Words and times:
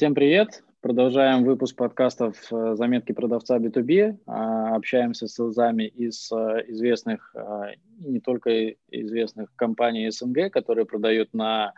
Всем 0.00 0.14
привет! 0.14 0.64
Продолжаем 0.80 1.44
выпуск 1.44 1.76
подкастов 1.76 2.34
э, 2.50 2.74
«Заметки 2.74 3.12
продавца 3.12 3.58
B2B». 3.58 4.16
А, 4.26 4.74
общаемся 4.74 5.26
с 5.26 5.34
СЛЗами 5.34 5.82
из 5.88 6.32
э, 6.32 6.64
известных, 6.68 7.30
э, 7.34 7.74
не 7.98 8.18
только 8.18 8.76
известных 8.88 9.54
компаний 9.56 10.10
СНГ, 10.10 10.50
которые 10.50 10.86
продают 10.86 11.34
на 11.34 11.74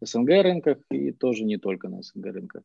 СНГ 0.00 0.28
рынках 0.42 0.78
и 0.90 1.12
тоже 1.12 1.44
не 1.44 1.58
только 1.58 1.90
на 1.90 2.00
СНГ 2.00 2.32
рынках. 2.32 2.62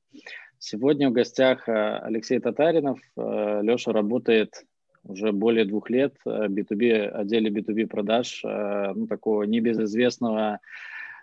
Сегодня 0.58 1.10
в 1.10 1.12
гостях 1.12 1.68
Алексей 1.68 2.40
Татаринов. 2.40 3.02
Леша 3.18 3.92
работает 3.92 4.64
уже 5.04 5.34
более 5.34 5.66
двух 5.66 5.90
лет 5.90 6.16
в 6.24 6.48
B2B, 6.48 7.10
отделе 7.10 7.50
B2B 7.50 7.88
продаж 7.88 8.42
ну, 8.42 9.08
такого 9.08 9.44
небезызвестного 9.44 10.62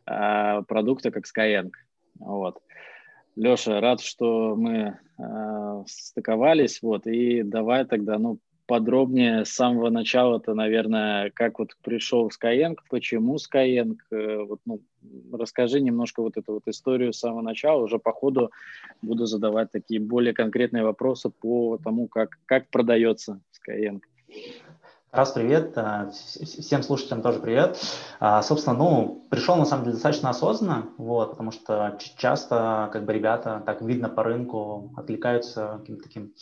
продукта, 0.04 1.10
как 1.10 1.24
Skyeng. 1.24 1.70
Вот. 2.18 2.58
Леша, 3.36 3.80
рад, 3.80 4.00
что 4.00 4.54
мы 4.56 4.98
э, 5.18 5.84
стыковались, 5.86 6.82
вот, 6.82 7.06
и 7.06 7.42
давай 7.42 7.84
тогда, 7.84 8.18
ну, 8.18 8.38
подробнее 8.66 9.44
с 9.44 9.50
самого 9.50 9.90
начала-то, 9.90 10.54
наверное, 10.54 11.32
как 11.34 11.58
вот 11.58 11.70
пришел 11.82 12.28
Skyeng, 12.28 12.76
почему 12.88 13.36
Skyeng, 13.36 13.96
э, 14.12 14.44
вот, 14.44 14.60
ну, 14.64 14.80
расскажи 15.32 15.80
немножко 15.80 16.22
вот 16.22 16.36
эту 16.36 16.52
вот 16.54 16.68
историю 16.68 17.12
с 17.12 17.18
самого 17.18 17.42
начала, 17.42 17.82
уже 17.82 17.98
по 17.98 18.12
ходу 18.12 18.50
буду 19.02 19.26
задавать 19.26 19.72
такие 19.72 20.00
более 20.00 20.34
конкретные 20.34 20.84
вопросы 20.84 21.30
по 21.30 21.78
тому, 21.82 22.06
как, 22.06 22.38
как 22.46 22.68
продается 22.68 23.40
Skyeng. 23.52 24.00
Раз, 25.12 25.32
привет. 25.32 25.72
А, 25.76 26.08
всем 26.12 26.84
слушателям 26.84 27.20
тоже 27.20 27.40
привет. 27.40 27.76
А, 28.20 28.42
собственно, 28.42 28.76
ну, 28.76 29.26
пришел 29.28 29.56
на 29.56 29.64
самом 29.64 29.82
деле 29.82 29.94
достаточно 29.94 30.30
осознанно, 30.30 30.90
вот, 30.98 31.32
потому 31.32 31.50
что 31.50 31.98
часто 32.16 32.88
как 32.92 33.06
бы 33.06 33.12
ребята, 33.12 33.60
так 33.66 33.82
видно 33.82 34.08
по 34.08 34.22
рынку, 34.22 34.94
отвлекаются 34.96 35.78
каким-то 35.80 36.04
таким 36.04 36.32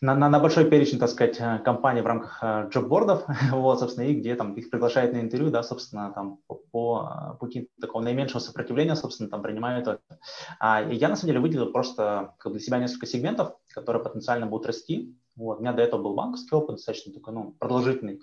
на, 0.00 0.14
на, 0.14 0.30
на 0.30 0.38
большой 0.38 0.70
перечень, 0.70 0.98
так 0.98 1.10
сказать, 1.10 1.36
э, 1.38 1.58
компаний 1.58 2.00
в 2.00 2.06
рамках 2.06 2.38
э, 2.40 2.68
джоббордов, 2.70 3.24
вот, 3.50 3.80
собственно, 3.80 4.06
и 4.06 4.14
где 4.14 4.36
там 4.36 4.54
их 4.54 4.70
приглашают 4.70 5.12
на 5.12 5.20
интервью, 5.20 5.50
да, 5.50 5.62
собственно, 5.62 6.10
там 6.14 6.38
по, 6.46 6.54
по 6.70 7.36
пути 7.40 7.68
такого 7.78 8.00
наименьшего 8.00 8.38
сопротивления, 8.38 8.94
собственно, 8.94 9.28
там 9.28 9.42
принимают 9.42 9.86
это. 9.86 10.00
А 10.60 10.80
я, 10.80 11.08
на 11.08 11.16
самом 11.16 11.28
деле, 11.28 11.40
выделил 11.40 11.72
просто 11.72 12.32
как 12.38 12.52
для 12.52 12.60
себя 12.60 12.78
несколько 12.78 13.06
сегментов, 13.06 13.54
которые 13.74 14.02
потенциально 14.02 14.46
будут 14.46 14.66
расти, 14.66 15.14
вот. 15.38 15.58
У 15.58 15.60
меня 15.60 15.72
до 15.72 15.82
этого 15.82 16.02
был 16.02 16.14
банковский 16.14 16.54
опыт, 16.54 16.76
достаточно 16.76 17.12
такой, 17.12 17.32
ну, 17.32 17.54
продолжительный. 17.58 18.20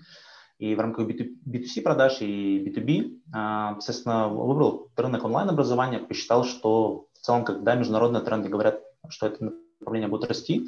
И 0.57 0.75
в 0.75 0.79
рамках 0.79 1.07
B2C 1.07 1.81
продаж 1.81 2.21
и 2.21 2.59
B2B, 2.59 3.19
а, 3.33 3.73
соответственно, 3.73 4.29
выбрал 4.29 4.89
рынок 4.95 5.23
онлайн-образования, 5.25 5.99
посчитал, 5.99 6.43
что 6.43 7.07
в 7.13 7.19
целом, 7.19 7.43
когда 7.43 7.75
международные 7.75 8.21
тренды 8.21 8.49
говорят, 8.49 8.81
что 9.09 9.27
это 9.27 9.53
направление 9.79 10.09
будет 10.09 10.29
расти, 10.29 10.67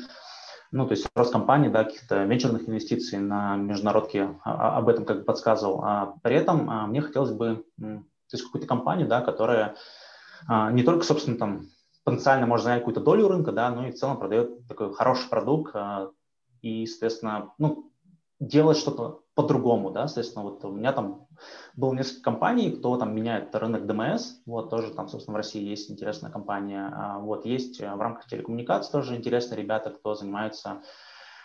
ну, 0.72 0.86
то 0.86 0.94
есть 0.94 1.08
рост 1.16 1.31
компаний, 1.31 1.70
да, 1.70 1.86
каких-то 1.86 2.23
венчурных 2.23 2.68
инвестиций 2.68 3.20
на 3.20 3.56
международке, 3.56 4.36
а, 4.44 4.75
а, 4.75 4.78
об 4.78 4.90
этом 4.90 5.06
как 5.06 5.20
бы 5.20 5.23
подсказывал. 5.23 5.81
А 5.84 6.16
при 6.22 6.36
этом 6.36 6.90
мне 6.90 7.02
хотелось 7.02 7.31
бы, 7.31 7.64
то 7.78 8.34
есть 8.34 8.44
какую-то 8.44 8.68
компанию, 8.68 9.08
да, 9.08 9.22
которая 9.22 9.75
не 10.72 10.84
только, 10.84 11.03
собственно, 11.03 11.38
там 11.38 11.68
потенциально 12.03 12.45
может 12.45 12.66
занять 12.66 12.81
какую-то 12.81 13.02
долю 13.02 13.28
рынка, 13.28 13.52
да, 13.52 13.70
но 13.70 13.88
и 13.88 13.92
в 13.92 13.95
целом 13.95 14.18
продает 14.18 14.68
такой 14.68 14.94
хороший 14.94 15.30
продукт, 15.30 15.73
и, 16.61 16.86
соответственно, 16.86 17.53
ну, 17.58 17.91
делать 18.39 18.77
что-то 18.77 19.23
по-другому, 19.36 19.91
да, 19.91 20.08
соответственно, 20.08 20.45
вот 20.45 20.63
у 20.66 20.72
меня 20.72 20.91
там 20.94 21.27
было 21.75 21.94
несколько 21.94 22.23
компаний, 22.23 22.72
кто 22.72 22.97
там 22.97 23.16
меняет 23.16 23.53
рынок 23.55 23.86
ДМС, 23.86 24.38
вот 24.45 24.69
тоже 24.69 24.94
там, 24.94 25.08
собственно, 25.08 25.33
в 25.33 25.38
России 25.38 25.63
есть 25.63 25.91
интересная 25.91 26.31
компания, 26.31 26.91
а, 26.94 27.19
вот 27.19 27.45
есть 27.45 27.80
э, 27.80 27.94
в 27.94 28.02
рамках 28.02 28.28
телекоммуникаций 28.28 28.91
тоже 28.91 29.16
интересные 29.16 29.61
ребята, 29.61 29.91
кто 29.91 30.16
занимается 30.16 30.81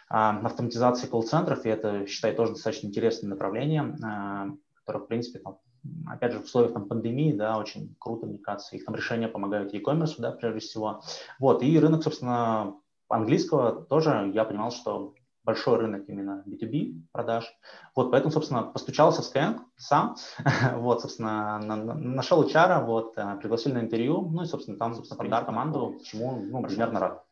а, 0.09 0.39
автоматизацией 0.39 1.11
колл-центров, 1.11 1.65
и 1.65 1.69
это, 1.69 2.07
считаю, 2.07 2.35
тоже 2.35 2.53
достаточно 2.53 2.87
интересное 2.87 3.31
направление, 3.31 3.97
а, 4.03 4.49
которое, 4.75 5.05
в 5.05 5.07
принципе, 5.07 5.39
там, 5.39 5.59
опять 6.07 6.33
же, 6.33 6.41
в 6.41 6.45
условиях 6.45 6.73
там, 6.73 6.89
пандемии, 6.89 7.33
да, 7.33 7.59
очень 7.59 7.95
круто, 7.99 8.27
мне 8.27 8.39
кажется, 8.39 8.77
их 8.77 8.85
там 8.85 8.95
решения 8.95 9.29
помогают 9.29 9.73
e-commerce, 9.73 10.15
да, 10.19 10.33
прежде 10.33 10.61
всего. 10.61 11.03
Вот, 11.39 11.63
и 11.63 11.79
рынок, 11.79 12.03
собственно, 12.03 12.75
английского 13.13 13.83
тоже 13.85 14.31
я 14.35 14.45
понимал, 14.45 14.71
что 14.71 15.15
большой 15.45 15.79
рынок 15.79 16.05
именно 16.09 16.45
B2B 16.47 17.03
продаж. 17.13 17.53
Вот, 17.97 18.11
поэтому, 18.11 18.33
собственно, 18.33 18.63
постучался 18.63 19.23
в 19.23 19.25
Skyeng 19.25 19.59
сам, 19.77 20.17
вот, 20.77 21.03
собственно, 21.03 21.59
на, 21.59 21.77
на, 21.77 21.95
нашел 21.95 22.45
HR, 22.45 22.85
вот, 22.85 23.15
э, 23.17 23.39
пригласили 23.41 23.75
на 23.75 23.81
интервью, 23.81 24.29
ну 24.31 24.43
и, 24.43 24.47
собственно, 24.47 24.79
там, 24.79 24.95
собственно, 24.95 25.19
принял 25.19 25.45
команду, 25.45 25.99
чему, 26.05 26.37
ну, 26.37 26.63
примерно 26.63 27.01
рад. 27.01 27.25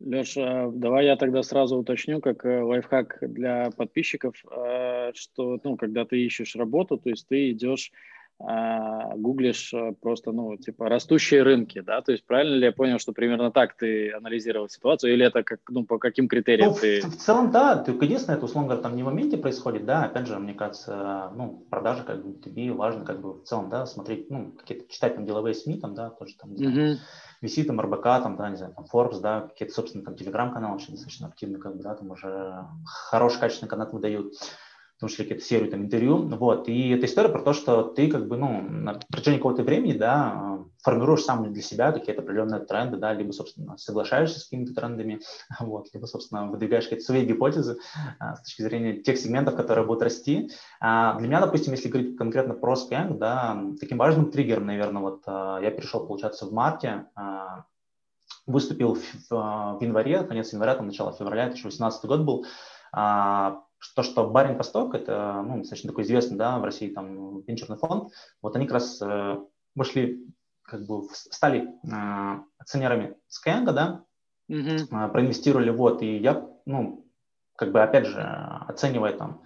Леша, 0.00 0.68
давай 0.72 1.06
я 1.06 1.16
тогда 1.16 1.42
сразу 1.42 1.76
уточню, 1.76 2.20
как 2.20 2.44
э, 2.44 2.62
лайфхак 2.62 3.18
для 3.20 3.70
подписчиков, 3.70 4.34
э, 4.50 5.12
что, 5.14 5.58
ну, 5.62 5.76
когда 5.76 6.04
ты 6.04 6.24
ищешь 6.24 6.56
работу, 6.56 6.98
то 6.98 7.08
есть 7.08 7.28
ты 7.28 7.52
идешь 7.52 7.92
гуглишь 8.42 9.72
э, 9.72 9.92
просто, 10.00 10.32
ну, 10.32 10.56
типа, 10.56 10.88
растущие 10.88 11.42
рынки, 11.42 11.80
да, 11.80 12.00
то 12.00 12.12
есть 12.12 12.24
правильно 12.24 12.56
ли 12.56 12.64
я 12.66 12.72
понял, 12.72 12.98
что 12.98 13.12
примерно 13.12 13.52
так 13.52 13.74
ты 13.76 14.12
анализировал 14.12 14.68
ситуацию, 14.68 15.12
или 15.14 15.24
это 15.24 15.42
как, 15.42 15.60
ну, 15.68 15.84
по 15.84 15.98
каким 15.98 16.28
критериям 16.28 16.70
ну, 16.70 16.76
ты... 16.78 17.02
В, 17.02 17.12
в 17.12 17.16
целом, 17.16 17.50
да, 17.50 17.76
только 17.76 18.04
единственное, 18.04 18.36
это, 18.36 18.46
условно 18.46 18.68
говоря, 18.68 18.82
там 18.82 18.96
не 18.96 19.02
в 19.02 19.06
моменте 19.06 19.36
происходит, 19.36 19.84
да, 19.84 20.04
опять 20.04 20.26
же, 20.26 20.38
мне 20.38 20.54
кажется, 20.54 21.30
ну, 21.36 21.64
продажи, 21.70 22.02
как 22.02 22.24
бы, 22.24 22.40
тебе 22.40 22.72
важно, 22.72 23.04
как 23.04 23.20
бы, 23.20 23.34
в 23.34 23.44
целом, 23.44 23.70
да, 23.70 23.86
смотреть, 23.86 24.28
ну, 24.30 24.52
какие-то, 24.52 24.92
читать 24.92 25.14
там 25.14 25.24
деловые 25.24 25.54
СМИ, 25.54 25.78
там, 25.78 25.94
да, 25.94 26.10
тоже 26.10 26.34
там, 26.36 26.52
не 26.54 26.66
знаю, 26.66 26.98
висит 27.40 27.66
там 27.66 27.80
РБК, 27.80 28.02
там, 28.02 28.36
да, 28.36 28.50
не 28.50 28.56
знаю, 28.56 28.74
там, 28.74 28.86
Forbes, 28.92 29.20
да, 29.20 29.42
какие-то, 29.42 29.74
собственно, 29.74 30.04
там, 30.04 30.16
телеграм-каналы 30.16 30.76
очень 30.76 30.92
достаточно 30.92 31.28
активны, 31.28 31.58
как 31.58 31.76
бы, 31.76 31.82
да, 31.82 31.94
там 31.94 32.10
уже 32.10 32.64
хороший, 32.84 33.40
качественный 33.40 33.68
контент 33.68 33.92
выдают 33.92 34.34
том 35.02 35.08
числе 35.08 35.24
какие-то 35.24 35.44
серию 35.44 35.70
там 35.70 35.82
интервью, 35.82 36.28
вот, 36.28 36.68
и 36.68 36.90
это 36.90 37.06
история 37.06 37.28
про 37.28 37.42
то, 37.42 37.52
что 37.52 37.82
ты 37.82 38.08
как 38.08 38.28
бы, 38.28 38.36
ну, 38.36 38.62
на 38.62 39.00
протяжении 39.10 39.38
какого-то 39.38 39.64
времени, 39.64 39.94
да, 39.94 40.60
формируешь 40.82 41.24
сам 41.24 41.52
для 41.52 41.62
себя 41.62 41.90
какие-то 41.90 42.22
определенные 42.22 42.60
тренды, 42.60 42.98
да, 42.98 43.12
либо, 43.12 43.32
собственно, 43.32 43.76
соглашаешься 43.78 44.38
с 44.38 44.44
какими-то 44.44 44.74
трендами, 44.74 45.20
вот, 45.60 45.88
либо, 45.92 46.06
собственно, 46.06 46.46
выдвигаешь 46.46 46.84
какие-то 46.84 47.04
свои 47.04 47.24
гипотезы 47.24 47.78
а, 48.20 48.36
с 48.36 48.44
точки 48.44 48.62
зрения 48.62 49.02
тех 49.02 49.18
сегментов, 49.18 49.56
которые 49.56 49.84
будут 49.84 50.04
расти. 50.04 50.50
А 50.80 51.18
для 51.18 51.26
меня, 51.26 51.40
допустим, 51.40 51.72
если 51.72 51.88
говорить 51.88 52.16
конкретно 52.16 52.54
про 52.54 52.74
Skyeng, 52.74 53.18
да, 53.18 53.60
таким 53.80 53.98
важным 53.98 54.30
триггером, 54.30 54.66
наверное, 54.66 55.02
вот 55.02 55.22
а, 55.26 55.58
я 55.60 55.72
перешел, 55.72 56.06
получается, 56.06 56.46
в 56.46 56.52
марте, 56.52 57.06
а, 57.16 57.64
выступил 58.46 58.94
в, 58.94 59.02
в, 59.30 59.78
в 59.78 59.82
январе, 59.82 60.22
конец 60.22 60.52
января, 60.52 60.76
там, 60.76 60.86
начало 60.86 61.12
февраля, 61.12 61.46
2018 61.46 62.04
год 62.04 62.20
был, 62.20 62.46
а, 62.92 63.62
то, 63.94 64.02
что 64.02 64.28
Барин 64.28 64.56
Восток, 64.56 64.94
это 64.94 65.42
ну, 65.46 65.58
достаточно 65.58 65.90
такой 65.90 66.04
известный 66.04 66.36
да, 66.36 66.58
в 66.58 66.64
России 66.64 66.88
там, 66.88 67.40
венчурный 67.42 67.76
фонд, 67.76 68.12
вот 68.40 68.56
они 68.56 68.66
как 68.66 68.74
раз 68.74 69.00
э, 69.02 69.36
вышли, 69.74 70.24
как 70.62 70.86
бы 70.86 71.02
стали 71.12 71.68
э, 71.84 72.40
акционерами 72.58 73.16
Skyeng, 73.28 73.72
да, 73.72 74.04
mm-hmm. 74.50 74.88
э, 74.90 75.08
проинвестировали, 75.10 75.70
вот, 75.70 76.02
и 76.02 76.16
я, 76.18 76.46
ну, 76.66 77.06
как 77.56 77.72
бы, 77.72 77.82
опять 77.82 78.06
же, 78.06 78.20
оценивая 78.68 79.12
там 79.12 79.42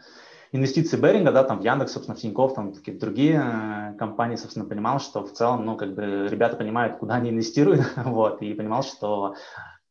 инвестиции 0.52 0.96
Беринга, 0.96 1.32
да, 1.32 1.44
там 1.44 1.60
в 1.60 1.64
Яндекс, 1.64 1.92
собственно, 1.92 2.16
в 2.16 2.20
Тинькофф, 2.20 2.54
там 2.54 2.72
какие-то 2.72 3.00
другие 3.00 3.42
э, 3.42 3.94
компании, 3.98 4.36
собственно, 4.36 4.64
понимал, 4.64 5.00
что 5.00 5.24
в 5.24 5.32
целом, 5.32 5.64
ну, 5.64 5.76
как 5.76 5.94
бы 5.94 6.28
ребята 6.28 6.56
понимают, 6.56 6.98
куда 6.98 7.16
они 7.16 7.30
инвестируют, 7.30 7.92
вот, 7.96 8.42
и 8.42 8.54
понимал, 8.54 8.82
что 8.82 9.34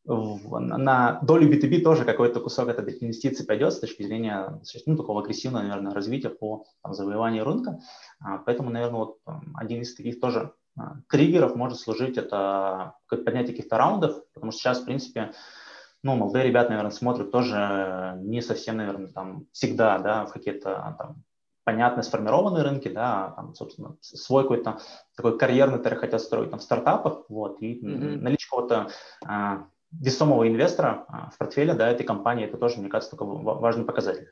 на 0.06 1.18
долю 1.22 1.52
B2B 1.52 1.82
тоже 1.82 2.04
какой-то 2.04 2.40
кусок 2.40 2.68
от 2.68 2.78
этих 2.78 3.02
инвестиций 3.02 3.44
пойдет 3.44 3.72
с 3.72 3.80
точки 3.80 4.02
зрения 4.02 4.60
ну, 4.86 4.96
такого 4.96 5.22
агрессивного, 5.22 5.62
наверное, 5.62 5.92
развития 5.92 6.30
по 6.30 6.64
там, 6.82 6.94
завоеванию 6.94 7.44
рынка. 7.44 7.80
А, 8.20 8.38
поэтому, 8.38 8.70
наверное, 8.70 9.00
вот 9.00 9.18
один 9.54 9.82
из 9.82 9.94
таких 9.94 10.20
тоже 10.20 10.52
а, 10.78 10.96
триггеров 11.08 11.56
может 11.56 11.78
служить 11.78 12.18
это 12.18 12.94
как 13.06 13.24
поднятие 13.24 13.56
каких-то 13.56 13.78
раундов, 13.78 14.22
потому 14.32 14.52
что 14.52 14.60
сейчас, 14.60 14.80
в 14.80 14.84
принципе, 14.84 15.32
ну, 16.02 16.14
молодые 16.14 16.44
ребята, 16.44 16.70
наверное, 16.70 16.92
смотрят 16.92 17.32
тоже 17.32 18.14
не 18.22 18.42
совсем, 18.42 18.76
наверное, 18.76 19.08
там 19.08 19.46
всегда, 19.52 19.98
да, 19.98 20.26
в 20.26 20.32
какие-то 20.32 20.94
там 20.98 21.24
понятно 21.64 22.04
сформированные 22.04 22.62
рынки, 22.62 22.86
да, 22.86 23.32
там, 23.34 23.54
собственно, 23.56 23.96
свой 24.00 24.44
какой-то 24.44 24.78
такой 25.16 25.36
карьерный 25.36 25.80
трек 25.80 25.98
хотят 25.98 26.20
строить 26.20 26.50
там 26.50 26.60
в 26.60 26.62
стартапах, 26.62 27.24
вот, 27.28 27.60
и 27.60 27.80
mm-hmm. 27.80 28.20
наличие 28.20 28.48
какого-то 28.48 28.88
а, 29.26 29.66
весомого 30.00 30.48
инвестора 30.48 31.04
а, 31.08 31.30
в 31.30 31.38
портфеле 31.38 31.74
да, 31.74 31.90
этой 31.90 32.04
компании, 32.04 32.46
это 32.46 32.56
тоже, 32.56 32.80
мне 32.80 32.88
кажется, 32.88 33.16
такой 33.16 33.42
важный 33.42 33.84
показатель. 33.84 34.28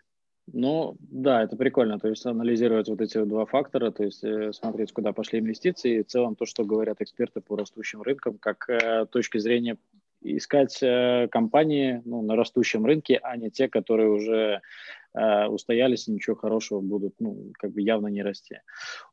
Ну, 0.52 0.96
да, 1.00 1.42
это 1.42 1.56
прикольно, 1.56 1.98
то 1.98 2.08
есть 2.08 2.26
анализировать 2.26 2.88
вот 2.88 3.00
эти 3.00 3.22
два 3.24 3.46
фактора, 3.46 3.90
то 3.90 4.04
есть 4.04 4.22
э, 4.22 4.52
смотреть, 4.52 4.92
куда 4.92 5.14
пошли 5.14 5.38
инвестиции, 5.38 5.98
и 5.98 6.02
в 6.02 6.06
целом 6.06 6.36
то, 6.36 6.44
что 6.44 6.64
говорят 6.64 7.00
эксперты 7.00 7.40
по 7.40 7.56
растущим 7.56 8.02
рынкам, 8.02 8.36
как 8.36 8.68
э, 8.68 9.06
точки 9.06 9.38
зрения 9.38 9.78
искать 10.20 10.82
э, 10.82 11.28
компании 11.30 12.02
ну, 12.04 12.20
на 12.20 12.36
растущем 12.36 12.84
рынке, 12.84 13.18
а 13.22 13.36
не 13.38 13.50
те, 13.50 13.68
которые 13.68 14.10
уже 14.10 14.60
э, 15.14 15.46
устоялись 15.46 16.08
и 16.08 16.12
ничего 16.12 16.36
хорошего 16.36 16.80
будут, 16.80 17.14
ну, 17.18 17.52
как 17.58 17.72
бы 17.72 17.80
явно 17.80 18.08
не 18.08 18.22
расти. 18.22 18.56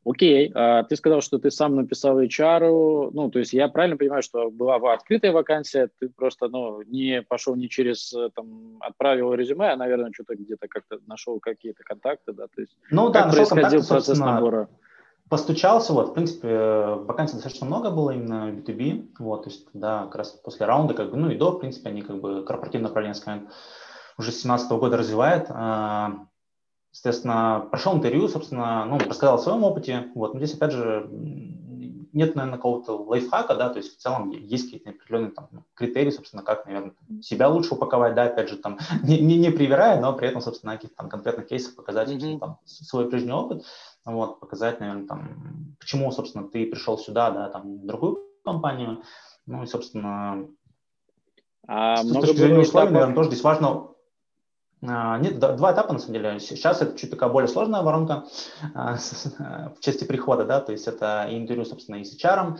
Окей, 0.04 0.52
э, 0.54 0.84
ты 0.88 0.96
сказал, 0.96 1.20
что 1.20 1.38
ты 1.38 1.50
сам 1.50 1.76
написал 1.76 2.20
HR, 2.20 3.10
ну, 3.12 3.30
то 3.30 3.38
есть 3.38 3.52
я 3.52 3.68
правильно 3.68 3.96
понимаю, 3.96 4.22
что 4.22 4.50
была 4.50 4.76
открытая 4.92 5.32
вакансия, 5.32 5.88
ты 5.98 6.08
просто, 6.08 6.48
ну, 6.48 6.82
не 6.82 7.22
пошел 7.22 7.54
не 7.56 7.68
через, 7.68 8.12
э, 8.12 8.30
там, 8.34 8.78
отправил 8.80 9.34
резюме, 9.34 9.72
а, 9.72 9.76
наверное, 9.76 10.12
что-то 10.12 10.34
где-то 10.34 10.68
как-то 10.68 10.98
нашел 11.06 11.40
какие-то 11.40 11.82
контакты, 11.84 12.32
да, 12.32 12.46
то 12.46 12.60
есть 12.60 12.76
ну, 12.90 13.10
да, 13.10 13.24
как 13.24 13.32
происходил 13.32 13.86
процесс 13.86 14.18
набора? 14.18 14.68
постучался, 15.32 15.94
вот, 15.94 16.10
в 16.10 16.12
принципе, 16.12 16.48
вакансий 17.06 17.36
достаточно 17.36 17.66
много 17.66 17.90
было 17.90 18.10
именно 18.10 18.50
B2B, 18.50 19.14
вот, 19.18 19.44
то 19.44 19.48
есть, 19.48 19.66
да, 19.72 20.04
как 20.04 20.16
раз 20.16 20.32
после 20.32 20.66
раунда, 20.66 20.92
как 20.92 21.10
бы, 21.10 21.16
ну 21.16 21.30
и 21.30 21.38
до, 21.38 21.52
в 21.52 21.58
принципе, 21.58 21.88
они 21.88 22.02
как 22.02 22.20
бы 22.20 22.44
корпоративное 22.44 22.90
направление 22.90 23.18
Skynet 23.18 23.48
уже 24.18 24.30
с 24.30 24.42
2017 24.42 24.70
года 24.72 24.96
развивает, 24.96 25.46
а, 25.48 26.26
естественно, 26.92 27.66
прошел 27.70 27.94
интервью, 27.94 28.28
собственно, 28.28 28.84
ну, 28.84 28.98
рассказал 28.98 29.36
о 29.36 29.38
своем 29.38 29.64
опыте, 29.64 30.10
вот, 30.14 30.34
но 30.34 30.40
здесь, 30.40 30.54
опять 30.54 30.72
же, 30.72 31.08
нет, 32.12 32.34
наверное, 32.34 32.58
какого-то 32.58 33.02
лайфхака, 33.04 33.54
да, 33.54 33.70
то 33.70 33.78
есть 33.78 33.96
в 33.96 34.00
целом 34.00 34.30
есть 34.30 34.64
какие-то 34.64 34.90
определенные 34.90 35.30
там, 35.30 35.48
критерии, 35.74 36.10
собственно, 36.10 36.42
как, 36.42 36.66
наверное, 36.66 36.92
себя 37.22 37.48
лучше 37.48 37.74
упаковать, 37.74 38.14
да, 38.14 38.24
опять 38.24 38.50
же, 38.50 38.56
там, 38.58 38.78
не, 39.02 39.18
не, 39.20 39.38
не 39.38 39.50
привирая, 39.50 40.00
но 40.00 40.12
при 40.12 40.28
этом, 40.28 40.42
собственно, 40.42 40.74
каких-то 40.74 40.96
там 40.96 41.08
конкретных 41.08 41.48
кейсах 41.48 41.74
показать, 41.74 42.10
mm-hmm. 42.10 42.38
там, 42.38 42.58
свой 42.64 43.08
прежний 43.08 43.32
опыт 43.32 43.64
вот, 44.04 44.40
показать, 44.40 44.80
наверное, 44.80 45.06
там, 45.06 45.76
почему, 45.78 46.10
собственно, 46.10 46.48
ты 46.48 46.66
пришел 46.66 46.98
сюда, 46.98 47.30
да, 47.30 47.48
там, 47.48 47.78
в 47.78 47.86
другую 47.86 48.18
компанию, 48.44 49.02
ну 49.46 49.62
и, 49.62 49.66
собственно, 49.66 50.48
а 51.66 51.96
с 51.96 52.04
много 52.04 52.26
точки 52.26 52.40
зрения 52.40 52.60
условий, 52.60 52.90
наверное, 52.90 53.14
тоже 53.14 53.30
здесь 53.30 53.44
важно 53.44 53.88
нет, 54.82 55.38
два 55.38 55.72
этапа 55.72 55.92
на 55.92 56.00
самом 56.00 56.14
деле. 56.14 56.40
Сейчас 56.40 56.82
это 56.82 56.98
чуть 56.98 57.10
такая 57.10 57.30
более 57.30 57.48
сложная 57.48 57.82
воронка 57.82 58.24
а, 58.74 58.96
в 58.96 59.80
части 59.80 60.04
прихода, 60.04 60.44
да, 60.44 60.60
то 60.60 60.72
есть 60.72 60.88
это 60.88 61.28
интервью, 61.30 61.64
собственно, 61.64 61.96
и 61.96 62.04
с 62.04 62.16
HR, 62.16 62.58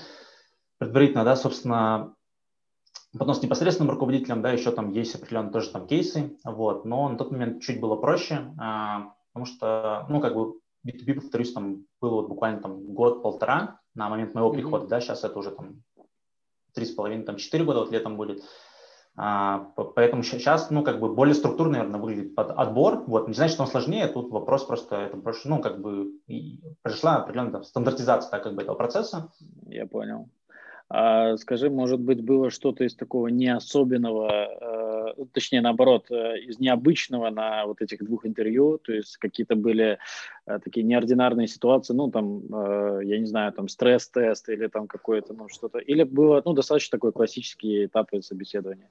предварительно, 0.78 1.24
да, 1.24 1.34
собственно, 1.34 2.14
потом 3.18 3.34
с 3.34 3.42
непосредственным 3.42 3.90
руководителем, 3.90 4.40
да, 4.40 4.52
еще 4.52 4.70
там 4.70 4.90
есть 4.90 5.16
определенные 5.16 5.52
тоже 5.52 5.70
там 5.70 5.88
кейсы, 5.88 6.38
вот, 6.44 6.84
но 6.84 7.08
на 7.08 7.18
тот 7.18 7.32
момент 7.32 7.60
чуть 7.60 7.80
было 7.80 7.96
проще, 7.96 8.54
а, 8.56 9.14
потому 9.32 9.46
что, 9.46 10.06
ну, 10.08 10.20
как 10.20 10.34
бы 10.34 10.54
B2B, 10.86 11.14
повторюсь, 11.14 11.52
там 11.52 11.86
было 12.00 12.14
вот 12.14 12.28
буквально 12.28 12.60
там 12.60 12.84
год-полтора 12.94 13.80
на 13.94 14.08
момент 14.08 14.34
моего 14.34 14.50
mm-hmm. 14.50 14.54
прихода, 14.54 14.86
да, 14.86 15.00
сейчас 15.00 15.24
это 15.24 15.38
уже 15.38 15.50
там 15.50 15.82
три 16.72 16.86
с 16.86 16.92
половиной, 16.92 17.24
там 17.24 17.36
четыре 17.36 17.64
года 17.64 17.80
вот 17.80 17.90
летом 17.90 18.16
будет. 18.16 18.42
А, 19.14 19.70
поэтому 19.94 20.22
сейчас, 20.22 20.70
ну, 20.70 20.82
как 20.82 20.98
бы 20.98 21.14
более 21.14 21.34
структурно, 21.34 21.78
наверное, 21.78 22.00
выглядит 22.00 22.34
под 22.34 22.50
отбор. 22.50 23.04
Вот, 23.06 23.28
не 23.28 23.34
значит, 23.34 23.54
что 23.54 23.64
он 23.64 23.68
сложнее, 23.68 24.06
тут 24.06 24.30
вопрос 24.30 24.64
просто, 24.64 24.96
это 24.96 25.16
просто, 25.18 25.48
ну, 25.48 25.60
как 25.60 25.80
бы 25.80 26.12
произошла 26.82 27.16
определенная 27.16 27.52
там, 27.52 27.64
стандартизация, 27.64 28.30
так, 28.30 28.42
как 28.42 28.54
бы, 28.54 28.62
этого 28.62 28.74
процесса. 28.74 29.30
Я 29.66 29.86
понял. 29.86 30.28
А, 30.88 31.36
скажи, 31.36 31.68
может 31.70 32.00
быть, 32.00 32.22
было 32.22 32.50
что-то 32.50 32.84
из 32.84 32.94
такого 32.94 33.28
не 33.28 33.48
особенного, 33.48 34.30
э, 34.30 34.81
точнее, 35.32 35.60
наоборот, 35.60 36.10
э, 36.10 36.38
из 36.40 36.58
необычного 36.58 37.30
на 37.30 37.66
вот 37.66 37.80
этих 37.80 38.04
двух 38.04 38.26
интервью, 38.26 38.78
то 38.78 38.92
есть 38.92 39.16
какие-то 39.16 39.56
были 39.56 39.98
э, 40.46 40.58
такие 40.58 40.84
неординарные 40.84 41.48
ситуации, 41.48 41.94
ну, 41.94 42.10
там, 42.10 42.42
я 43.02 43.18
не 43.18 43.26
знаю, 43.26 43.52
там, 43.52 43.68
стресс-тест 43.68 44.48
или 44.48 44.66
там 44.66 44.86
какое-то, 44.86 45.34
ну, 45.34 45.48
что-то, 45.48 45.78
или 45.78 46.02
было, 46.02 46.42
ну, 46.44 46.52
достаточно 46.52 46.96
такой 46.96 47.12
классический 47.12 47.86
этап 47.86 48.10
собеседования? 48.20 48.90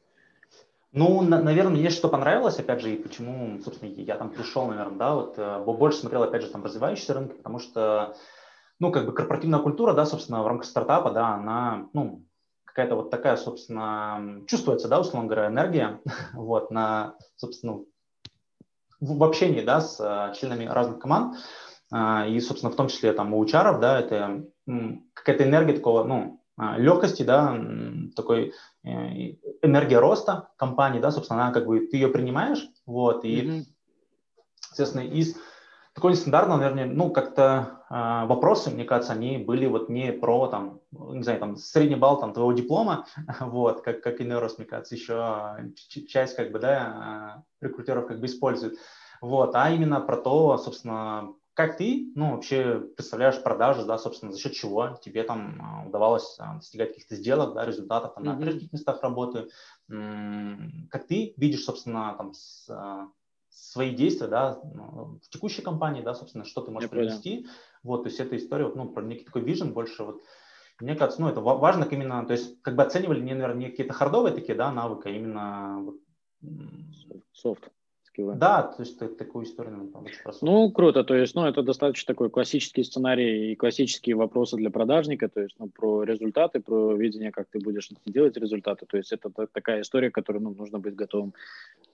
Ну, 0.94 1.22
на, 1.22 1.42
наверное, 1.42 1.74
мне 1.74 1.90
что 1.90 2.10
понравилось, 2.10 2.60
опять 2.60 2.82
же, 2.82 2.94
и 2.94 3.02
почему, 3.02 3.60
собственно, 3.64 3.90
я 3.90 4.18
там 4.18 4.30
пришел, 4.30 4.68
наверное, 4.68 4.98
да, 4.98 5.16
вот, 5.16 5.78
больше 5.78 6.00
смотрел, 6.00 6.24
опять 6.24 6.42
же, 6.42 6.50
там, 6.50 6.64
развивающиеся 6.64 7.14
рынки, 7.14 7.34
потому 7.34 7.60
что 7.60 8.16
ну, 8.82 8.92
как 8.92 9.06
бы 9.06 9.14
корпоративная 9.14 9.60
культура, 9.60 9.94
да, 9.94 10.08
собственно, 10.08 10.42
в 10.42 10.48
рамках 10.48 10.66
стартапа, 10.66 11.12
да, 11.12 11.36
она, 11.36 11.88
ну, 11.94 12.26
какая-то 12.74 12.96
вот 12.96 13.10
такая, 13.10 13.36
собственно, 13.36 14.42
чувствуется, 14.48 14.88
да, 14.88 15.02
условно 15.02 15.28
говоря, 15.28 15.48
энергия, 15.48 16.00
вот, 16.34 16.72
на, 16.72 17.16
собственно, 17.36 17.82
в, 19.02 19.24
общении, 19.24 19.62
да, 19.62 19.82
с 19.82 20.00
uh, 20.00 20.34
членами 20.36 20.66
разных 20.66 21.00
команд, 21.00 21.36
uh, 21.94 22.30
и, 22.30 22.40
собственно, 22.40 22.72
в 22.72 22.76
том 22.76 22.88
числе 22.88 23.12
там 23.14 23.34
у 23.34 23.44
HR, 23.44 23.80
да, 23.80 24.00
это 24.00 24.46
какая-то 25.14 25.44
энергия 25.44 25.74
такого, 25.74 26.06
ну, 26.06 26.42
uh, 26.60 26.78
легкости, 26.80 27.24
да, 27.24 27.60
такой 28.16 28.54
э, 28.84 28.90
энергия 29.62 30.00
роста 30.00 30.50
компании, 30.56 31.02
да, 31.02 31.12
собственно, 31.12 31.44
она 31.44 31.54
как 31.54 31.66
бы, 31.66 31.88
ты 31.88 31.98
ее 31.98 32.08
принимаешь, 32.08 32.66
вот, 32.86 33.26
и, 33.26 33.42
mm-hmm. 33.42 33.64
соответственно, 34.60 35.04
из 35.04 35.36
такой 35.94 36.12
нестандартный, 36.12 36.58
наверное, 36.58 36.86
ну, 36.86 37.12
как-то 37.12 37.84
э, 37.90 38.26
вопросы, 38.28 38.70
мне 38.70 38.86
кажется, 38.86 39.14
они 39.14 39.38
были 39.38 39.66
вот 39.66 39.90
не 39.90 40.14
про, 40.14 40.48
там, 40.48 40.80
не 40.92 41.24
знаю, 41.24 41.40
там, 41.40 41.58
средний 41.58 41.96
балл 41.96 42.20
там, 42.20 42.34
твоего 42.34 42.54
диплома, 42.54 43.06
вот, 43.40 43.82
как, 43.82 44.02
как 44.02 44.22
иной 44.22 44.40
раз, 44.40 44.58
мне 44.58 44.66
кажется, 44.66 44.96
еще 44.96 45.72
часть, 46.08 46.36
как 46.36 46.52
бы, 46.52 46.60
да, 46.60 47.44
рекрутеров 47.60 48.08
как 48.08 48.20
бы 48.20 48.26
используют, 48.28 48.76
вот, 49.20 49.56
а 49.56 49.70
именно 49.70 50.00
про 50.00 50.18
то, 50.18 50.58
собственно, 50.58 51.34
как 51.54 51.76
ты, 51.76 52.12
ну, 52.16 52.36
вообще 52.36 52.80
представляешь 52.96 53.44
продажи, 53.44 53.86
да, 53.86 53.98
собственно, 53.98 54.32
за 54.32 54.40
счет 54.40 54.54
чего 54.54 54.98
тебе 55.04 55.24
там 55.24 55.86
удавалось 55.88 56.38
достигать 56.56 56.90
каких-то 56.94 57.18
сделок, 57.18 57.54
да, 57.54 57.66
результатов 57.66 58.14
там, 58.16 58.24
mm-hmm. 58.24 58.28
на 58.28 58.42
прежних 58.42 58.72
местах 58.72 59.04
работы, 59.04 59.50
как 59.90 61.08
ты 61.08 61.34
видишь, 61.36 61.66
собственно, 61.66 62.16
там, 62.18 62.34
с, 62.34 62.70
свои 63.52 63.94
действия, 63.94 64.28
да, 64.28 64.60
ну, 64.64 65.20
в 65.24 65.30
текущей 65.30 65.62
компании, 65.62 66.02
да, 66.02 66.14
собственно, 66.14 66.46
что 66.46 66.62
ты 66.62 66.72
можешь 66.72 66.90
Я 66.90 66.96
принести. 66.96 67.38
Понял. 67.38 67.50
Вот, 67.84 68.04
то 68.04 68.10
есть 68.10 68.20
эта 68.20 68.38
история, 68.38 68.66
вот, 68.66 68.76
ну, 68.76 68.90
про 68.90 69.04
некий 69.04 69.26
такой 69.26 69.42
вижен 69.42 69.74
больше 69.74 70.04
вот, 70.04 70.22
мне 70.80 70.96
кажется, 70.96 71.22
ну, 71.22 71.30
это 71.30 71.42
важно 71.42 71.84
именно, 71.84 72.26
то 72.26 72.34
есть, 72.34 72.62
как 72.62 72.76
бы 72.76 72.84
оценивали 72.84 73.22
не, 73.22 73.34
наверное, 73.34 73.66
не 73.66 73.70
какие-то 73.70 73.94
хардовые 73.94 74.34
такие, 74.34 74.56
да, 74.56 74.72
навыки, 74.72 75.08
а 75.08 75.12
именно 75.12 75.80
вот, 75.84 75.96
софт 77.34 77.70
скиллы. 78.12 78.36
Да, 78.36 78.64
то 78.64 78.84
есть 78.84 79.00
такую 79.18 79.46
историю 79.46 79.78
нам 79.78 79.88
там 79.90 80.06
Ну, 80.42 80.72
круто, 80.72 81.04
то 81.04 81.16
есть, 81.16 81.36
ну, 81.36 81.46
это 81.46 81.64
достаточно 81.64 82.14
такой 82.14 82.30
классический 82.30 82.84
сценарий 82.84 83.52
и 83.52 83.56
классические 83.56 84.16
вопросы 84.16 84.58
для 84.58 84.70
продажника, 84.70 85.30
то 85.30 85.42
есть, 85.42 85.56
ну, 85.60 85.68
про 85.68 86.04
результаты, 86.04 86.60
про 86.60 86.94
видение, 86.94 87.32
как 87.32 87.48
ты 87.50 87.60
будешь 87.60 87.90
делать 88.06 88.38
результаты, 88.38 88.86
то 88.86 88.98
есть 88.98 89.12
это 89.12 89.30
такая 89.30 89.82
история, 89.82 90.12
которую, 90.12 90.44
ну, 90.44 90.54
нужно 90.54 90.80
быть 90.80 90.96
готовым 90.96 91.34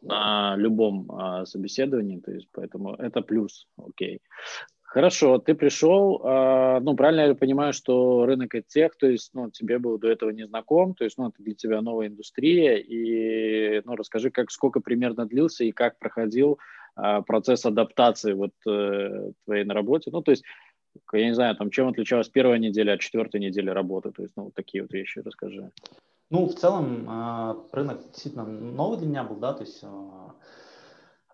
на 0.02 0.56
любом 0.58 1.12
а, 1.12 1.46
собеседовании, 1.46 2.20
то 2.20 2.32
есть, 2.32 2.48
поэтому 2.52 2.94
это 2.96 3.22
плюс, 3.22 3.68
окей. 3.78 4.22
Хорошо, 4.88 5.38
ты 5.38 5.54
пришел, 5.54 6.22
э, 6.24 6.80
ну, 6.80 6.96
правильно 6.96 7.28
я 7.28 7.36
понимаю, 7.36 7.74
что 7.74 8.26
рынок 8.26 8.54
тех, 8.70 8.96
то 8.96 9.06
есть, 9.06 9.32
ну, 9.34 9.52
тебе 9.52 9.80
был 9.80 9.98
до 9.98 10.08
этого 10.08 10.30
не 10.30 10.48
знаком, 10.48 10.96
то 10.96 11.04
есть, 11.04 11.18
ну, 11.18 11.28
это 11.28 11.44
для 11.44 11.56
тебя 11.56 11.82
новая 11.82 12.08
индустрия, 12.08 12.78
и, 12.78 13.82
ну, 13.84 13.98
расскажи, 13.98 14.32
как, 14.32 14.50
сколько 14.50 14.80
примерно 14.80 15.26
длился 15.26 15.66
и 15.66 15.74
как 15.74 16.00
проходил 16.00 16.58
э, 16.96 17.22
процесс 17.28 17.66
адаптации 17.66 18.32
вот 18.32 18.54
э, 18.66 19.32
твоей 19.44 19.66
на 19.66 19.74
работе, 19.74 20.10
ну, 20.10 20.22
то 20.22 20.32
есть, 20.32 20.46
я 21.12 21.26
не 21.26 21.36
знаю, 21.36 21.58
там, 21.58 21.70
чем 21.70 21.90
отличалась 21.90 22.30
первая 22.30 22.58
неделя 22.58 22.94
от 22.94 23.02
четвертой 23.02 23.42
недели 23.42 23.70
работы, 23.70 24.12
то 24.12 24.22
есть, 24.22 24.36
ну, 24.38 24.46
вот 24.46 24.54
такие 24.54 24.84
вот 24.84 24.94
вещи 24.94 25.20
расскажи. 25.20 25.70
Ну, 26.30 26.46
в 26.46 26.56
целом, 26.56 27.10
э, 27.10 27.56
рынок 27.74 28.04
действительно 28.04 28.46
новый 28.46 29.00
для 29.00 29.08
меня 29.08 29.24
был, 29.26 29.36
да, 29.36 29.52
то 29.52 29.66
есть, 29.66 29.84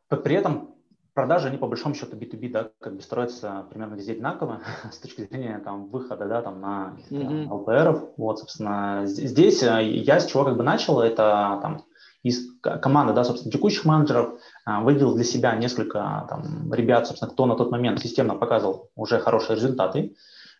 при 0.09 0.35
этом 0.35 0.73
продажи, 1.13 1.47
они 1.47 1.57
по 1.57 1.67
большому 1.67 1.95
счету 1.95 2.17
B2B, 2.17 2.49
да, 2.49 2.69
как 2.79 2.95
бы 2.95 3.01
строятся 3.01 3.65
примерно 3.69 3.95
везде 3.95 4.13
одинаково 4.13 4.61
с 4.91 4.97
точки 4.97 5.21
зрения 5.21 5.59
там 5.59 5.87
выхода, 5.87 6.25
да, 6.25 6.41
там 6.41 6.59
на 6.61 6.97
mm-hmm. 7.09 7.47
LPR. 7.47 8.13
Вот, 8.17 8.39
собственно, 8.39 9.03
здесь 9.05 9.63
э, 9.63 9.83
я 9.83 10.19
с 10.19 10.25
чего 10.25 10.43
как 10.43 10.57
бы 10.57 10.63
начал, 10.63 11.01
это 11.01 11.59
там 11.61 11.83
из 12.23 12.47
команды, 12.61 13.13
да, 13.13 13.23
собственно, 13.23 13.51
текущих 13.51 13.85
менеджеров, 13.85 14.39
э, 14.65 14.81
выделил 14.81 15.13
для 15.13 15.23
себя 15.23 15.55
несколько 15.55 16.25
там 16.29 16.71
ребят, 16.73 17.07
собственно, 17.07 17.31
кто 17.31 17.45
на 17.45 17.55
тот 17.55 17.71
момент 17.71 17.99
системно 17.99 18.35
показывал 18.35 18.89
уже 18.95 19.19
хорошие 19.19 19.55
результаты 19.55 20.15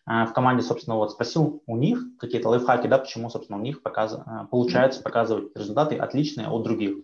э, 0.06 0.24
в 0.26 0.32
команде, 0.32 0.62
собственно, 0.62 0.96
вот 0.96 1.12
спросил 1.12 1.62
у 1.66 1.76
них 1.76 2.00
какие-то 2.18 2.48
лайфхаки, 2.48 2.86
да, 2.86 2.98
почему, 2.98 3.28
собственно, 3.30 3.58
у 3.58 3.62
них 3.62 3.82
показ... 3.82 4.16
получается 4.50 5.02
показывать 5.02 5.56
результаты 5.56 5.96
отличные 5.96 6.48
от 6.48 6.62
других. 6.62 6.98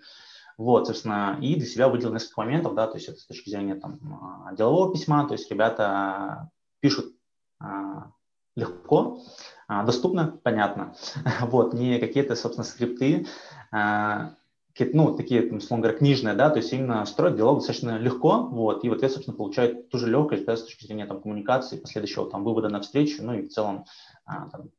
Вот, 0.59 0.87
собственно, 0.87 1.39
и 1.41 1.55
для 1.57 1.67
себя 1.67 1.89
выделил 1.89 2.13
несколько 2.13 2.41
моментов, 2.41 2.75
да, 2.75 2.87
то 2.87 2.97
есть 2.97 3.09
это 3.09 3.19
с 3.19 3.27
точки 3.27 3.51
зрения 3.51 3.77
там, 3.77 3.99
а, 4.47 4.55
делового 4.55 4.93
письма, 4.93 5.27
то 5.27 5.33
есть 5.35 5.51
ребята 5.51 6.51
пишут 6.81 7.15
а, 7.61 8.11
легко, 8.57 9.21
а, 9.69 9.85
доступно, 9.85 10.39
понятно. 10.43 10.95
Вот, 11.41 11.75
не 11.75 11.99
какие-то, 11.99 12.35
собственно, 12.35 12.65
скрипты, 12.65 13.27
а, 13.71 14.35
какие 14.75 14.95
ну, 14.95 15.17
такие, 15.17 15.43
там, 15.43 15.59
условно 15.59 15.85
говоря, 15.85 15.99
книжные, 15.99 16.35
да, 16.35 16.51
то 16.51 16.59
есть 16.59 16.73
именно 16.73 17.05
строить 17.07 17.37
диалог 17.37 17.59
достаточно 17.59 17.99
легко, 17.99 18.43
вот, 18.43 18.85
и 18.85 18.89
вот 18.89 19.03
я, 19.03 19.09
собственно, 19.09 19.37
получаю 19.37 19.83
ту 19.85 19.99
же 19.99 20.09
легкость, 20.09 20.45
да, 20.45 20.57
с 20.57 20.65
точки 20.65 20.87
зрения 20.87 21.07
там 21.07 21.21
коммуникации, 21.21 21.79
последующего 21.79 22.31
там 22.31 22.45
вывода 22.45 22.69
на 22.69 22.81
встречу, 22.81 23.23
ну 23.23 23.35
и 23.35 23.43
в 23.43 23.49
целом 23.49 23.85
там, 24.27 24.71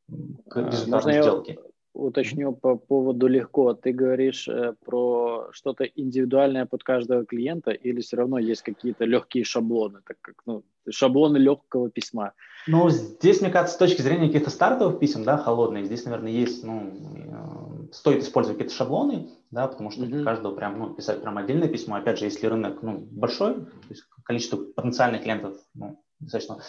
к 0.50 0.58
результату 0.58 1.12
сделки. 1.12 1.51
Я 1.51 1.71
уточню 1.93 2.53
по 2.53 2.75
поводу 2.75 3.27
легко. 3.27 3.74
Ты 3.74 3.91
говоришь 3.91 4.48
э, 4.48 4.74
про 4.86 5.50
что-то 5.51 5.83
индивидуальное 5.83 6.65
под 6.65 6.83
каждого 6.83 7.25
клиента 7.25 7.71
или 7.71 8.01
все 8.01 8.17
равно 8.17 8.39
есть 8.39 8.62
какие-то 8.62 9.05
легкие 9.05 9.43
шаблоны, 9.43 10.00
так 10.05 10.17
как 10.21 10.36
ну, 10.45 10.63
шаблоны 10.89 11.38
легкого 11.38 11.89
письма? 11.89 12.33
Ну, 12.67 12.89
здесь, 12.89 13.41
мне 13.41 13.50
кажется, 13.50 13.75
с 13.75 13.79
точки 13.79 14.01
зрения 14.01 14.27
каких-то 14.27 14.50
стартовых 14.50 15.00
писем, 15.00 15.24
да, 15.24 15.38
холодных, 15.38 15.86
здесь, 15.86 16.05
наверное, 16.05 16.31
есть, 16.31 16.63
ну, 16.63 17.89
э, 17.89 17.93
стоит 17.93 18.24
использовать 18.24 18.57
какие-то 18.57 18.75
шаблоны, 18.75 19.29
да, 19.51 19.67
потому 19.67 19.91
что 19.91 20.03
mm-hmm. 20.03 20.24
каждого 20.24 20.55
прям, 20.55 20.79
ну, 20.79 20.93
писать 20.93 21.21
прям 21.21 21.38
отдельное 21.38 21.67
письмо. 21.67 21.95
Опять 21.95 22.19
же, 22.19 22.25
если 22.25 22.48
рынок, 22.48 22.81
ну, 22.81 23.00
большой, 23.00 23.55
то 23.55 23.89
есть 23.89 24.03
количество 24.24 24.57
потенциальных 24.57 25.24
клиентов, 25.24 25.57
ну, 25.74 26.01
достаточно 26.19 26.60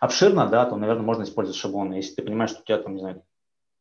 обширно, 0.00 0.48
да, 0.48 0.64
то, 0.66 0.76
наверное, 0.76 1.04
можно 1.04 1.22
использовать 1.22 1.58
шаблоны. 1.58 1.94
Если 1.94 2.14
ты 2.16 2.22
понимаешь, 2.22 2.50
что 2.50 2.62
у 2.62 2.64
тебя 2.64 2.78
там, 2.78 2.94
не 2.94 3.00
знаю, 3.00 3.22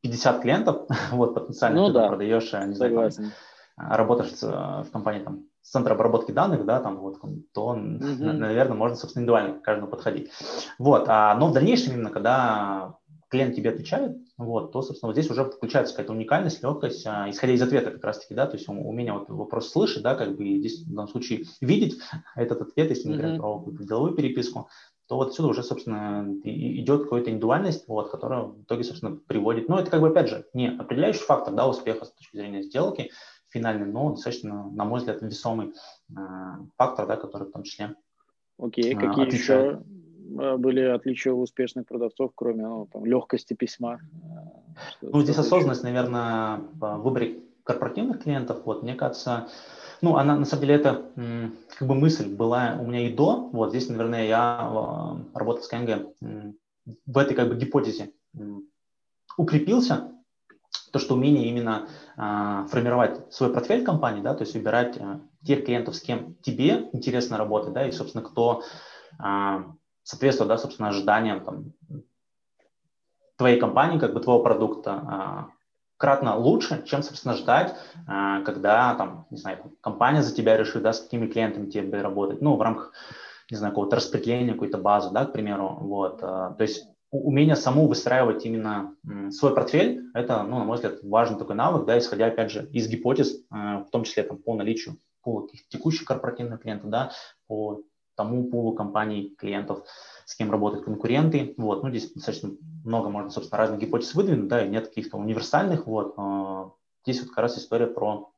50 0.06 0.42
клиентов, 0.42 0.88
вот, 1.12 1.34
потенциально 1.34 1.82
ну, 1.82 1.88
ты 1.88 1.94
да. 1.94 2.08
продаешь, 2.08 2.54
не 2.54 2.76
знаю, 2.76 3.12
там, 3.12 3.32
работаешь 3.78 4.42
в 4.42 4.92
компании 4.92 5.24
там 5.24 5.46
с 5.66 5.72
центра 5.72 5.96
обработки 5.96 6.32
данных, 6.32 6.64
да, 6.66 6.80
там 6.80 6.98
вот, 6.98 7.20
то, 7.52 7.76
mm-hmm. 7.76 8.32
наверное, 8.34 8.78
можно, 8.78 8.96
собственно, 8.96 9.24
индивидуально 9.24 9.60
к 9.60 9.64
каждому 9.64 9.90
подходить. 9.90 10.30
Вот, 10.78 11.06
а, 11.08 11.36
но 11.36 11.48
в 11.48 11.54
дальнейшем 11.54 11.96
именно, 11.96 12.12
когда 12.12 12.98
клиент 13.30 13.56
тебе 13.56 13.72
отвечает, 13.72 14.16
вот, 14.38 14.72
то, 14.72 14.84
собственно, 14.84 15.10
вот 15.10 15.18
здесь 15.18 15.32
уже 15.32 15.44
включается 15.46 15.94
какая-то 15.94 16.14
уникальность, 16.14 16.62
легкость, 16.62 17.08
а, 17.08 17.28
исходя 17.32 17.54
из 17.54 17.62
ответа 17.64 17.90
как 17.90 18.04
раз-таки, 18.04 18.36
да, 18.36 18.46
то 18.46 18.58
есть 18.58 18.70
умение 18.70 19.14
вот 19.14 19.28
вопрос 19.30 19.72
слышать, 19.72 20.04
да, 20.04 20.14
как 20.14 20.38
бы 20.38 20.58
здесь 20.60 20.84
в 20.84 20.90
данном 20.94 21.08
случае 21.08 21.46
видеть 21.62 22.00
этот 22.36 22.62
ответ, 22.62 22.92
если 22.92 23.10
мы 23.10 23.18
говорим 23.18 23.42
mm-hmm. 23.42 23.76
про 23.76 23.84
деловую 23.84 24.14
переписку, 24.14 24.70
то 25.08 25.18
вот 25.18 25.30
отсюда 25.30 25.50
уже, 25.50 25.64
собственно, 25.64 26.26
идет 26.44 27.04
какая-то 27.04 27.30
индивидуальность, 27.30 27.88
вот, 27.88 28.10
которая 28.10 28.44
в 28.44 28.64
итоге, 28.64 28.84
собственно, 28.84 29.16
приводит. 29.16 29.70
Ну, 29.70 29.78
это 29.78 29.92
как 29.92 30.02
бы, 30.02 30.10
опять 30.10 30.30
же, 30.30 30.46
не 30.54 30.70
определяющий 30.70 31.22
фактор 31.22 31.54
да, 31.54 31.68
успеха 31.68 32.06
с 32.06 32.12
точки 32.12 32.38
зрения 32.38 32.64
сделки 32.64 33.12
финальной, 33.50 33.86
но 33.86 34.12
достаточно, 34.12 34.70
на 34.72 34.86
мой 34.86 35.00
взгляд, 35.00 35.22
весомый 35.22 35.74
э, 36.10 36.14
фактор, 36.76 37.08
да, 37.08 37.16
который 37.16 37.48
в 37.48 37.52
том 37.52 37.64
числе 37.64 37.96
Окей, 38.58 38.94
okay. 38.94 39.00
какие 39.00 39.28
отличает. 39.28 39.80
еще 39.80 39.84
э, 40.40 40.58
были 40.58 40.82
отличия 40.82 41.34
у 41.34 41.42
успешных 41.42 41.88
продавцов, 41.88 42.32
кроме 42.36 42.64
ну, 42.64 42.88
там, 42.92 43.06
легкости 43.06 43.54
письма? 43.54 44.00
Что, 44.90 45.10
ну, 45.12 45.22
здесь 45.22 45.38
осознанность, 45.38 45.84
наверное, 45.84 46.62
в 46.74 46.98
выборе 46.98 47.40
корпоративных 47.64 48.24
клиентов. 48.24 48.62
Вот, 48.66 48.84
мне 48.84 48.96
кажется, 48.96 49.48
ну, 50.06 50.18
она, 50.18 50.36
на 50.36 50.46
самом 50.46 50.62
деле, 50.62 50.76
это 50.76 51.12
как 51.80 51.88
бы 51.88 51.96
мысль 51.96 52.30
была 52.30 52.78
у 52.80 52.86
меня 52.86 53.08
и 53.08 53.12
до. 53.12 53.50
Вот 53.52 53.70
здесь, 53.72 53.90
наверное, 53.90 54.28
я 54.28 54.70
э, 54.72 55.38
работал 55.38 55.64
с 55.64 55.68
КНГ 55.68 56.14
в 57.08 57.18
этой 57.18 57.36
как 57.36 57.50
бы 57.50 57.56
гипотезе 57.56 58.12
укрепился, 59.36 60.12
то, 60.92 61.00
что 61.00 61.16
умение 61.16 61.48
именно 61.48 61.90
а, 62.16 62.68
формировать 62.68 63.34
свой 63.34 63.52
портфель 63.52 63.84
компании, 63.84 64.22
да, 64.22 64.36
то 64.36 64.44
есть 64.44 64.54
выбирать 64.54 64.96
а, 64.98 65.20
тех 65.44 65.66
клиентов, 65.66 65.96
с 65.96 66.02
кем 66.02 66.36
тебе 66.36 66.88
интересно 66.94 67.38
работать, 67.38 67.74
да, 67.74 67.88
и, 67.88 67.92
собственно, 67.92 68.24
кто 68.24 68.64
а, 69.18 69.74
соответствует, 70.04 70.50
да, 70.50 70.58
собственно, 70.58 70.90
ожиданиям 70.90 71.44
там, 71.44 71.74
твоей 73.38 73.60
компании, 73.60 74.00
как 74.00 74.14
бы 74.14 74.20
твоего 74.20 74.44
продукта, 74.44 74.92
а, 74.94 75.48
кратно 75.98 76.38
лучше, 76.38 76.84
чем, 76.86 77.04
собственно, 77.04 77.36
ждать, 77.36 77.76
а, 78.08 78.42
когда, 78.42 78.96
там, 78.96 79.28
не 79.30 79.38
знаю, 79.38 79.74
компания 79.82 80.22
за 80.22 80.36
тебя 80.36 80.58
решит, 80.58 80.84
да, 80.84 80.94
с 80.94 81.02
какими 81.02 81.28
клиентами 81.28 81.70
тебе 81.70 82.02
работать, 82.02 82.42
ну, 82.42 82.56
в 82.56 82.62
рамках, 82.62 82.94
не 83.50 83.58
знаю, 83.58 83.74
какого-то 83.74 83.98
распределения, 83.98 84.54
какой-то 84.54 84.78
базы, 84.78 85.12
да, 85.14 85.26
к 85.26 85.34
примеру, 85.34 85.78
вот, 85.82 86.20
а, 86.22 86.54
то 86.54 86.62
есть 86.62 86.88
умение 87.12 87.56
саму 87.56 87.88
выстраивать 87.88 88.46
именно 88.46 88.94
свой 89.32 89.54
портфель, 89.54 90.10
это, 90.14 90.44
ну, 90.44 90.60
на 90.60 90.66
мой 90.66 90.76
взгляд, 90.76 91.04
важный 91.04 91.38
такой 91.38 91.56
навык, 91.56 91.86
да, 91.86 91.98
исходя, 91.98 92.28
опять 92.28 92.52
же, 92.52 92.68
из 92.72 92.88
гипотез, 92.88 93.38
а, 93.50 93.84
в 93.84 93.90
том 93.90 94.04
числе 94.04 94.24
там, 94.24 94.38
по 94.38 94.56
наличию 94.56 94.98
пула 95.22 95.48
текущих 95.70 96.06
корпоративных 96.06 96.62
клиентов, 96.62 96.90
да, 96.90 97.12
по 97.48 97.82
тому 98.16 98.50
пулу 98.50 98.74
компаний, 98.74 99.36
клиентов, 99.38 99.84
с 100.26 100.36
кем 100.36 100.52
работают 100.52 100.86
конкуренты. 100.86 101.54
Вот, 101.58 101.84
ну, 101.84 101.90
здесь 101.90 102.12
достаточно 102.12 102.52
много 102.84 103.10
можно, 103.10 103.30
собственно, 103.30 103.60
разных 103.60 103.80
гипотез 103.80 104.14
выдвинуть, 104.16 104.48
да, 104.48 104.66
и 104.66 104.70
нет 104.70 104.88
каких-то 104.88 105.18
универсальных. 105.18 105.86
Вот. 105.88 106.16
Здесь 107.06 107.22
вот 107.22 107.30
как 107.30 107.40
раз 107.40 107.58
история 107.58 107.88
про 107.88 108.32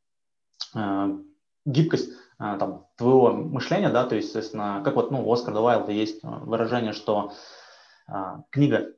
э, 0.75 1.17
гибкость 1.65 2.09
э, 2.39 2.57
там, 2.59 2.87
твоего 2.97 3.31
мышления, 3.31 3.89
да, 3.89 4.05
то 4.05 4.15
есть, 4.15 4.27
естественно, 4.27 4.81
как 4.83 4.95
вот, 4.95 5.11
ну, 5.11 5.25
у 5.25 5.31
Оскара 5.31 5.59
Уайлда 5.59 5.91
есть 5.91 6.19
выражение, 6.23 6.93
что 6.93 7.31
книга 8.51 8.93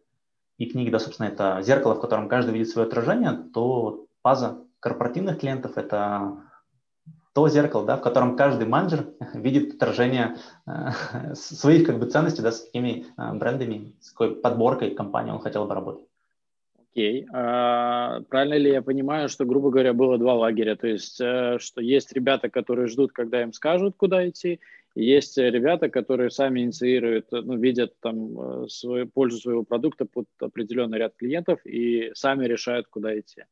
и 0.59 0.65
книги, 0.65 0.89
да, 0.89 1.00
собственно, 1.00 1.27
это 1.27 1.62
зеркало, 1.62 1.95
в 1.95 2.01
котором 2.01 2.29
каждый 2.29 2.53
видит 2.53 2.69
свое 2.69 2.88
отражение, 2.88 3.31
то 3.31 4.05
база 4.24 4.65
корпоративных 4.79 5.39
клиентов– 5.39 5.74
это 5.77 6.43
то 7.33 7.48
зеркало, 7.48 7.86
да, 7.86 7.98
в 7.98 8.01
котором 8.01 8.36
каждый 8.36 8.67
менеджер 8.67 9.07
видит 9.33 9.75
отражение 9.75 10.36
э, 10.65 11.33
своих 11.36 11.86
как 11.86 12.00
бы 12.00 12.05
ценностей, 12.07 12.41
да, 12.41 12.51
с 12.51 12.65
какими 12.65 13.05
э, 13.17 13.33
брендами, 13.33 13.93
с 14.01 14.12
какой 14.12 14.36
подборкой 14.36 14.91
компании 14.91 15.31
он 15.31 15.39
хотел 15.39 15.65
бы 15.65 15.74
работать. 15.74 16.05
Окей. 16.91 17.21
Okay. 17.21 17.25
А, 17.33 18.21
правильно 18.29 18.55
ли 18.55 18.71
я 18.71 18.81
понимаю, 18.81 19.29
что, 19.29 19.45
грубо 19.45 19.69
говоря, 19.69 19.93
было 19.93 20.17
два 20.17 20.33
лагеря? 20.33 20.75
То 20.75 20.88
есть, 20.88 21.21
э, 21.21 21.57
что 21.59 21.81
есть 21.81 22.12
ребята, 22.13 22.50
которые 22.50 22.88
ждут, 22.88 23.12
когда 23.12 23.43
им 23.43 23.53
скажут, 23.53 23.95
куда 23.95 24.27
идти, 24.27 24.59
и 24.95 25.03
есть 25.05 25.38
ребята, 25.38 25.88
которые 25.89 26.31
сами 26.31 26.62
инициируют, 26.62 27.27
ну, 27.31 27.57
видят 27.57 27.93
там 28.01 28.67
свою, 28.67 29.07
пользу 29.07 29.38
своего 29.38 29.63
продукта 29.63 30.05
под 30.05 30.25
определенный 30.39 30.98
ряд 30.98 31.15
клиентов 31.15 31.63
и 31.63 32.09
сами 32.15 32.45
решают, 32.45 32.88
куда 32.88 33.17
идти. 33.17 33.43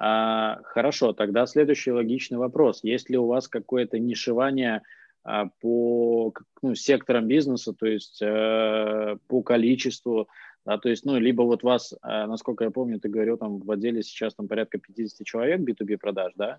А, 0.00 0.60
хорошо, 0.62 1.12
тогда 1.12 1.44
следующий 1.46 1.90
логичный 1.90 2.38
вопрос. 2.38 2.84
Есть 2.84 3.10
ли 3.10 3.18
у 3.18 3.26
вас 3.26 3.48
какое-то 3.48 3.98
нишевание 3.98 4.82
а, 5.24 5.46
по 5.60 6.32
ну, 6.62 6.76
секторам 6.76 7.26
бизнеса, 7.26 7.72
то 7.72 7.84
есть 7.84 8.22
э, 8.22 9.16
по 9.26 9.42
количеству, 9.42 10.28
да, 10.64 10.78
то 10.78 10.88
есть, 10.88 11.04
ну, 11.04 11.18
либо 11.18 11.42
вот 11.42 11.64
вас, 11.64 11.92
э, 11.92 11.96
насколько 12.26 12.62
я 12.62 12.70
помню, 12.70 13.00
ты 13.00 13.08
говорил, 13.08 13.38
там 13.38 13.58
в 13.58 13.68
отделе 13.72 14.04
сейчас 14.04 14.34
там 14.34 14.46
порядка 14.46 14.78
50 14.78 15.26
человек 15.26 15.60
B2B 15.62 15.98
продаж, 15.98 16.32
да, 16.36 16.58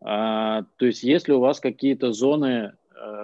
а, 0.00 0.64
то 0.76 0.86
есть 0.86 1.02
есть 1.02 1.28
ли 1.28 1.34
у 1.34 1.40
вас 1.40 1.60
какие-то 1.60 2.12
зоны 2.12 2.72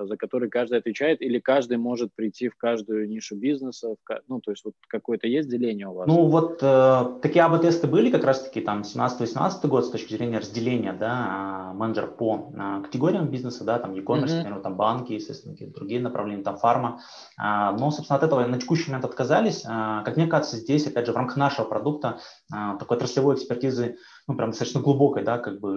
за 0.04 0.16
который 0.16 0.48
каждый 0.48 0.78
отвечает, 0.78 1.20
или 1.22 1.38
каждый 1.38 1.76
может 1.76 2.14
прийти 2.14 2.48
в 2.48 2.56
каждую 2.56 3.08
нишу 3.08 3.36
бизнеса, 3.36 3.94
в, 3.94 4.20
ну, 4.28 4.40
то 4.40 4.50
есть 4.50 4.64
вот 4.64 4.74
какое-то 4.88 5.26
есть 5.26 5.48
деление 5.48 5.88
у 5.88 5.94
вас? 5.94 6.06
Ну, 6.06 6.26
вот 6.26 6.58
э, 6.62 7.18
такие 7.22 7.44
АБ-тесты 7.44 7.86
были 7.86 8.10
как 8.10 8.24
раз-таки 8.24 8.60
там 8.60 8.82
17-18 8.82 9.66
год 9.66 9.84
с 9.84 9.90
точки 9.90 10.14
зрения 10.14 10.38
разделения, 10.38 10.92
да, 10.92 11.26
а, 11.28 11.72
менеджер 11.74 12.06
по 12.08 12.52
а, 12.56 12.80
категориям 12.82 13.28
бизнеса, 13.28 13.64
да, 13.64 13.78
там 13.78 13.92
e-commerce, 13.94 14.26
mm-hmm. 14.26 14.38
например, 14.38 14.60
там 14.60 14.76
банки, 14.76 15.12
естественно, 15.12 15.54
какие-то 15.54 15.78
другие 15.78 16.00
направления, 16.00 16.42
там 16.42 16.56
фарма, 16.56 17.00
а, 17.38 17.72
но, 17.72 17.90
собственно, 17.90 18.18
от 18.18 18.24
этого 18.24 18.46
на 18.46 18.58
текущий 18.58 18.90
момент 18.90 19.04
отказались. 19.04 19.64
А, 19.66 20.02
как 20.02 20.16
мне 20.16 20.26
кажется, 20.26 20.56
здесь, 20.56 20.86
опять 20.86 21.06
же, 21.06 21.12
в 21.12 21.16
рамках 21.16 21.36
нашего 21.36 21.66
продукта 21.66 22.18
а, 22.52 22.76
такой 22.76 22.96
отраслевой 22.96 23.34
экспертизы 23.34 23.96
ну, 24.28 24.34
прям 24.34 24.50
достаточно 24.50 24.80
глубокой, 24.80 25.22
да, 25.22 25.38
как 25.38 25.60
бы, 25.60 25.72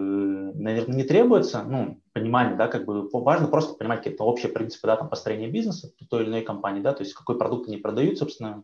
наверное, 0.55 0.95
не 0.95 1.03
требуется, 1.03 1.63
ну, 1.63 2.01
понимание, 2.13 2.55
да, 2.55 2.67
как 2.67 2.85
бы 2.85 3.09
важно 3.11 3.47
просто 3.47 3.75
понимать 3.75 3.99
какие-то 3.99 4.23
общие 4.23 4.51
принципы, 4.51 4.87
да, 4.87 4.95
там, 4.95 5.09
построения 5.09 5.47
бизнеса 5.47 5.91
той 6.09 6.23
или 6.23 6.29
иной 6.29 6.41
компании, 6.41 6.81
да, 6.81 6.93
то 6.93 7.03
есть 7.03 7.13
какой 7.13 7.37
продукт 7.37 7.67
они 7.67 7.77
продают, 7.77 8.17
собственно, 8.17 8.63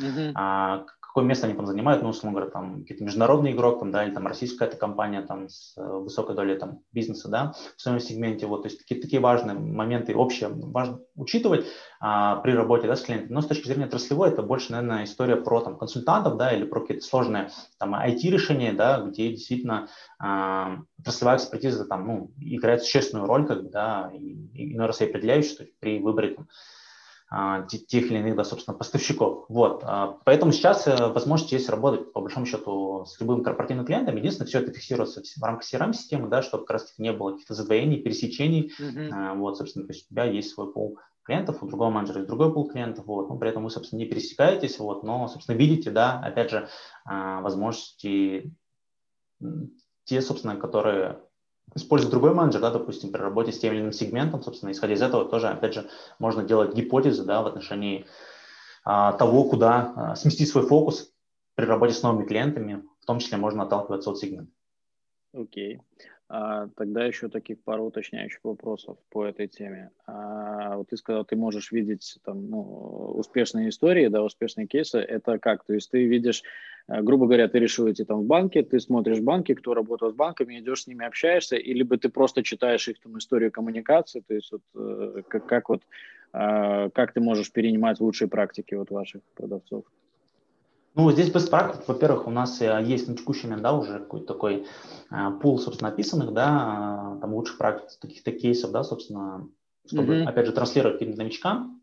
uh-huh. 0.00 0.32
а, 0.34 0.84
какое 1.14 1.28
место 1.28 1.46
они 1.46 1.54
там 1.54 1.66
занимают, 1.66 2.02
ну, 2.02 2.08
условно 2.08 2.36
говоря, 2.36 2.50
там, 2.50 2.80
какие-то 2.80 3.04
международный 3.04 3.52
игрок, 3.52 3.78
там, 3.78 3.92
да, 3.92 4.04
или 4.04 4.12
там 4.12 4.26
российская 4.26 4.64
эта 4.64 4.76
компания, 4.76 5.22
там, 5.22 5.48
с 5.48 5.74
э, 5.76 5.80
высокой 5.80 6.34
долей, 6.34 6.56
там, 6.56 6.80
бизнеса, 6.90 7.28
да, 7.28 7.54
в 7.76 7.80
своем 7.80 8.00
сегменте, 8.00 8.46
вот, 8.46 8.62
то 8.62 8.66
есть 8.66 8.80
такие, 8.80 9.00
такие 9.00 9.20
важные 9.20 9.56
моменты 9.56 10.12
общие 10.16 10.50
важно 10.50 10.98
учитывать 11.14 11.66
а, 12.00 12.36
при 12.36 12.50
работе, 12.50 12.88
да, 12.88 12.96
с 12.96 13.02
клиентами, 13.02 13.32
но 13.32 13.42
с 13.42 13.46
точки 13.46 13.68
зрения 13.68 13.84
отраслевой 13.84 14.30
это 14.30 14.42
больше, 14.42 14.72
наверное, 14.72 15.04
история 15.04 15.36
про, 15.36 15.60
там, 15.60 15.78
консультантов, 15.78 16.36
да, 16.36 16.52
или 16.52 16.64
про 16.64 16.80
какие-то 16.80 17.06
сложные, 17.06 17.50
там, 17.78 17.94
IT-решения, 17.94 18.72
да, 18.72 19.00
где 19.00 19.30
действительно 19.30 19.86
а, 20.18 20.78
отраслевая 20.98 21.36
экспертиза, 21.36 21.84
там, 21.84 22.08
ну, 22.08 22.32
играет 22.40 22.82
существенную 22.82 23.28
роль, 23.28 23.46
как 23.46 23.62
бы, 23.62 23.70
да, 23.70 24.10
и, 24.12 24.72
и 24.72 24.76
раз 24.76 25.00
и 25.00 25.04
определяющую 25.04 25.68
при 25.78 26.00
выборе, 26.00 26.34
там, 26.34 26.48
тех 27.68 28.04
или 28.04 28.18
иных, 28.18 28.36
да, 28.36 28.44
собственно, 28.44 28.76
поставщиков. 28.76 29.46
Вот. 29.48 29.82
А, 29.84 30.18
поэтому 30.24 30.52
сейчас 30.52 30.86
э, 30.86 31.08
возможность 31.08 31.52
есть 31.52 31.68
работать, 31.68 32.12
по 32.12 32.20
большому 32.20 32.46
счету, 32.46 33.04
с 33.06 33.18
любым 33.20 33.42
корпоративным 33.42 33.86
клиентом. 33.86 34.16
Единственное, 34.16 34.46
все 34.46 34.60
это 34.60 34.72
фиксируется 34.72 35.22
в 35.22 35.42
рамках 35.42 35.64
CRM-системы, 35.64 36.28
да, 36.28 36.42
чтобы 36.42 36.64
как 36.64 36.74
раз 36.74 36.94
не 36.98 37.12
было 37.12 37.32
каких-то 37.32 37.54
задвоений, 37.54 38.00
пересечений. 38.00 38.72
Mm-hmm. 38.78 39.38
Вот, 39.38 39.58
собственно, 39.58 39.86
то 39.86 39.92
есть 39.92 40.06
у 40.06 40.14
тебя 40.14 40.24
есть 40.24 40.50
свой 40.50 40.72
пол 40.72 40.98
клиентов, 41.24 41.62
у 41.62 41.66
другого 41.66 41.90
менеджера 41.90 42.18
есть 42.18 42.28
другой 42.28 42.52
пул 42.52 42.68
клиентов, 42.68 43.06
вот, 43.06 43.28
но 43.28 43.36
при 43.36 43.48
этом 43.48 43.64
вы, 43.64 43.70
собственно, 43.70 43.98
не 43.98 44.06
пересекаетесь, 44.06 44.78
вот, 44.78 45.02
но, 45.02 45.26
собственно, 45.26 45.56
видите, 45.56 45.90
да, 45.90 46.20
опять 46.20 46.50
же, 46.50 46.68
возможности 47.06 48.52
те, 50.04 50.20
собственно, 50.20 50.56
которые 50.56 51.23
использовать 51.74 52.12
другой 52.12 52.34
менеджер, 52.34 52.60
да, 52.60 52.70
допустим, 52.70 53.12
при 53.12 53.20
работе 53.20 53.52
с 53.52 53.58
тем 53.58 53.72
или 53.72 53.80
иным 53.80 53.92
сегментом, 53.92 54.42
собственно, 54.42 54.70
исходя 54.70 54.94
из 54.94 55.02
этого 55.02 55.24
тоже, 55.24 55.48
опять 55.48 55.74
же, 55.74 55.88
можно 56.18 56.44
делать 56.44 56.74
гипотезы, 56.74 57.24
да, 57.24 57.42
в 57.42 57.46
отношении 57.46 58.06
а, 58.84 59.12
того, 59.12 59.44
куда 59.44 59.92
а, 59.96 60.16
сместить 60.16 60.48
свой 60.48 60.66
фокус 60.66 61.12
при 61.54 61.64
работе 61.64 61.94
с 61.94 62.02
новыми 62.02 62.26
клиентами, 62.26 62.84
в 63.00 63.06
том 63.06 63.18
числе 63.18 63.38
можно 63.38 63.62
отталкиваться 63.62 64.10
от 64.10 64.18
сегмента. 64.18 64.52
Окей. 65.32 65.80
А, 66.28 66.68
тогда 66.76 67.04
еще 67.04 67.28
таких 67.28 67.62
пару 67.62 67.84
уточняющих 67.86 68.40
вопросов 68.44 68.98
по 69.10 69.24
этой 69.24 69.46
теме. 69.46 69.90
А, 70.06 70.76
вот 70.76 70.88
ты 70.88 70.96
сказал, 70.96 71.24
ты 71.24 71.36
можешь 71.36 71.70
видеть 71.72 72.18
там, 72.24 72.48
ну, 72.48 72.60
успешные 73.14 73.68
истории, 73.68 74.08
да, 74.08 74.22
успешные 74.22 74.66
кейсы. 74.66 74.98
Это 74.98 75.38
как? 75.38 75.64
То 75.64 75.74
есть 75.74 75.90
ты 75.90 76.06
видишь, 76.06 76.42
грубо 76.88 77.26
говоря, 77.26 77.48
ты 77.48 77.58
решил 77.58 77.90
идти 77.90 78.04
там 78.04 78.20
в 78.20 78.26
банке, 78.26 78.62
ты 78.62 78.78
смотришь 78.80 79.20
банки, 79.20 79.54
кто 79.54 79.74
работает 79.74 80.12
с 80.12 80.16
банками, 80.16 80.58
идешь 80.58 80.82
с 80.82 80.86
ними 80.86 81.06
общаешься, 81.06 81.56
или 81.56 81.82
бы 81.82 81.96
ты 81.96 82.08
просто 82.08 82.42
читаешь 82.42 82.88
их 82.88 83.00
там 83.00 83.18
историю 83.18 83.50
коммуникации, 83.50 84.20
то 84.20 84.34
есть 84.34 84.52
вот 84.52 84.62
э, 84.74 85.22
как, 85.28 85.46
как 85.46 85.68
вот 85.68 85.82
а, 86.34 86.90
как 86.90 87.12
ты 87.12 87.20
можешь 87.20 87.52
перенимать 87.52 88.00
лучшие 88.00 88.28
практики 88.28 88.74
вот 88.74 88.90
ваших 88.90 89.22
продавцов? 89.36 89.84
Ну, 90.96 91.10
здесь 91.12 91.30
без 91.30 91.48
практик, 91.48 91.86
во-первых, 91.86 92.26
у 92.26 92.30
нас 92.30 92.60
э, 92.60 92.82
есть 92.84 93.08
на 93.08 93.16
текущий 93.16 93.46
момент, 93.46 93.62
да, 93.62 93.72
уже 93.72 94.00
какой-то 94.00 94.26
такой 94.26 94.66
а, 95.10 95.30
пул, 95.30 95.58
собственно, 95.58 95.90
описанных, 95.90 96.32
да, 96.32 97.18
там 97.20 97.34
лучших 97.34 97.56
практик, 97.56 97.98
таких-то 98.00 98.32
кейсов, 98.32 98.72
да, 98.72 98.82
собственно, 98.82 99.48
чтобы, 99.86 100.14
mm-hmm. 100.14 100.24
опять 100.24 100.46
же, 100.46 100.52
транслировать 100.52 101.00
новичкам. 101.00 101.80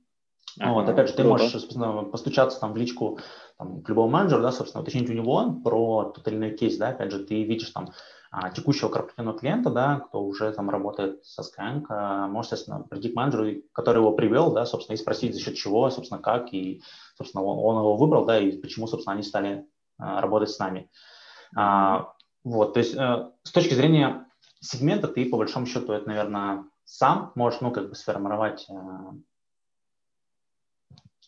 Ага, 0.59 0.73
вот, 0.73 0.89
опять 0.89 1.07
же, 1.07 1.13
ты 1.13 1.23
круто. 1.23 1.29
можешь, 1.29 1.51
собственно, 1.51 2.03
постучаться 2.03 2.59
там 2.59 2.73
в 2.73 2.77
личку 2.77 3.19
там, 3.57 3.81
к 3.81 3.89
любому 3.89 4.09
менеджеру, 4.09 4.41
да, 4.41 4.51
собственно, 4.51 4.81
уточнить 4.81 5.09
у 5.09 5.13
него 5.13 5.53
про 5.63 6.11
тот 6.15 6.27
или 6.27 6.35
иной 6.35 6.51
кейс, 6.51 6.77
да, 6.77 6.89
опять 6.89 7.11
же, 7.11 7.23
ты 7.23 7.43
видишь 7.43 7.69
там 7.69 7.91
а, 8.31 8.49
текущего 8.49 8.89
корпоративного 8.89 9.37
клиента, 9.37 9.69
да, 9.69 9.99
кто 9.99 10.23
уже 10.23 10.51
там 10.51 10.69
работает 10.69 11.23
со 11.25 11.41
Skyeng, 11.41 11.83
а, 11.89 12.27
может, 12.27 12.51
естественно, 12.51 12.81
прийти 12.81 13.09
к 13.09 13.15
менеджеру, 13.15 13.61
который 13.71 13.99
его 13.99 14.13
привел, 14.13 14.51
да, 14.51 14.65
собственно, 14.65 14.95
и 14.95 14.99
спросить, 14.99 15.33
за 15.33 15.41
счет 15.41 15.55
чего, 15.55 15.89
собственно, 15.89 16.21
как, 16.21 16.53
и, 16.53 16.81
собственно, 17.17 17.43
он, 17.43 17.59
он 17.59 17.81
его 17.81 17.95
выбрал, 17.95 18.25
да, 18.25 18.39
и 18.39 18.57
почему, 18.57 18.87
собственно, 18.87 19.13
они 19.13 19.23
стали 19.23 19.65
а, 19.97 20.21
работать 20.21 20.49
с 20.49 20.59
нами. 20.59 20.89
А, 21.55 22.13
вот, 22.43 22.73
то 22.73 22.79
есть 22.79 22.95
э, 22.95 23.29
с 23.43 23.51
точки 23.51 23.75
зрения 23.75 24.25
сегмента 24.61 25.07
ты, 25.07 25.29
по 25.29 25.37
большому 25.37 25.67
счету, 25.67 25.93
это, 25.93 26.07
наверное, 26.07 26.65
сам 26.85 27.31
можешь, 27.35 27.61
ну, 27.61 27.71
как 27.71 27.89
бы 27.89 27.95
сформировать 27.95 28.65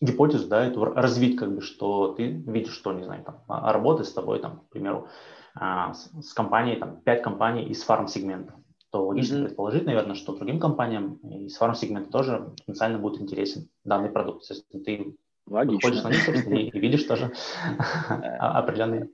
гипотезу, 0.02 0.48
да, 0.48 0.66
эту 0.66 0.86
развить, 0.86 1.38
как 1.38 1.54
бы, 1.54 1.62
что 1.62 2.14
ты 2.14 2.28
видишь, 2.28 2.74
что, 2.74 2.94
не 2.94 3.04
знаю, 3.04 3.24
там, 3.24 3.44
работает 3.48 4.08
с 4.08 4.14
тобой, 4.14 4.40
там, 4.40 4.62
к 4.62 4.70
примеру, 4.70 5.08
а, 5.56 5.94
с, 5.94 6.12
с 6.22 6.34
компанией, 6.34 6.78
там, 6.78 7.02
5 7.02 7.22
компаний 7.22 7.66
из 7.66 7.84
фарм-сегмента, 7.84 8.56
то 8.92 9.08
логично 9.08 9.38
mm-hmm. 9.38 9.46
предположить, 9.46 9.86
наверное, 9.86 10.16
что 10.16 10.36
другим 10.36 10.60
компаниям 10.60 11.16
из 11.24 11.58
фарм-сегмента 11.58 12.12
тоже 12.12 12.54
потенциально 12.60 13.00
будет 13.00 13.22
интересен 13.22 13.70
данный 13.84 14.10
продукт. 14.10 14.48
То 14.48 14.54
есть 14.54 14.68
ты 14.70 15.16
Логично. 15.48 15.76
выходишь 15.76 16.04
на 16.04 16.10
них, 16.10 16.24
собственно, 16.24 16.56
и, 16.56 16.70
и 16.70 16.80
видишь 16.80 17.04
тоже 17.04 17.32
определенный 18.40 19.10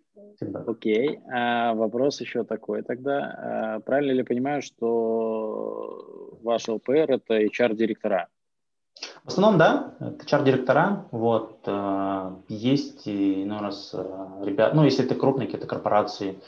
Окей. 0.68 1.20
А, 1.32 1.74
вопрос 1.74 2.22
еще 2.22 2.44
такой 2.44 2.82
тогда. 2.84 3.76
А, 3.76 3.80
правильно 3.82 4.14
ли 4.14 4.24
понимаю, 4.24 4.62
что 4.62 6.40
ваш 6.42 6.68
ЛПР– 6.68 6.92
это 7.12 7.42
HR-директора? 7.42 8.28
В 9.24 9.30
основном, 9.30 9.58
да, 9.58 9.94
HR-директора, 10.00 11.08
вот, 11.12 11.60
э, 11.66 12.36
есть, 12.48 13.04
ну, 13.06 13.60
раз 13.60 13.92
э, 13.94 14.44
ребят, 14.44 14.74
ну, 14.74 14.84
если 14.84 15.06
это 15.06 15.16
крупные 15.16 15.48
какие-то 15.48 15.68
корпорации 15.68 16.42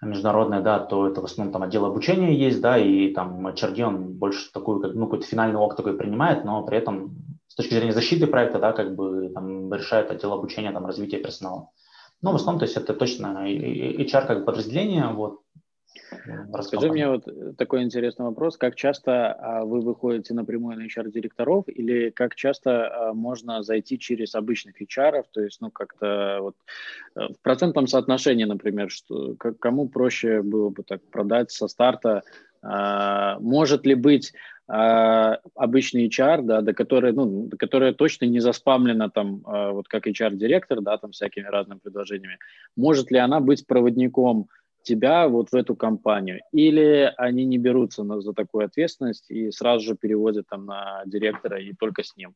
международные, 0.00 0.60
да, 0.60 0.78
то 0.80 1.08
это 1.08 1.20
в 1.20 1.24
основном 1.24 1.52
там 1.52 1.62
отдел 1.62 1.84
обучения 1.84 2.34
есть, 2.34 2.60
да, 2.60 2.78
и 2.78 3.12
там 3.12 3.46
HRD, 3.46 3.82
он 3.82 4.12
больше 4.14 4.52
такую, 4.52 4.80
как, 4.80 4.94
ну, 4.94 5.06
какой-то 5.06 5.26
финальный 5.26 5.58
опыт 5.58 5.78
такой 5.78 5.94
принимает, 5.94 6.44
но 6.44 6.62
при 6.62 6.78
этом 6.78 7.16
с 7.48 7.54
точки 7.54 7.74
зрения 7.74 7.92
защиты 7.92 8.26
проекта, 8.26 8.58
да, 8.58 8.72
как 8.72 8.94
бы 8.94 9.30
там 9.34 9.72
решает 9.72 10.10
отдел 10.10 10.32
обучения, 10.32 10.72
там, 10.72 10.86
развития 10.86 11.18
персонала. 11.18 11.70
Ну, 12.22 12.32
в 12.32 12.36
основном, 12.36 12.58
то 12.58 12.64
есть 12.64 12.76
это 12.76 12.94
точно 12.94 13.46
HR 13.46 14.26
как 14.26 14.44
подразделение, 14.44 15.08
вот, 15.08 15.40
Расскажи 16.52 16.90
мне 16.90 17.08
вот 17.08 17.28
э, 17.28 17.52
такой 17.56 17.82
интересный 17.82 18.26
вопрос. 18.26 18.56
Как 18.56 18.74
часто 18.74 19.32
а, 19.32 19.64
вы 19.64 19.80
выходите 19.80 20.34
напрямую 20.34 20.76
на 20.76 20.86
HR-директоров 20.86 21.64
или 21.68 22.10
как 22.10 22.34
часто 22.34 22.88
а, 22.88 23.14
можно 23.14 23.62
зайти 23.62 23.98
через 23.98 24.34
обычных 24.34 24.80
HR, 24.80 25.24
то 25.32 25.40
есть, 25.40 25.60
ну, 25.60 25.70
как-то 25.70 26.38
вот 26.40 26.56
э, 27.16 27.32
в 27.32 27.40
процентном 27.42 27.86
соотношении, 27.86 28.44
например, 28.44 28.90
что 28.90 29.34
кому 29.36 29.88
проще 29.88 30.42
было 30.42 30.70
бы 30.70 30.82
так 30.82 31.02
продать 31.10 31.50
со 31.50 31.68
старта, 31.68 32.22
а, 32.62 33.38
может 33.40 33.86
ли 33.86 33.94
быть 33.94 34.32
а, 34.66 35.38
обычный 35.54 36.08
HR, 36.08 36.42
да, 36.42 36.60
до 36.62 36.72
которой, 36.72 37.12
ну, 37.12 37.48
до 37.48 37.58
которой 37.58 37.92
точно 37.92 38.24
не 38.24 38.40
заспамлена 38.40 39.10
там, 39.10 39.42
а, 39.44 39.72
вот 39.72 39.88
как 39.88 40.06
HR-директор, 40.06 40.80
да, 40.80 40.96
там 40.96 41.10
всякими 41.10 41.46
разными 41.46 41.78
предложениями, 41.80 42.38
может 42.74 43.10
ли 43.10 43.18
она 43.18 43.40
быть 43.40 43.66
проводником 43.66 44.48
тебя 44.84 45.26
вот 45.28 45.50
в 45.50 45.54
эту 45.54 45.74
компанию, 45.74 46.40
или 46.52 47.12
они 47.16 47.44
не 47.44 47.58
берутся 47.58 48.04
на, 48.04 48.20
за 48.20 48.32
такую 48.32 48.66
ответственность 48.66 49.30
и 49.30 49.50
сразу 49.50 49.84
же 49.84 49.96
переводят 49.96 50.46
там 50.48 50.66
на 50.66 51.02
директора 51.06 51.60
и 51.60 51.72
только 51.72 52.04
с 52.04 52.16
ним. 52.16 52.34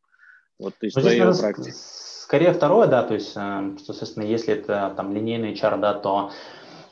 Вот 0.58 0.74
из 0.80 0.96
ну, 0.96 1.02
твоей 1.02 1.22
здесь, 1.22 1.38
практики. 1.38 1.72
Скорее 1.74 2.52
второе, 2.52 2.88
да, 2.88 3.02
то 3.04 3.14
есть, 3.14 3.32
э, 3.36 3.76
что, 3.78 3.92
соответственно, 3.92 4.24
если 4.24 4.54
это 4.54 4.92
там 4.96 5.14
линейный 5.14 5.52
HR, 5.52 5.78
да, 5.78 5.94
то 5.94 6.32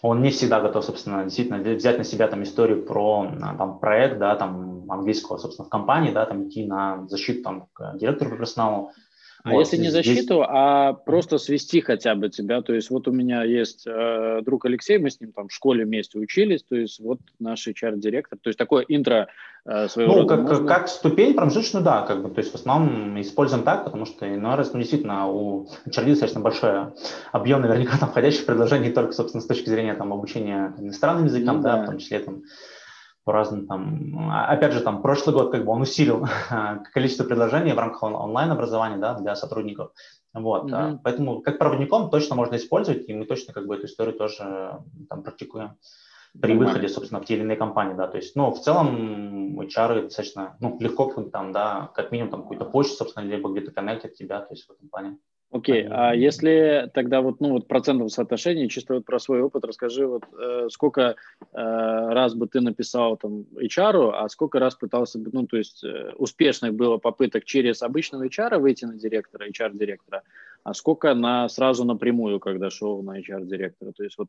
он 0.02 0.22
не 0.22 0.30
всегда 0.30 0.60
готов, 0.60 0.84
собственно, 0.84 1.24
действительно 1.24 1.58
взять 1.58 1.98
на 1.98 2.04
себя 2.04 2.28
там 2.28 2.42
историю 2.44 2.84
про 2.84 3.28
там, 3.58 3.78
проект, 3.80 4.18
да, 4.18 4.36
там 4.36 4.90
английского, 4.90 5.38
собственно, 5.38 5.66
в 5.66 5.70
компании, 5.70 6.12
да, 6.12 6.26
там 6.26 6.48
идти 6.48 6.64
на 6.64 7.06
защиту 7.08 7.42
там 7.42 7.68
к 7.72 7.96
директору 7.96 8.30
по 8.30 8.36
персоналу, 8.36 8.92
а 9.46 9.52
вот, 9.52 9.60
если 9.60 9.76
не 9.76 9.90
защиту, 9.90 10.34
здесь... 10.34 10.46
а 10.48 10.92
просто 10.92 11.38
свести 11.38 11.80
хотя 11.80 12.16
бы 12.16 12.28
тебя, 12.28 12.62
то 12.62 12.74
есть 12.74 12.90
вот 12.90 13.06
у 13.06 13.12
меня 13.12 13.44
есть 13.44 13.86
э, 13.86 14.40
друг 14.44 14.64
Алексей, 14.64 14.98
мы 14.98 15.08
с 15.08 15.20
ним 15.20 15.30
там 15.30 15.46
в 15.48 15.52
школе 15.52 15.84
вместе 15.84 16.18
учились, 16.18 16.64
то 16.64 16.74
есть 16.74 16.98
вот 16.98 17.20
наш 17.38 17.68
HR-директор, 17.68 18.38
то 18.42 18.48
есть 18.48 18.58
такое 18.58 18.84
интро 18.88 19.28
э, 19.64 19.86
своего 19.86 20.16
Ну, 20.16 20.26
как, 20.26 20.40
можно... 20.40 20.66
как 20.66 20.88
ступень 20.88 21.34
промежуточную, 21.34 21.84
да, 21.84 22.02
как 22.02 22.24
бы, 22.24 22.30
то 22.30 22.40
есть 22.40 22.50
в 22.50 22.56
основном 22.56 23.20
используем 23.20 23.62
так, 23.62 23.84
потому 23.84 24.04
что 24.04 24.26
иной 24.26 24.56
раз, 24.56 24.72
ну, 24.72 24.80
действительно, 24.80 25.28
у 25.28 25.68
HR 25.86 26.06
достаточно 26.06 26.40
большой 26.40 26.92
объем 27.30 27.60
наверняка 27.60 27.98
там 27.98 28.10
входящих 28.10 28.46
предложений 28.46 28.90
только, 28.90 29.12
собственно, 29.12 29.42
с 29.42 29.46
точки 29.46 29.68
зрения 29.68 29.94
там 29.94 30.12
обучения 30.12 30.74
иностранным 30.78 31.26
языкам, 31.26 31.58
ну, 31.58 31.62
да, 31.62 31.76
да, 31.76 31.82
в 31.82 31.86
том 31.86 31.98
числе 31.98 32.18
там 32.18 32.42
по 33.26 33.32
разным 33.32 33.66
там, 33.66 34.30
а, 34.30 34.46
опять 34.46 34.72
же, 34.72 34.80
там 34.80 35.02
прошлый 35.02 35.34
год 35.34 35.50
как 35.50 35.64
бы 35.64 35.72
он 35.72 35.82
усилил 35.82 36.28
количество 36.94 37.24
предложений 37.24 37.72
в 37.72 37.78
рамках 37.78 38.04
онлайн 38.04 38.52
образования, 38.52 38.98
да, 38.98 39.14
для 39.14 39.34
сотрудников. 39.34 39.90
Вот, 40.32 40.70
mm-hmm. 40.70 41.00
поэтому 41.02 41.42
как 41.42 41.58
проводником 41.58 42.08
точно 42.08 42.36
можно 42.36 42.54
использовать, 42.54 43.08
и 43.08 43.14
мы 43.14 43.24
точно 43.24 43.52
как 43.52 43.66
бы 43.66 43.74
эту 43.74 43.86
историю 43.86 44.16
тоже 44.16 44.78
там 45.10 45.24
практикуем 45.24 45.76
при 46.40 46.54
mm-hmm. 46.54 46.58
выходе, 46.58 46.88
собственно, 46.88 47.20
в 47.20 47.24
те 47.24 47.34
или 47.34 47.42
иные 47.42 47.56
компании, 47.56 47.94
да, 47.94 48.06
то 48.06 48.16
есть, 48.16 48.36
ну, 48.36 48.52
в 48.52 48.60
целом 48.60 49.60
HR 49.60 50.02
достаточно, 50.02 50.56
ну, 50.60 50.76
легко 50.78 51.10
там, 51.32 51.50
да, 51.50 51.90
как 51.96 52.12
минимум 52.12 52.30
там 52.30 52.42
какую-то 52.42 52.66
почту, 52.66 52.94
собственно, 52.94 53.24
либо 53.24 53.50
где-то 53.50 53.72
коннектит 53.72 54.14
тебя, 54.14 54.38
то 54.38 54.54
есть 54.54 54.68
в 54.68 54.70
этом 54.70 54.88
плане. 54.88 55.18
Окей, 55.52 55.84
okay. 55.84 55.88
а 55.90 56.12
если 56.12 56.90
тогда 56.92 57.20
вот, 57.20 57.40
ну, 57.40 57.50
вот 57.50 57.68
процентов 57.68 58.10
соотношения, 58.10 58.68
чисто 58.68 58.94
вот 58.94 59.04
про 59.04 59.20
свой 59.20 59.42
опыт 59.42 59.64
расскажи, 59.64 60.04
вот 60.04 60.24
э, 60.36 60.66
сколько 60.70 61.00
э, 61.00 61.14
раз 61.52 62.34
бы 62.34 62.48
ты 62.48 62.60
написал 62.60 63.16
там 63.16 63.46
HR, 63.54 64.10
а 64.12 64.28
сколько 64.28 64.58
раз 64.58 64.74
пытался 64.74 65.20
бы, 65.20 65.30
ну, 65.32 65.46
то 65.46 65.56
есть 65.56 65.84
э, 65.84 66.12
успешных 66.16 66.74
было 66.74 66.98
попыток 66.98 67.44
через 67.44 67.82
обычного 67.82 68.26
HR 68.26 68.58
выйти 68.58 68.86
на 68.86 68.98
директора, 68.98 69.48
HR-директора, 69.48 70.24
а 70.64 70.74
сколько 70.74 71.14
на 71.14 71.48
сразу 71.48 71.84
напрямую, 71.84 72.40
когда 72.40 72.68
шел 72.68 73.00
на 73.04 73.20
HR-директора, 73.20 73.92
то 73.92 74.02
есть 74.02 74.18
вот 74.18 74.28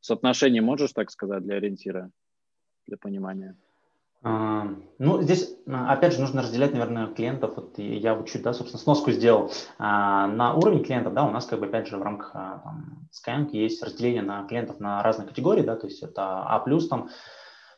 соотношение 0.00 0.62
можешь 0.62 0.92
так 0.94 1.10
сказать 1.10 1.42
для 1.42 1.56
ориентира, 1.56 2.10
для 2.86 2.96
понимания? 2.96 3.54
А, 4.26 4.66
ну, 4.98 5.20
здесь, 5.20 5.54
а, 5.68 5.92
опять 5.92 6.14
же, 6.14 6.20
нужно 6.20 6.40
разделять, 6.40 6.72
наверное, 6.72 7.08
клиентов. 7.08 7.56
Вот 7.56 7.78
я 7.78 8.14
вот 8.14 8.26
чуть, 8.26 8.42
да, 8.42 8.54
собственно, 8.54 8.80
сноску 8.80 9.10
сделал. 9.10 9.52
А, 9.78 10.26
на 10.26 10.54
уровень 10.54 10.82
клиента, 10.82 11.10
да, 11.10 11.24
у 11.24 11.30
нас, 11.30 11.44
как 11.44 11.60
бы, 11.60 11.66
опять 11.66 11.88
же, 11.88 11.98
в 11.98 12.02
рамках 12.02 12.32
там, 12.32 13.06
Skyeng 13.12 13.50
есть 13.52 13.82
разделение 13.82 14.22
на 14.22 14.46
клиентов 14.46 14.80
на 14.80 15.02
разные 15.02 15.28
категории, 15.28 15.62
да, 15.62 15.76
то 15.76 15.86
есть 15.86 16.02
это 16.02 16.42
А+, 16.42 16.64
там, 16.88 17.10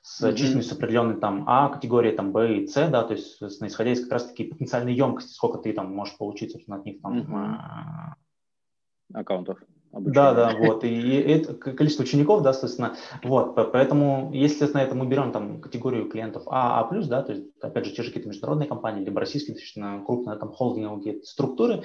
с 0.02 0.22
mm-hmm. 0.22 0.35
численностью 0.37 0.76
определенной 0.76 1.16
там 1.16 1.42
А 1.48 1.68
категории, 1.68 2.12
там 2.12 2.30
Б 2.30 2.59
и 2.59 2.66
С, 2.68 2.88
да, 2.88 3.02
то 3.02 3.14
есть, 3.14 3.42
исходя 3.42 3.90
из 3.90 4.02
как 4.02 4.12
раз-таки 4.12 4.44
потенциальной 4.44 4.94
емкости, 4.94 5.32
сколько 5.32 5.59
ты 5.59 5.72
там 5.72 5.92
можешь 5.92 6.16
получить, 6.16 6.52
собственно, 6.52 6.76
от 6.76 6.87
них 6.87 7.02
там 7.02 7.18
mm-hmm. 7.22 9.18
аккаунтов 9.18 9.59
обучения. 9.92 10.14
Да, 10.14 10.35
да, 10.35 10.57
вот, 10.59 10.85
и, 10.85 10.88
и 10.88 11.16
это 11.16 11.55
количество 11.55 12.03
учеников, 12.03 12.42
да, 12.42 12.53
соответственно, 12.53 12.96
вот, 13.22 13.55
поэтому, 13.72 14.31
если, 14.33 14.59
соответственно, 14.59 14.83
это 14.83 14.94
мы 14.94 15.07
берем 15.07 15.33
там 15.33 15.61
категорию 15.61 16.09
клиентов 16.09 16.44
А, 16.46 16.81
А+, 16.81 17.03
да, 17.07 17.22
то 17.22 17.33
есть, 17.33 17.46
опять 17.61 17.85
же, 17.87 17.92
те 17.92 18.03
же 18.03 18.09
какие-то 18.09 18.29
международные 18.29 18.68
компании, 18.68 19.05
либо 19.05 19.20
российские, 19.20 19.55
достаточно 19.55 20.03
крупные 20.05 20.37
там 20.38 20.53
холдинговые 20.53 21.22
структуры, 21.22 21.83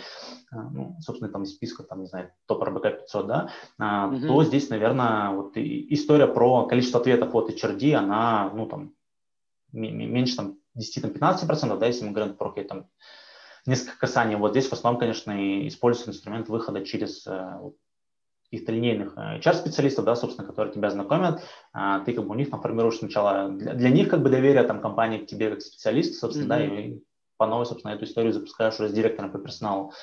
а, 0.52 0.70
ну, 0.70 0.98
собственно, 1.02 1.32
там 1.32 1.44
из 1.44 1.54
списка, 1.54 1.84
там, 1.84 2.02
не 2.02 2.08
знаю, 2.08 2.32
топ 2.48 2.64
РБК 2.64 2.84
500, 3.02 3.28
да, 3.28 3.50
угу. 3.78 4.28
то 4.28 4.44
здесь, 4.44 4.70
наверное, 4.70 5.32
вот 5.32 5.52
история 5.56 6.28
про 6.28 6.66
количество 6.66 7.00
ответов 7.00 7.34
от 7.36 7.50
HRD, 7.50 7.94
она, 7.94 8.52
ну, 8.54 8.68
там, 8.68 8.94
меньше, 9.72 10.36
там, 10.36 10.58
10-15%, 10.78 11.78
да, 11.78 11.88
если 11.88 12.06
мы 12.06 12.12
говорим 12.12 12.36
про 12.36 12.50
какие-то 12.50 12.76
там 12.76 12.88
несколько 13.66 13.98
касаний. 13.98 14.36
Вот 14.36 14.52
здесь 14.52 14.68
в 14.68 14.74
основном, 14.74 15.00
конечно, 15.00 15.68
используется 15.68 16.12
инструмент 16.12 16.50
выхода 16.50 16.84
через 16.86 17.26
э, 17.28 17.60
каких-то 18.52 18.74
линейных 18.74 19.18
HR-специалистов, 19.18 20.04
да, 20.04 20.16
собственно, 20.16 20.48
которые 20.48 20.74
тебя 20.74 20.90
знакомят, 20.90 21.42
ты 22.06 22.14
как 22.14 22.26
бы 22.26 22.32
у 22.32 22.38
них 22.38 22.50
там 22.50 22.62
формируешь 22.62 22.98
сначала, 22.98 23.48
для, 23.50 23.74
для 23.74 23.90
них 23.90 24.10
как 24.10 24.22
бы 24.22 24.30
доверие 24.30 24.64
там 24.64 24.82
компании 24.82 25.20
к 25.20 25.28
тебе 25.28 25.52
как 25.52 25.62
специалисту, 25.62 26.16
собственно, 26.16 26.54
mm-hmm. 26.54 26.70
да, 26.70 26.82
и 26.82 27.00
по 27.38 27.48
новой, 27.48 27.66
собственно, 27.66 27.94
эту 27.94 28.06
историю 28.06 28.34
запускаешь 28.34 28.76
уже 28.76 28.90
с 28.90 28.94
директором 28.94 29.32
по 29.32 29.40
персоналу. 29.40 29.94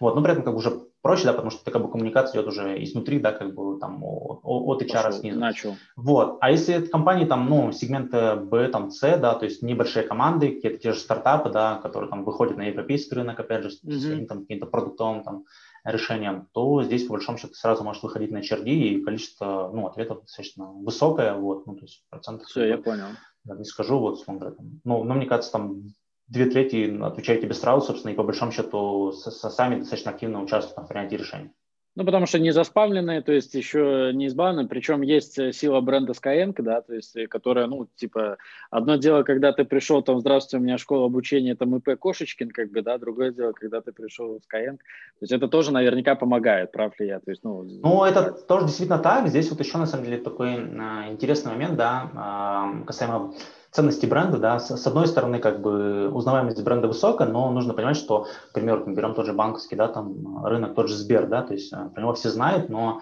Вот, 0.00 0.14
но 0.14 0.22
при 0.22 0.32
этом 0.32 0.44
как 0.44 0.54
бы 0.54 0.60
уже 0.60 0.80
проще, 1.02 1.26
да, 1.26 1.32
потому 1.32 1.50
что 1.50 1.62
ты, 1.62 1.70
как 1.70 1.82
бы 1.82 1.90
коммуникация 1.90 2.40
идет 2.40 2.48
уже 2.48 2.82
изнутри, 2.82 3.18
да, 3.18 3.32
как 3.32 3.54
бы 3.54 3.78
там 3.78 4.02
от 4.02 4.82
HR 4.82 5.02
Пошел, 5.02 5.12
снизу. 5.12 5.38
Начал. 5.38 5.76
Вот, 5.94 6.38
а 6.40 6.50
если 6.50 6.74
это 6.74 6.88
компании 6.88 7.26
там, 7.26 7.50
ну, 7.50 7.70
сегмента 7.72 8.36
B, 8.36 8.68
там, 8.68 8.90
C, 8.90 9.18
да, 9.18 9.34
то 9.34 9.44
есть 9.44 9.62
небольшие 9.62 10.06
команды, 10.06 10.54
какие-то 10.54 10.78
те 10.78 10.92
же 10.92 10.98
стартапы, 10.98 11.50
да, 11.50 11.80
которые 11.82 12.08
там 12.08 12.24
выходят 12.24 12.56
на 12.56 12.62
европейский 12.62 13.14
рынок, 13.14 13.38
опять 13.38 13.64
же, 13.64 13.68
mm-hmm. 13.68 13.92
с 13.92 14.04
каким-то 14.04 14.34
каким-то 14.36 14.66
продуктовым 14.66 15.22
там 15.22 15.44
решением, 15.86 16.48
то 16.52 16.82
здесь, 16.82 17.04
по 17.04 17.14
большому 17.14 17.38
счету, 17.38 17.54
сразу 17.54 17.84
может 17.84 18.02
выходить 18.02 18.30
на 18.30 18.38
HRD, 18.38 18.68
и 18.68 19.02
количество, 19.02 19.70
ну, 19.72 19.86
ответов 19.86 20.22
достаточно 20.22 20.66
высокое, 20.66 21.34
вот, 21.34 21.66
ну, 21.66 21.74
то 21.76 21.82
есть 21.82 22.04
процентов. 22.10 22.48
Все, 22.48 22.66
я 22.66 22.78
понял. 22.78 23.06
Да, 23.44 23.54
не 23.56 23.64
скажу, 23.64 23.98
вот, 23.98 24.24
там, 24.24 24.40
ну, 24.84 25.04
но 25.04 25.14
мне 25.14 25.26
кажется, 25.26 25.52
там 25.52 25.82
две 26.28 26.46
трети 26.46 27.00
отвечают 27.00 27.42
тебе 27.42 27.54
сразу, 27.54 27.86
собственно, 27.86 28.12
и 28.12 28.16
по 28.16 28.24
большому 28.24 28.52
счету 28.52 29.12
с, 29.12 29.30
с, 29.30 29.50
сами 29.50 29.78
достаточно 29.78 30.10
активно 30.10 30.42
участвуют 30.42 30.86
в 30.86 30.88
принятии 30.88 31.16
решений. 31.16 31.52
Ну, 31.96 32.04
потому 32.04 32.26
что 32.26 32.38
не 32.38 32.50
заспавленные, 32.50 33.22
то 33.22 33.32
есть 33.32 33.54
еще 33.54 34.10
не 34.12 34.26
избавлены, 34.26 34.68
причем 34.68 35.00
есть 35.00 35.38
э, 35.38 35.50
сила 35.52 35.80
бренда 35.80 36.12
Skyeng, 36.12 36.54
да, 36.58 36.82
то 36.82 36.94
есть, 36.94 37.16
э, 37.16 37.26
которая, 37.26 37.66
ну, 37.68 37.88
типа, 37.96 38.36
одно 38.70 38.96
дело, 38.96 39.22
когда 39.22 39.52
ты 39.52 39.64
пришел, 39.64 40.02
там, 40.02 40.20
здравствуйте, 40.20 40.60
у 40.60 40.64
меня 40.64 40.76
школа 40.76 41.06
обучения, 41.06 41.54
там, 41.54 41.74
ИП 41.74 41.98
Кошечкин, 41.98 42.50
как 42.50 42.70
бы, 42.70 42.82
да, 42.82 42.98
другое 42.98 43.32
дело, 43.32 43.52
когда 43.52 43.80
ты 43.80 43.92
пришел 43.92 44.38
в 44.38 44.54
Skyeng, 44.54 44.76
то 44.76 45.22
есть 45.22 45.32
это 45.32 45.48
тоже 45.48 45.72
наверняка 45.72 46.16
помогает, 46.16 46.70
прав 46.70 47.00
ли 47.00 47.06
я, 47.06 47.18
то 47.18 47.30
есть, 47.30 47.42
ну... 47.44 47.62
Ну, 47.62 48.04
это 48.04 48.30
тоже 48.30 48.66
действительно 48.66 48.98
так, 48.98 49.28
здесь 49.28 49.48
вот 49.48 49.60
еще, 49.60 49.78
на 49.78 49.86
самом 49.86 50.04
деле, 50.04 50.18
такой 50.18 50.54
а, 50.54 51.08
интересный 51.08 51.52
момент, 51.52 51.76
да, 51.76 52.10
а, 52.14 52.84
касаемо 52.84 53.32
ценности 53.70 54.06
бренда, 54.06 54.38
да, 54.38 54.58
с, 54.58 54.76
с 54.76 54.86
одной 54.86 55.06
стороны, 55.06 55.38
как 55.38 55.60
бы 55.60 56.08
узнаваемость 56.10 56.62
бренда 56.62 56.88
высокая, 56.88 57.28
но 57.28 57.50
нужно 57.50 57.74
понимать, 57.74 57.96
что, 57.96 58.26
к 58.50 58.54
примеру, 58.54 58.84
мы 58.86 58.94
берем 58.94 59.14
тот 59.14 59.26
же 59.26 59.32
банковский, 59.32 59.76
да, 59.76 59.88
там 59.88 60.44
рынок, 60.44 60.74
тот 60.74 60.88
же 60.88 60.94
Сбер, 60.94 61.26
да, 61.26 61.42
то 61.42 61.54
есть 61.54 61.72
э, 61.72 61.90
про 61.94 62.00
него 62.00 62.14
все 62.14 62.30
знают, 62.30 62.68
но 62.68 63.00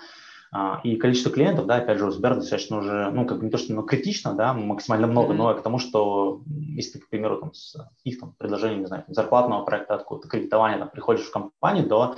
а, 0.57 0.81
и 0.85 0.95
количество 0.95 1.33
клиентов, 1.33 1.67
да, 1.67 1.77
опять 1.77 1.99
же, 1.99 2.07
у 2.07 2.11
Сбера 2.13 2.37
достаточно 2.37 2.79
уже, 2.79 3.11
ну, 3.11 3.27
как 3.27 3.39
бы 3.39 3.45
не 3.45 3.51
то, 3.51 3.59
что 3.59 3.73
ну, 3.73 3.83
критично, 3.83 4.35
да, 4.35 4.53
максимально 4.53 5.09
много, 5.09 5.33
mm-hmm. 5.33 5.37
но 5.37 5.55
к 5.55 5.63
тому, 5.63 5.79
что 5.81 6.43
если 6.47 6.99
ты, 6.99 7.05
к 7.05 7.09
примеру, 7.09 7.39
там, 7.39 7.53
с 7.53 7.77
их 8.05 8.21
там 8.21 8.35
предложений, 8.39 8.77
не 8.77 8.87
знаю, 8.87 9.03
зарплатного 9.09 9.65
проекта, 9.65 9.97
откуда-то 9.97 10.29
кредитования, 10.29 10.79
там, 10.79 10.91
приходишь 10.91 11.27
в 11.27 11.33
компанию, 11.33 11.89
то 11.89 12.15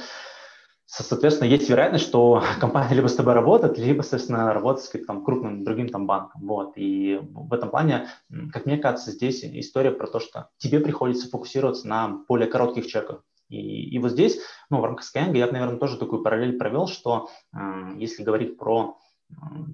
Соответственно, 0.86 1.48
есть 1.48 1.68
вероятность, 1.68 2.04
что 2.06 2.42
компания 2.60 2.94
либо 2.94 3.08
с 3.08 3.16
тобой 3.16 3.34
работает, 3.34 3.76
либо, 3.76 4.02
соответственно, 4.02 4.54
работает 4.54 4.86
с 4.86 5.06
там, 5.06 5.24
крупным 5.24 5.64
другим 5.64 5.88
там, 5.88 6.06
банком. 6.06 6.46
Вот. 6.46 6.72
И 6.76 7.20
в 7.22 7.52
этом 7.52 7.70
плане, 7.70 8.08
как 8.52 8.66
мне 8.66 8.78
кажется, 8.78 9.10
здесь 9.10 9.44
история 9.44 9.90
про 9.90 10.06
то, 10.06 10.20
что 10.20 10.48
тебе 10.58 10.80
приходится 10.80 11.28
фокусироваться 11.28 11.88
на 11.88 12.22
более 12.28 12.48
коротких 12.48 12.86
чеках. 12.86 13.22
И, 13.48 13.90
и 13.90 13.98
вот 13.98 14.12
здесь, 14.12 14.40
ну, 14.70 14.80
в 14.80 14.84
рамках 14.84 15.04
Skyeng 15.06 15.36
я 15.36 15.46
наверное, 15.50 15.78
тоже 15.78 15.98
такую 15.98 16.22
параллель 16.22 16.58
провел, 16.58 16.88
что 16.88 17.28
э, 17.52 17.58
если 17.96 18.24
говорить 18.24 18.56
про 18.56 18.96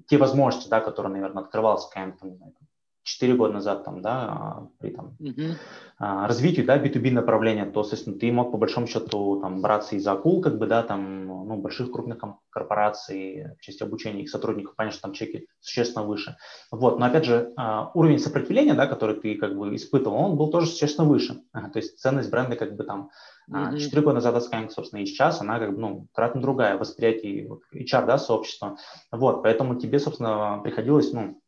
те 0.07 0.17
возможности, 0.17 0.69
да, 0.69 0.79
которые, 0.79 1.13
наверное, 1.13 1.43
открывал 1.43 1.79
Skyeng, 1.79 2.13
4 3.03 3.35
года 3.35 3.53
назад, 3.53 3.83
там, 3.83 4.01
да, 4.01 4.67
при 4.79 4.91
там, 4.91 5.15
uh-huh. 5.19 5.55
развитии, 5.99 6.61
да, 6.61 6.77
B2B 6.77 7.11
направления, 7.11 7.65
то, 7.65 7.83
соответственно, 7.83 8.17
ты 8.17 8.31
мог 8.31 8.51
по 8.51 8.57
большому 8.57 8.87
счету 8.87 9.39
там 9.41 9.61
браться 9.61 9.95
из 9.95 10.07
акул, 10.07 10.41
как 10.41 10.57
бы, 10.57 10.67
да, 10.67 10.83
там, 10.83 11.25
ну, 11.25 11.57
больших 11.57 11.91
крупных 11.91 12.23
корпораций 12.49 13.55
в 13.59 13.61
части 13.61 13.83
обучения 13.83 14.21
их 14.21 14.29
сотрудников, 14.29 14.75
понятно, 14.75 14.93
что 14.93 15.07
там 15.07 15.13
чеки 15.13 15.47
существенно 15.59 16.05
выше. 16.05 16.37
Вот, 16.71 16.97
но, 16.99 17.05
опять 17.05 17.25
же, 17.25 17.51
а, 17.57 17.91
уровень 17.93 18.19
сопротивления, 18.19 18.73
да, 18.73 18.87
который 18.87 19.15
ты, 19.15 19.35
как 19.35 19.57
бы, 19.57 19.75
испытывал, 19.75 20.17
он 20.17 20.37
был 20.37 20.49
тоже 20.49 20.67
существенно 20.67 21.07
выше. 21.07 21.41
То 21.51 21.77
есть 21.79 21.99
ценность 21.99 22.31
бренда, 22.31 22.55
как 22.55 22.75
бы, 22.75 22.85
там, 22.85 23.09
uh-huh. 23.51 23.77
4 23.77 24.01
года 24.01 24.15
назад 24.15 24.41
Skyeng, 24.43 24.69
собственно, 24.69 25.01
и 25.01 25.05
сейчас, 25.05 25.41
она, 25.41 25.59
как 25.59 25.73
бы, 25.73 25.77
ну, 25.77 26.07
кратно 26.13 26.41
другая, 26.41 26.77
восприятие 26.77 27.49
HR, 27.73 28.05
да, 28.05 28.17
сообщества. 28.17 28.77
Вот, 29.11 29.43
поэтому 29.43 29.75
тебе, 29.75 29.99
собственно, 29.99 30.61
приходилось, 30.63 31.11
ну, 31.11 31.41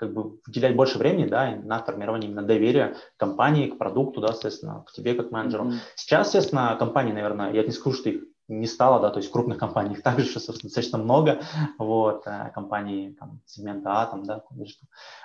как 0.00 0.14
бы 0.14 0.38
уделять 0.48 0.74
больше 0.74 0.96
времени, 0.96 1.26
да, 1.26 1.56
на 1.62 1.78
формирование 1.82 2.30
именно 2.30 2.42
доверия 2.42 2.96
компании 3.18 3.68
к 3.68 3.76
продукту, 3.76 4.22
да, 4.22 4.28
соответственно, 4.28 4.82
к 4.86 4.92
тебе 4.92 5.12
как 5.12 5.30
менеджеру. 5.30 5.66
Mm-hmm. 5.66 5.78
Сейчас, 5.94 6.28
естественно, 6.28 6.74
компании, 6.78 7.12
наверное, 7.12 7.52
я 7.52 7.62
не 7.62 7.70
скажу, 7.70 7.94
что 7.96 8.08
их 8.08 8.22
не 8.50 8.66
стало, 8.66 9.00
да, 9.00 9.10
то 9.10 9.18
есть 9.18 9.30
крупных 9.30 9.58
компаний 9.58 9.94
их 9.94 10.02
также, 10.04 10.40
собственно, 10.40 10.68
достаточно 10.68 10.98
много, 10.98 11.40
вот, 11.78 12.26
э, 12.26 12.50
компании 12.54 13.16
там, 13.18 13.40
сегмента 13.46 14.02
А, 14.02 14.06
там, 14.06 14.24
да, 14.24 14.42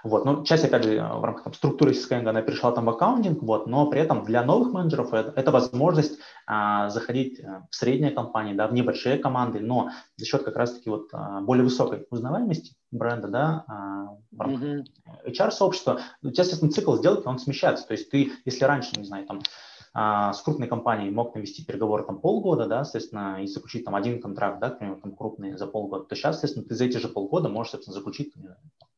вот, 0.04 0.26
ну, 0.26 0.44
часть, 0.44 0.64
опять 0.64 0.84
же, 0.84 0.96
в 0.96 1.24
рамках 1.24 1.44
там, 1.44 1.54
структуры 1.54 1.92
Skyeng 1.92 2.28
она 2.28 2.42
перешла 2.42 2.72
там 2.72 2.86
в 2.86 2.90
аккаунтинг, 2.90 3.42
вот, 3.42 3.68
но 3.68 3.88
при 3.88 4.02
этом 4.02 4.24
для 4.24 4.44
новых 4.44 4.72
менеджеров 4.72 5.14
это, 5.14 5.34
это 5.36 5.52
возможность 5.52 6.20
а, 6.48 6.90
заходить 6.90 7.40
э, 7.40 7.62
в 7.70 7.76
средние 7.76 8.12
компании, 8.12 8.54
да, 8.54 8.68
в 8.68 8.74
небольшие 8.74 9.18
команды, 9.18 9.60
но 9.60 9.90
за 10.18 10.26
счет 10.26 10.44
как 10.44 10.56
раз-таки 10.56 10.90
вот 10.90 11.10
более 11.42 11.64
высокой 11.64 12.06
узнаваемости 12.10 12.76
бренда, 12.92 13.28
да, 13.28 13.66
а, 13.68 14.18
в 14.32 14.40
рамках 14.40 14.62
mm-hmm. 14.62 14.86
HR-сообщества, 15.28 16.00
у 16.22 16.30
тебя, 16.30 16.44
естественно, 16.44 16.72
цикл 16.72 16.96
сделки, 16.96 17.28
он 17.28 17.40
смещается, 17.40 17.88
то 17.88 17.94
есть 17.94 18.10
ты, 18.10 18.32
если 18.46 18.66
раньше, 18.66 18.92
не 18.98 19.06
знаю, 19.06 19.26
там, 19.26 19.42
с 19.95 20.41
крупной 20.41 20.67
компанией 20.67 21.10
мог 21.10 21.36
навести 21.36 21.63
переговоры 21.63 22.03
там 22.03 22.19
полгода, 22.19 22.67
да, 22.67 22.84
соответственно, 22.84 23.41
и 23.41 23.47
заключить 23.47 23.86
там 23.86 23.95
один 23.95 24.21
контракт, 24.21 24.60
да, 24.60 24.69
к 24.69 24.79
примеру, 24.79 24.99
там 24.99 25.15
крупный 25.15 25.58
за 25.58 25.67
полгода, 25.67 26.03
то 26.03 26.15
сейчас, 26.15 26.36
соответственно, 26.36 26.67
ты 26.67 26.75
за 26.75 26.86
эти 26.86 26.97
же 26.97 27.08
полгода 27.08 27.47
можешь, 27.47 27.71
собственно, 27.71 27.95
заключить 27.95 28.34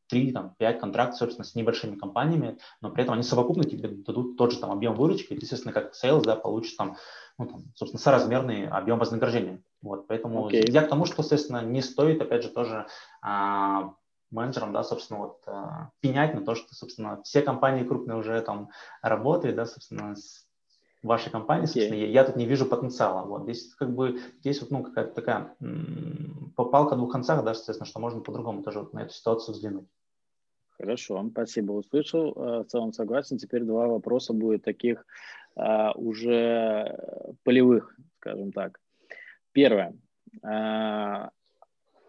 три, 0.07 0.31
там, 0.31 0.55
пять 0.57 0.79
контрактов, 0.79 1.19
собственно, 1.19 1.45
с 1.45 1.55
небольшими 1.55 1.95
компаниями, 1.95 2.57
но 2.81 2.89
при 2.89 3.03
этом 3.03 3.13
они 3.13 3.23
совокупно 3.23 3.63
тебе 3.63 3.89
дадут 3.89 4.37
тот 4.37 4.53
же 4.53 4.59
там 4.59 4.71
объем 4.71 4.95
выручки, 4.95 5.33
и 5.33 5.37
ты, 5.37 5.45
естественно, 5.45 5.73
как 5.73 5.93
sales, 5.93 6.23
да, 6.23 6.35
получишь 6.35 6.73
там, 6.73 6.97
ну, 7.37 7.45
там, 7.45 7.63
собственно, 7.75 8.01
соразмерный 8.01 8.67
объем 8.67 8.99
вознаграждения. 8.99 9.61
Вот, 9.81 10.07
поэтому 10.07 10.49
okay. 10.49 10.69
я 10.69 10.81
к 10.81 10.89
тому, 10.89 11.05
что, 11.05 11.21
соответственно, 11.21 11.61
не 11.63 11.81
стоит, 11.81 12.21
опять 12.21 12.43
же, 12.43 12.49
тоже 12.49 12.87
а, 13.21 13.93
менеджерам, 14.31 14.73
да, 14.73 14.83
собственно, 14.83 15.19
вот 15.19 15.43
а, 15.45 15.91
пенять 15.99 16.33
на 16.33 16.41
то, 16.41 16.55
что, 16.55 16.73
собственно, 16.73 17.21
все 17.23 17.41
компании 17.41 17.83
крупные 17.83 18.17
уже 18.17 18.41
там 18.41 18.69
работают, 19.01 19.55
да, 19.55 19.65
собственно, 19.65 20.15
с 20.15 20.46
вашей 21.03 21.31
компании, 21.31 21.65
собственно, 21.65 21.95
я, 21.95 22.07
я 22.07 22.23
тут 22.23 22.35
не 22.35 22.45
вижу 22.45 22.65
потенциала. 22.65 23.25
Вот 23.25 23.43
здесь 23.43 23.73
как 23.75 23.93
бы 23.93 24.19
здесь 24.39 24.61
вот 24.61 24.71
ну 24.71 24.83
какая-то 24.83 25.13
такая 25.13 25.55
попалка 26.55 26.95
двух 26.95 27.11
концах, 27.11 27.43
да, 27.43 27.53
соответственно, 27.53 27.87
что 27.87 27.99
можно 27.99 28.21
по-другому 28.21 28.63
тоже 28.63 28.79
вот 28.79 28.93
на 28.93 29.03
эту 29.03 29.13
ситуацию 29.13 29.53
взглянуть. 29.53 29.87
Хорошо, 30.77 31.27
спасибо, 31.31 31.71
услышал, 31.71 32.33
э, 32.35 32.59
в 32.59 32.65
целом 32.65 32.93
согласен. 32.93 33.37
Теперь 33.37 33.63
два 33.63 33.87
вопроса 33.87 34.33
будет 34.33 34.63
таких 34.63 35.05
а, 35.55 35.91
уже 35.93 37.33
полевых, 37.43 37.95
скажем 38.19 38.51
так. 38.51 38.79
Первое. 39.53 39.95
А, 40.43 41.31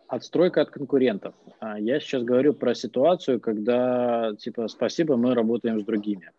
отстройка 0.06 0.60
от 0.60 0.70
конкурентов. 0.70 1.34
Я 1.78 1.98
сейчас 2.00 2.22
говорю 2.24 2.52
про 2.52 2.74
ситуацию, 2.74 3.40
когда, 3.40 4.34
типа, 4.38 4.68
спасибо, 4.68 5.16
мы 5.16 5.34
работаем 5.34 5.80
с 5.80 5.84
другими. 5.84 6.30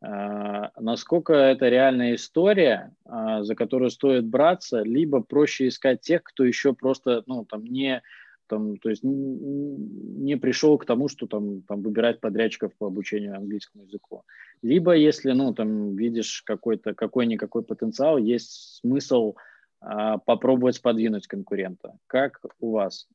А, 0.00 0.70
насколько 0.78 1.32
это 1.32 1.68
реальная 1.68 2.14
история, 2.14 2.94
а, 3.04 3.42
за 3.42 3.54
которую 3.54 3.90
стоит 3.90 4.26
браться, 4.26 4.82
либо 4.82 5.20
проще 5.20 5.68
искать 5.68 6.00
тех, 6.02 6.22
кто 6.22 6.44
еще 6.44 6.72
просто, 6.72 7.24
ну, 7.26 7.44
там, 7.44 7.64
не, 7.64 8.02
там, 8.46 8.76
то 8.76 8.90
есть 8.90 9.02
не 9.02 10.36
пришел 10.36 10.78
к 10.78 10.84
тому, 10.84 11.08
что 11.08 11.26
там, 11.26 11.62
там 11.62 11.82
выбирать 11.82 12.20
подрядчиков 12.20 12.72
по 12.78 12.86
обучению 12.86 13.36
английскому 13.36 13.84
языку. 13.84 14.22
Либо, 14.62 14.92
если, 14.92 15.32
ну, 15.32 15.52
там, 15.52 15.96
видишь 15.96 16.42
какой-то, 16.46 16.94
какой-никакой 16.94 17.64
потенциал, 17.64 18.18
есть 18.18 18.78
смысл 18.80 19.34
а, 19.80 20.18
попробовать 20.18 20.80
подвинуть 20.80 21.26
конкурента. 21.26 21.96
Как 22.06 22.40
у 22.60 22.70
вас? 22.70 23.08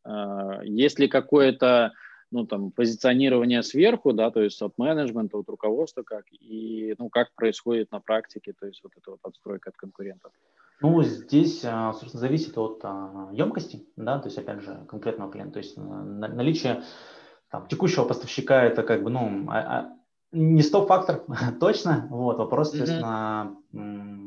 Есть 0.64 1.00
ли 1.00 1.08
какое-то 1.08 1.94
ну, 2.34 2.46
там, 2.46 2.72
позиционирование 2.72 3.62
сверху, 3.64 4.12
да, 4.12 4.32
то 4.32 4.42
есть 4.42 4.62
от 4.62 4.78
менеджмента, 4.78 5.38
от 5.38 5.48
руководства 5.48 6.02
как, 6.04 6.26
и, 6.32 6.96
ну, 6.98 7.10
как 7.10 7.34
происходит 7.36 7.92
на 7.92 8.00
практике, 8.00 8.54
то 8.60 8.66
есть 8.66 8.82
вот 8.84 8.92
эта 8.98 9.12
вот 9.12 9.20
отстройка 9.24 9.70
от 9.70 9.78
конкурентов? 9.78 10.32
Ну, 10.82 11.02
здесь, 11.04 11.64
а, 11.64 11.94
собственно, 11.94 12.22
зависит 12.22 12.58
от 12.58 12.82
а, 12.84 13.30
емкости, 13.32 13.86
да, 13.96 14.20
то 14.20 14.28
есть, 14.28 14.38
опять 14.38 14.62
же, 14.62 14.84
конкретного 14.90 15.32
клиента, 15.32 15.54
то 15.54 15.60
есть 15.60 15.78
наличие 15.78 16.84
там, 17.50 17.68
текущего 17.68 18.04
поставщика 18.04 18.64
это 18.64 18.82
как 18.82 19.04
бы, 19.04 19.12
ну, 19.12 19.48
а, 19.50 19.94
не 20.32 20.64
стоп-фактор, 20.64 21.24
точно, 21.60 22.08
вот, 22.10 22.38
вопрос, 22.38 22.72
соответственно, 22.72 23.56
mm-hmm 23.72 24.23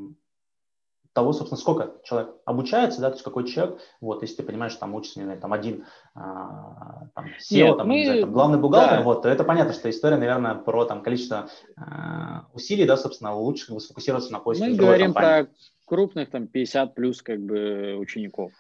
того, 1.16 1.32
собственно, 1.32 1.58
сколько 1.58 1.94
человек 2.04 2.34
обучается, 2.44 3.00
да, 3.00 3.08
то 3.08 3.14
есть 3.14 3.24
какой 3.24 3.44
человек, 3.46 3.78
вот, 4.02 4.20
если 4.20 4.36
ты 4.36 4.42
понимаешь, 4.42 4.72
что 4.72 4.80
там 4.80 4.94
учится, 4.94 5.18
не 5.18 5.24
знаю, 5.24 5.40
там 5.40 5.54
один 5.54 5.86
а, 6.14 7.06
там, 7.14 7.24
SEO, 7.24 7.52
Нет, 7.52 7.76
там, 7.78 7.88
мы... 7.88 8.04
знаю, 8.04 8.20
там, 8.20 8.32
главный 8.32 8.58
бухгалтер, 8.58 8.98
да. 8.98 9.02
вот, 9.02 9.22
то 9.22 9.28
это 9.30 9.42
понятно, 9.42 9.72
что 9.72 9.88
история, 9.88 10.18
наверное, 10.18 10.54
про 10.56 10.84
там 10.84 11.00
количество 11.00 11.48
а, 11.74 12.44
усилий, 12.52 12.84
да, 12.84 12.98
собственно, 12.98 13.34
лучше 13.34 13.68
как 13.68 13.76
бы, 13.76 13.80
сфокусироваться 13.80 14.30
на 14.30 14.40
поиске 14.40 14.66
Мы 14.66 14.76
говорим 14.76 15.14
компании. 15.14 15.44
про 15.44 15.52
крупных, 15.86 16.30
там, 16.30 16.48
50 16.48 16.94
плюс, 16.94 17.22
как 17.22 17.40
бы, 17.40 17.96
учеников. 17.98 18.52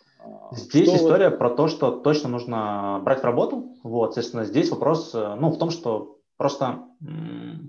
Здесь 0.52 0.88
что 0.88 0.96
история 0.96 1.28
вот... 1.28 1.38
про 1.38 1.50
то, 1.50 1.68
что 1.68 1.90
точно 1.90 2.30
нужно 2.30 3.00
брать 3.04 3.20
в 3.20 3.24
работу. 3.24 3.76
Вот, 3.82 4.14
соответственно, 4.14 4.44
здесь 4.46 4.70
вопрос, 4.70 5.14
э, 5.14 5.36
ну, 5.38 5.50
в 5.50 5.58
том, 5.58 5.68
что 5.68 6.16
просто 6.38 6.84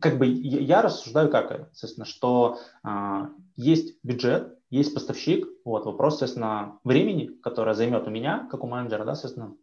как 0.01 0.17
бы 0.17 0.25
я 0.25 0.81
рассуждаю 0.81 1.29
как, 1.29 1.69
естественно, 1.71 2.05
что 2.05 2.57
а, 2.83 3.29
есть 3.55 3.95
бюджет, 4.03 4.56
есть 4.69 4.93
поставщик, 4.93 5.47
вот, 5.63 5.85
вопрос, 5.85 6.15
естественно, 6.15 6.79
времени, 6.83 7.27
которое 7.41 7.73
займет 7.73 8.07
у 8.07 8.09
меня, 8.09 8.47
как 8.51 8.63
у 8.63 8.67
менеджера, 8.67 9.05
да, 9.05 9.15
соответственно, 9.15 9.55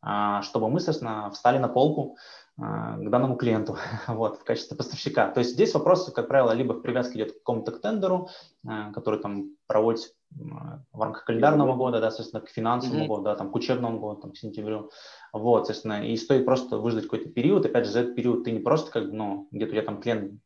а, 0.00 0.42
чтобы 0.42 0.68
мы, 0.68 0.80
соответственно, 0.80 1.30
встали 1.30 1.58
на 1.58 1.68
полку, 1.68 2.16
а, 2.60 2.96
к 2.98 3.10
данному 3.10 3.36
клиенту 3.36 3.76
вот, 4.08 4.38
в 4.38 4.44
качестве 4.44 4.76
поставщика. 4.76 5.30
То 5.30 5.40
есть 5.40 5.52
здесь 5.52 5.72
вопрос, 5.74 6.12
как 6.12 6.28
правило, 6.28 6.52
либо 6.52 6.74
в 6.74 6.80
привязке 6.80 7.18
идет 7.18 7.32
к 7.32 7.38
какому-то 7.38 7.72
тендеру, 7.72 8.28
а, 8.66 8.92
который 8.92 9.20
там 9.20 9.56
проводится 9.66 10.10
в 10.30 11.00
рамках 11.00 11.24
календарного 11.24 11.76
года, 11.76 12.00
да, 12.00 12.10
соответственно, 12.10 12.42
к 12.42 12.48
финансовому 12.48 13.04
mm-hmm. 13.04 13.08
году, 13.08 13.22
да, 13.22 13.36
там, 13.36 13.50
к 13.50 13.54
учебному 13.54 14.00
году, 14.00 14.20
там, 14.20 14.32
к 14.32 14.36
сентябрю. 14.36 14.90
Вот, 15.32 15.66
соответственно, 15.66 16.06
и 16.06 16.16
стоит 16.16 16.44
просто 16.44 16.78
выждать 16.78 17.04
какой-то 17.04 17.28
период. 17.28 17.66
Опять 17.66 17.86
же, 17.86 17.92
за 17.92 18.00
этот 18.00 18.14
период 18.14 18.44
ты 18.44 18.52
не 18.52 18.60
просто 18.60 18.90
как, 18.90 19.04
ну, 19.04 19.48
где-то 19.50 19.72
у 19.72 19.74
тебя 19.74 19.82
там 19.84 20.00
клиент 20.00 20.40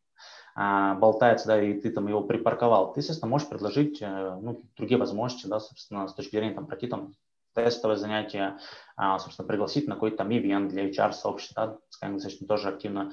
болтается, 0.56 1.48
да, 1.48 1.62
и 1.62 1.78
ты 1.78 1.90
там 1.90 2.08
его 2.08 2.22
припарковал. 2.22 2.94
Ты, 2.94 3.00
естественно, 3.00 3.28
можешь 3.28 3.48
предложить, 3.48 4.00
э, 4.00 4.38
ну, 4.40 4.62
другие 4.76 4.98
возможности, 4.98 5.46
да, 5.46 5.60
собственно, 5.60 6.08
с 6.08 6.14
точки 6.14 6.36
зрения 6.36 6.54
там 6.54 6.66
пройти 6.66 6.86
там 6.86 7.12
тестовое 7.54 7.96
занятие, 7.96 8.58
а, 8.96 9.18
собственно, 9.18 9.46
пригласить 9.46 9.86
на 9.86 9.94
какой-то 9.94 10.18
там 10.18 10.32
ивент 10.32 10.70
для 10.70 10.88
HR-сообщества, 10.88 11.66
да, 11.66 12.06
Skyeng 12.08 12.14
достаточно 12.14 12.46
тоже 12.46 12.68
активно 12.68 13.12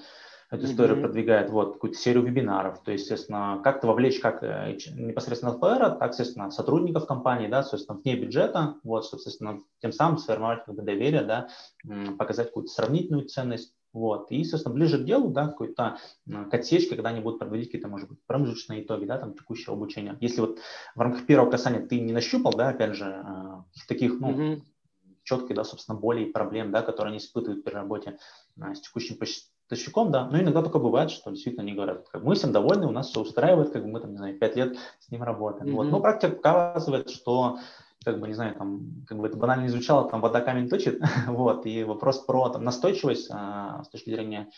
эту 0.52 0.66
историю 0.66 0.98
mm-hmm. 0.98 1.02
продвигает, 1.02 1.50
вот, 1.50 1.74
какую-то 1.74 1.98
серию 1.98 2.24
вебинаров, 2.24 2.82
то 2.84 2.92
есть, 2.92 3.06
естественно, 3.06 3.60
как-то 3.64 3.88
вовлечь 3.88 4.20
как 4.20 4.44
э, 4.44 4.78
непосредственно 4.96 5.54
ЛПР, 5.54 5.98
так, 5.98 6.12
естественно, 6.12 6.52
сотрудников 6.52 7.08
компании, 7.08 7.48
да, 7.48 7.64
собственно, 7.64 8.00
вне 8.00 8.16
бюджета, 8.16 8.76
вот, 8.84 9.06
собственно, 9.06 9.60
тем 9.82 9.92
самым 9.92 10.18
сформировать 10.18 10.64
как 10.66 10.76
бы 10.76 10.82
доверие, 10.84 11.24
да, 11.24 11.48
показать 12.18 12.48
какую-то 12.48 12.72
сравнительную 12.72 13.28
ценность, 13.28 13.74
вот. 13.94 14.32
И, 14.32 14.44
собственно, 14.44 14.74
ближе 14.74 14.98
к 14.98 15.06
делу, 15.06 15.30
да, 15.30 15.48
какой-то 15.48 15.98
к 16.28 16.54
отсечке, 16.54 16.96
когда 16.96 17.10
они 17.10 17.22
будут 17.22 17.40
подводить 17.40 17.68
какие-то, 17.68 17.88
может 17.88 18.10
быть, 18.10 18.20
промежуточные 18.26 18.84
итоги, 18.84 19.06
да, 19.06 19.20
там, 19.20 19.36
текущего 19.36 19.76
обучения. 19.76 20.18
Если 20.20 20.42
вот 20.42 20.58
в 20.96 21.00
рамках 21.00 21.28
первого 21.28 21.52
касания 21.52 21.86
ты 21.86 22.00
не 22.00 22.12
нащупал, 22.12 22.54
да, 22.54 22.70
опять 22.70 22.96
же, 22.96 23.06
а, 23.06 23.64
таких, 23.88 24.20
ну, 24.20 24.32
mm-hmm. 24.32 24.62
четких, 25.24 25.56
да, 25.56 25.64
собственно, 25.64 25.98
болей 25.98 26.26
проблем, 26.26 26.72
да, 26.72 26.82
которые 26.82 27.12
они 27.12 27.20
испытывают 27.20 27.64
при 27.64 27.72
работе 27.72 28.18
а, 28.60 28.74
с 28.74 28.82
текущим 28.82 29.18
поставщиком, 29.18 30.12
да, 30.12 30.28
но 30.28 30.40
иногда 30.40 30.64
только 30.64 30.80
бывает, 30.80 31.12
что 31.12 31.30
действительно 31.30 31.64
они 31.64 31.74
говорят, 31.74 32.10
как 32.10 32.24
мы 32.24 32.34
всем 32.34 32.52
довольны, 32.52 32.88
у 32.88 32.92
нас 32.92 33.10
все 33.10 33.22
устраивает, 33.22 33.70
как 33.70 33.84
бы 33.84 33.90
мы 33.90 34.00
там, 34.00 34.12
не 34.12 34.18
знаю, 34.18 34.40
пять 34.40 34.56
лет 34.56 34.76
с 35.00 35.12
ним 35.12 35.22
работаем. 35.22 35.68
Mm-hmm. 35.68 35.76
Вот. 35.76 35.84
Но 35.84 36.00
практика 36.00 36.36
показывает, 36.36 37.12
что 37.12 37.60
как 38.04 38.20
бы, 38.20 38.28
не 38.28 38.34
знаю, 38.34 38.56
там, 38.56 39.06
как 39.08 39.18
бы 39.18 39.28
это 39.28 39.38
банально 39.38 39.64
не 39.64 39.70
звучало, 39.70 40.10
там 40.10 40.22
вода 40.22 40.42
камень 40.42 40.70
точит, 40.70 41.02
вот, 41.28 41.66
и 41.66 41.84
вопрос 41.84 42.20
про 42.20 42.50
там, 42.50 42.64
настойчивость 42.64 43.30
а, 43.32 43.84
с 43.84 43.90
точки 43.90 44.10
зрения 44.10 44.50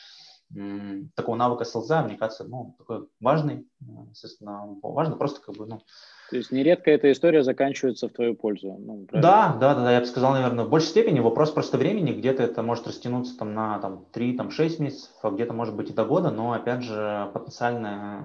м, 0.55 1.11
такого 1.15 1.35
навыка 1.35 1.65
селза, 1.65 2.03
мне 2.03 2.17
кажется, 2.17 2.43
ну, 2.43 2.75
такой 2.77 3.07
важный, 3.19 3.67
естественно, 4.09 4.65
важно 4.81 5.15
просто 5.15 5.41
как 5.41 5.55
бы, 5.55 5.65
ну, 5.65 5.81
то 6.29 6.37
есть 6.37 6.51
нередко 6.51 6.89
эта 6.89 7.11
история 7.11 7.43
заканчивается 7.43 8.07
в 8.07 8.13
твою 8.13 8.35
пользу. 8.35 8.75
Ну, 8.79 9.05
да, 9.11 9.55
да, 9.59 9.75
да, 9.75 9.75
да, 9.75 9.91
я 9.91 9.99
бы 9.99 10.05
сказал, 10.07 10.33
наверное, 10.33 10.65
в 10.65 10.69
большей 10.69 10.89
степени 10.89 11.19
вопрос 11.19 11.51
просто 11.51 11.77
времени, 11.77 12.13
где-то 12.13 12.41
это 12.41 12.63
может 12.63 12.87
растянуться 12.87 13.37
там 13.37 13.53
на 13.53 13.77
там, 13.79 14.07
3-6 14.11 14.37
там, 14.37 14.49
месяцев, 14.83 15.11
а 15.21 15.29
где-то 15.29 15.53
может 15.53 15.75
быть 15.75 15.91
и 15.91 15.93
до 15.93 16.03
года, 16.03 16.31
но 16.31 16.53
опять 16.53 16.81
же 16.81 17.29
потенциальная 17.33 18.23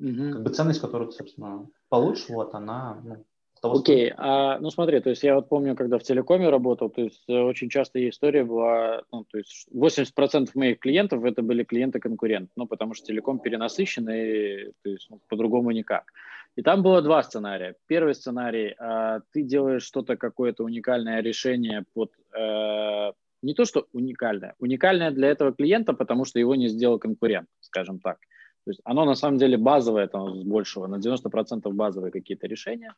угу. 0.00 0.32
как 0.32 0.42
бы 0.42 0.50
ценность, 0.50 0.80
которую 0.80 1.10
ты, 1.10 1.16
собственно, 1.16 1.68
получишь, 1.90 2.28
вот, 2.30 2.54
она 2.54 3.00
ну, 3.04 3.24
Окей, 3.62 4.10
okay. 4.10 4.14
а, 4.16 4.58
ну 4.58 4.70
смотри, 4.70 5.00
то 5.00 5.10
есть 5.10 5.22
я 5.22 5.34
вот 5.34 5.48
помню, 5.48 5.74
когда 5.74 5.98
в 5.98 6.02
телекоме 6.02 6.50
работал, 6.50 6.90
то 6.90 7.00
есть 7.00 7.24
э, 7.26 7.32
очень 7.32 7.70
часто 7.70 8.06
история 8.08 8.44
была, 8.44 9.02
ну, 9.10 9.24
то 9.24 9.38
есть 9.38 9.66
80% 9.74 10.50
моих 10.54 10.78
клиентов 10.78 11.24
это 11.24 11.42
были 11.42 11.64
клиенты-конкуренты, 11.64 12.52
ну, 12.56 12.66
потому 12.66 12.94
что 12.94 13.06
телеком 13.06 13.38
перенасыщен, 13.38 14.08
и 14.10 14.72
то 14.82 14.90
есть 14.90 15.06
ну, 15.10 15.20
по-другому 15.28 15.70
никак. 15.70 16.12
И 16.56 16.62
там 16.62 16.82
было 16.82 17.02
два 17.02 17.22
сценария. 17.22 17.74
Первый 17.86 18.14
сценарий, 18.14 18.74
а, 18.78 19.20
ты 19.32 19.42
делаешь 19.42 19.84
что-то, 19.84 20.16
какое-то 20.16 20.62
уникальное 20.64 21.22
решение 21.22 21.84
под, 21.94 22.12
э, 22.38 23.12
не 23.42 23.54
то 23.54 23.64
что 23.64 23.86
уникальное, 23.92 24.54
уникальное 24.58 25.10
для 25.10 25.28
этого 25.28 25.52
клиента, 25.52 25.92
потому 25.94 26.24
что 26.24 26.38
его 26.38 26.54
не 26.54 26.68
сделал 26.68 26.98
конкурент, 26.98 27.48
скажем 27.60 28.00
так. 28.00 28.18
То 28.64 28.70
есть 28.70 28.80
оно 28.84 29.04
на 29.04 29.14
самом 29.14 29.38
деле 29.38 29.56
базовое, 29.56 30.08
там, 30.08 30.34
с 30.34 30.42
большего, 30.42 30.88
на 30.88 30.96
90% 30.96 31.72
базовые 31.72 32.10
какие-то 32.10 32.48
решения. 32.48 32.94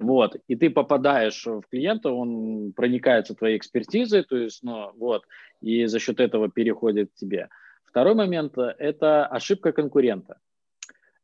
Вот, 0.00 0.36
и 0.48 0.56
ты 0.56 0.70
попадаешь 0.70 1.44
в 1.44 1.62
клиента, 1.70 2.10
он 2.10 2.72
проникается 2.72 3.34
твоей 3.34 3.58
экспертизой, 3.58 4.24
то 4.24 4.34
есть, 4.36 4.62
ну, 4.62 4.92
вот, 4.96 5.24
и 5.60 5.84
за 5.84 5.98
счет 5.98 6.20
этого 6.20 6.50
переходит 6.50 7.10
к 7.10 7.14
тебе. 7.16 7.50
Второй 7.84 8.14
момент– 8.14 8.54
это 8.78 9.26
ошибка 9.26 9.72
конкурента. 9.72 10.38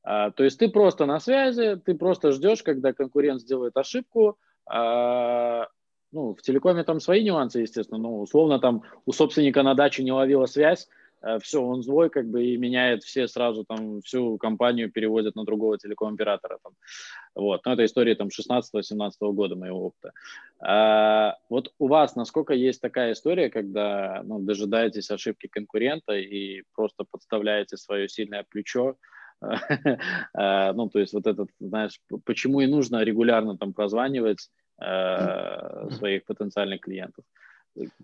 А, 0.02 0.30
то 0.30 0.44
есть 0.44 0.58
ты 0.58 0.68
просто 0.68 1.06
на 1.06 1.20
связи, 1.20 1.80
ты 1.82 1.94
просто 1.94 2.32
ждешь, 2.32 2.62
когда 2.62 2.92
конкурент 2.92 3.40
сделает 3.40 3.76
ошибку. 3.78 4.36
А, 4.66 5.68
ну, 6.12 6.34
в 6.34 6.42
телекоме 6.42 6.84
там 6.84 7.00
свои 7.00 7.24
нюансы, 7.24 7.60
естественно, 7.60 7.98
но 7.98 8.20
условно 8.20 8.58
там 8.58 8.82
у 9.06 9.12
собственника 9.12 9.62
на 9.62 9.74
даче 9.74 10.04
не 10.04 10.12
ловила 10.12 10.44
связь, 10.44 10.86
Э, 10.86 11.05
все, 11.40 11.62
он 11.62 11.82
злой, 11.82 12.10
как 12.10 12.28
бы, 12.28 12.44
и 12.44 12.56
меняет 12.56 13.02
все 13.02 13.28
сразу, 13.28 13.64
там, 13.64 14.00
всю 14.02 14.38
компанию 14.38 14.90
переводят 14.90 15.34
на 15.34 15.44
другого 15.44 15.78
телеком-оператора, 15.78 16.58
там, 16.62 16.72
вот, 17.34 17.64
но 17.64 17.72
это 17.72 17.84
история, 17.84 18.14
там, 18.14 18.28
16-17 18.28 19.10
года 19.32 19.56
моего 19.56 19.86
опыта. 19.86 20.12
А, 20.60 21.36
вот 21.48 21.72
у 21.78 21.88
вас 21.88 22.16
насколько 22.16 22.54
есть 22.54 22.80
такая 22.80 23.12
история, 23.12 23.50
когда, 23.50 24.22
ну, 24.24 24.40
дожидаетесь 24.40 25.10
ошибки 25.10 25.46
конкурента 25.46 26.14
и 26.14 26.62
просто 26.74 27.04
подставляете 27.10 27.76
свое 27.76 28.08
сильное 28.08 28.44
плечо, 28.48 28.96
а, 29.40 30.72
ну, 30.74 30.88
то 30.88 30.98
есть 30.98 31.12
вот 31.12 31.26
этот, 31.26 31.50
знаешь, 31.60 32.00
почему 32.24 32.60
и 32.60 32.66
нужно 32.66 33.02
регулярно 33.02 33.56
там 33.58 33.72
прозванивать 33.72 34.48
э, 34.80 35.90
своих 35.90 36.24
потенциальных 36.24 36.80
клиентов. 36.80 37.24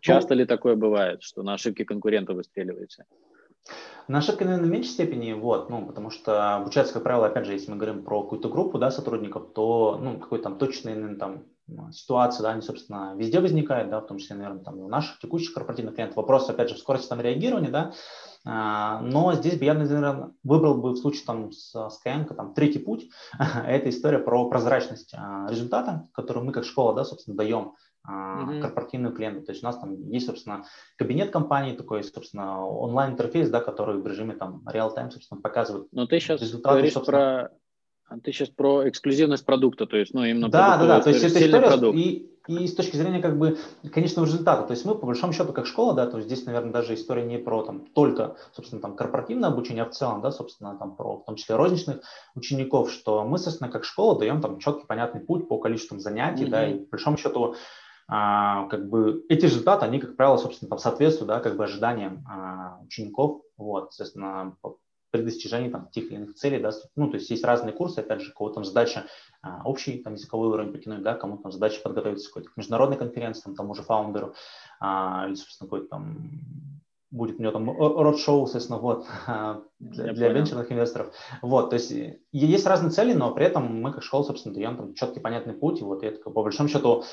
Часто 0.00 0.34
ну, 0.34 0.40
ли 0.40 0.46
такое 0.46 0.76
бывает, 0.76 1.22
что 1.22 1.42
на 1.42 1.54
ошибки 1.54 1.84
конкурента 1.84 2.34
выстреливаете? 2.34 3.04
На 4.08 4.18
ошибки, 4.18 4.42
наверное, 4.42 4.68
в 4.68 4.72
меньшей 4.72 4.90
степени, 4.90 5.32
вот, 5.32 5.70
ну, 5.70 5.86
потому 5.86 6.10
что 6.10 6.56
обучаться, 6.56 6.92
как 6.92 7.04
правило, 7.04 7.26
опять 7.26 7.46
же, 7.46 7.52
если 7.52 7.70
мы 7.70 7.76
говорим 7.76 8.02
про 8.02 8.22
какую-то 8.22 8.48
группу, 8.48 8.78
да, 8.78 8.90
сотрудников, 8.90 9.52
то, 9.54 9.98
ну, 10.02 10.18
какой-то 10.18 10.44
там 10.44 10.58
точный, 10.58 10.94
наверное, 10.94 11.18
там, 11.18 11.44
ситуация, 11.92 12.42
да, 12.42 12.50
они, 12.50 12.62
собственно, 12.62 13.14
везде 13.16 13.40
возникают, 13.40 13.90
да, 13.90 14.00
в 14.00 14.06
том 14.06 14.18
числе, 14.18 14.36
наверное, 14.36 14.64
там, 14.64 14.78
у 14.78 14.88
наших 14.88 15.20
текущих 15.20 15.54
корпоративных 15.54 15.94
клиентов. 15.94 16.16
Вопрос, 16.16 16.50
опять 16.50 16.68
же, 16.68 16.74
в 16.74 16.78
скорости 16.78 17.08
там 17.08 17.20
реагирования, 17.20 17.70
да, 17.70 17.92
а, 18.44 19.00
но 19.00 19.32
здесь 19.34 19.58
бы 19.58 19.64
я, 19.64 19.74
наверное, 19.74 20.32
выбрал 20.42 20.74
бы 20.74 20.90
в 20.90 20.96
случае 20.96 21.24
там 21.24 21.52
с 21.52 21.74
Skyeng, 21.74 22.34
там, 22.34 22.54
третий 22.54 22.80
путь, 22.80 23.08
это 23.66 23.88
история 23.88 24.18
про 24.18 24.48
прозрачность 24.48 25.14
а, 25.14 25.46
результата, 25.48 26.08
которую 26.12 26.44
мы 26.44 26.52
как 26.52 26.64
школа, 26.64 26.94
да, 26.94 27.04
собственно, 27.04 27.36
даем 27.36 27.74
mm-hmm. 28.08 28.60
корпоративную 28.60 29.14
клиенту. 29.14 29.42
То 29.42 29.52
есть 29.52 29.62
у 29.62 29.66
нас 29.66 29.78
там 29.78 30.08
есть, 30.08 30.26
собственно, 30.26 30.64
кабинет 30.96 31.30
компании, 31.30 31.76
такой, 31.76 32.02
собственно, 32.04 32.66
онлайн-интерфейс, 32.66 33.50
да, 33.50 33.60
который 33.60 34.00
в 34.00 34.06
режиме 34.06 34.34
там 34.34 34.62
реал-тайм, 34.66 35.10
собственно, 35.10 35.40
показывает 35.40 35.88
Но 35.92 36.06
ты 36.06 36.20
сейчас 36.20 36.40
результаты, 36.40 36.74
говоришь 36.74 36.92
собственно... 36.94 37.48
про... 37.48 38.18
Ты 38.22 38.30
сейчас 38.30 38.50
про 38.50 38.86
эксклюзивность 38.86 39.46
продукта, 39.46 39.86
то 39.86 39.96
есть, 39.96 40.12
ну, 40.12 40.22
именно 40.22 40.50
Да, 40.50 40.76
да, 40.76 40.86
да, 40.86 41.00
то 41.00 41.08
есть 41.08 41.24
это 41.24 41.42
история, 41.46 41.66
продукт. 41.66 41.96
и, 41.96 42.28
и 42.46 42.66
с 42.66 42.74
точки 42.74 42.96
зрения, 42.96 43.22
как 43.22 43.38
бы, 43.38 43.56
конечного 43.90 44.26
результата, 44.26 44.64
то 44.64 44.72
есть 44.72 44.84
мы, 44.84 44.94
по 44.94 45.06
большому 45.06 45.32
счету, 45.32 45.54
как 45.54 45.64
школа, 45.64 45.94
да, 45.94 46.06
то 46.06 46.18
есть 46.18 46.28
здесь, 46.28 46.44
наверное, 46.44 46.72
даже 46.72 46.92
история 46.92 47.22
не 47.22 47.38
про, 47.38 47.62
там, 47.62 47.86
только, 47.94 48.36
собственно, 48.54 48.82
там, 48.82 48.96
корпоративное 48.96 49.48
обучение, 49.48 49.84
а 49.84 49.86
в 49.86 49.92
целом, 49.92 50.20
да, 50.20 50.30
собственно, 50.30 50.76
там, 50.76 50.94
про, 50.94 51.20
в 51.20 51.24
том 51.24 51.36
числе, 51.36 51.56
розничных 51.56 52.02
учеников, 52.34 52.90
что 52.90 53.24
мы, 53.24 53.38
собственно, 53.38 53.70
как 53.70 53.84
школа 53.84 54.18
даем 54.18 54.42
там 54.42 54.58
четкий, 54.58 54.86
понятный 54.86 55.22
путь 55.22 55.48
по 55.48 55.56
количеству 55.56 55.98
занятий, 55.98 56.44
mm-hmm. 56.44 56.50
да, 56.50 56.68
и, 56.68 56.74
по 56.80 56.90
большому 56.90 57.16
счету, 57.16 57.54
а, 58.08 58.66
как 58.68 58.88
бы 58.88 59.24
эти 59.28 59.44
результаты, 59.44 59.84
они, 59.84 59.98
как 59.98 60.16
правило, 60.16 60.36
собственно, 60.36 60.68
там, 60.68 60.78
соответствуют, 60.78 61.28
да, 61.28 61.40
как 61.40 61.56
бы 61.56 61.64
ожиданиям 61.64 62.24
а, 62.28 62.78
учеников, 62.84 63.42
вот, 63.56 63.92
соответственно, 63.92 64.56
при 65.12 65.22
достижении 65.22 65.68
там, 65.68 65.88
тех 65.90 66.06
или 66.06 66.16
иных 66.16 66.34
целей, 66.34 66.58
да, 66.58 66.70
ну, 66.96 67.08
то 67.08 67.16
есть 67.16 67.30
есть 67.30 67.44
разные 67.44 67.72
курсы, 67.72 67.98
опять 67.98 68.22
же, 68.22 68.32
кого 68.32 68.48
там 68.48 68.64
задача 68.64 69.04
а, 69.42 69.60
общий 69.64 69.98
там, 69.98 70.14
языковой 70.14 70.48
уровень 70.48 70.72
потянуть, 70.72 71.02
да, 71.02 71.14
кому 71.14 71.36
там 71.36 71.52
задача 71.52 71.80
подготовиться 71.82 72.28
к 72.28 72.32
какой-то 72.32 72.50
международной 72.56 72.96
конференции, 72.96 73.42
там, 73.42 73.54
тому 73.54 73.74
же 73.74 73.82
фаундеру, 73.82 74.34
а, 74.80 75.26
или, 75.26 75.34
собственно, 75.34 75.68
какой-то 75.68 75.88
там 75.88 76.30
будет 77.10 77.38
у 77.38 77.42
него 77.42 77.52
там 77.52 77.70
род-шоу, 77.70 78.46
соответственно, 78.46 78.78
вот, 78.78 79.06
для, 79.78 80.14
для 80.14 80.28
венчурных 80.30 80.72
инвесторов. 80.72 81.14
Вот, 81.42 81.68
то 81.68 81.74
есть 81.74 81.92
есть 82.32 82.66
разные 82.66 82.90
цели, 82.90 83.12
но 83.12 83.34
при 83.34 83.44
этом 83.44 83.82
мы 83.82 83.92
как 83.92 84.02
школа, 84.02 84.22
собственно, 84.22 84.54
даем 84.54 84.78
там 84.78 84.94
четкий, 84.94 85.20
понятный 85.20 85.52
путь, 85.52 85.80
и 85.80 85.84
вот 85.84 86.02
это, 86.02 86.30
по 86.30 86.42
большому 86.42 86.70
счету, 86.70 87.04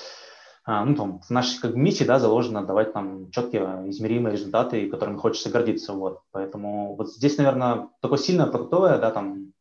ну, 0.65 0.95
там, 0.95 1.19
в 1.21 1.29
нашей 1.29 1.59
как, 1.59 1.75
миссии 1.75 2.03
да, 2.03 2.19
заложено 2.19 2.65
давать 2.65 2.93
там 2.93 3.31
четкие, 3.31 3.89
измеримые 3.89 4.33
результаты, 4.33 4.89
которыми 4.89 5.17
хочется 5.17 5.49
гордиться. 5.49 5.93
Вот. 5.93 6.21
Поэтому 6.31 6.95
вот 6.95 7.09
здесь, 7.09 7.37
наверное, 7.37 7.89
такое 8.01 8.19
сильное 8.19 8.45
продуктовое, 8.45 8.99
да, 8.99 9.09
там, 9.11 9.53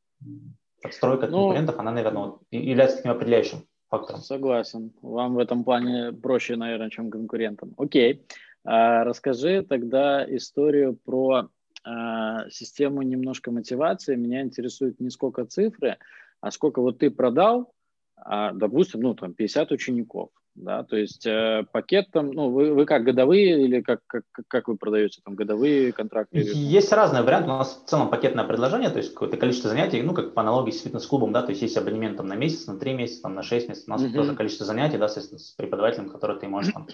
подстройка 0.82 1.26
ну, 1.26 1.38
конкурентов, 1.38 1.78
она, 1.78 1.92
наверное, 1.92 2.22
вот, 2.24 2.42
является 2.50 2.98
таким 2.98 3.12
определяющим. 3.12 3.58
фактором. 3.88 4.20
Согласен. 4.20 4.92
Вам 5.02 5.34
в 5.34 5.38
этом 5.38 5.64
плане 5.64 6.12
проще, 6.12 6.56
наверное, 6.56 6.90
чем 6.90 7.10
конкурентам. 7.10 7.74
Окей. 7.76 8.24
А, 8.64 9.04
расскажи 9.04 9.62
тогда 9.62 10.24
историю 10.36 10.94
про 10.94 11.48
а, 11.84 12.50
систему 12.50 13.02
немножко 13.02 13.50
мотивации. 13.50 14.16
Меня 14.16 14.42
интересует 14.42 15.00
не 15.00 15.10
сколько 15.10 15.44
цифры, 15.46 15.96
а 16.40 16.50
сколько 16.50 16.80
вот 16.80 16.98
ты 16.98 17.10
продал, 17.10 17.72
а, 18.16 18.52
допустим, 18.52 19.00
ну, 19.00 19.14
там, 19.14 19.34
50 19.34 19.72
учеников 19.72 20.30
да, 20.62 20.82
то 20.82 20.96
есть 20.96 21.26
э, 21.26 21.64
пакет 21.72 22.10
там, 22.12 22.30
ну, 22.30 22.50
вы, 22.50 22.74
вы 22.74 22.84
как, 22.84 23.04
годовые 23.04 23.64
или 23.64 23.80
как, 23.80 24.00
как, 24.06 24.24
как 24.48 24.68
вы 24.68 24.76
продаете 24.76 25.20
там 25.24 25.34
годовые 25.34 25.92
контракты? 25.92 26.38
Есть 26.38 26.92
разные 26.92 27.22
варианты, 27.22 27.50
у 27.50 27.54
нас 27.54 27.80
в 27.84 27.88
целом 27.88 28.10
пакетное 28.10 28.44
предложение, 28.44 28.90
то 28.90 28.98
есть 28.98 29.12
какое-то 29.12 29.36
количество 29.36 29.70
занятий, 29.70 30.02
ну, 30.02 30.14
как 30.14 30.34
по 30.34 30.42
аналогии 30.42 30.72
с 30.72 30.82
фитнес-клубом, 30.82 31.32
да, 31.32 31.42
то 31.42 31.50
есть 31.50 31.62
есть 31.62 31.76
абонемент 31.76 32.16
там 32.16 32.26
на 32.26 32.34
месяц, 32.34 32.66
на 32.66 32.78
три 32.78 32.94
месяца, 32.94 33.22
там 33.22 33.34
на 33.34 33.42
шесть 33.42 33.68
месяцев, 33.68 33.88
у 33.88 33.92
нас 33.92 34.02
uh-huh. 34.02 34.12
тоже 34.12 34.34
количество 34.34 34.66
занятий, 34.66 34.98
да, 34.98 35.08
соответственно, 35.08 35.38
с 35.38 35.50
преподавателем, 35.52 36.10
который 36.10 36.38
ты 36.38 36.48
можешь 36.48 36.72
там, 36.72 36.86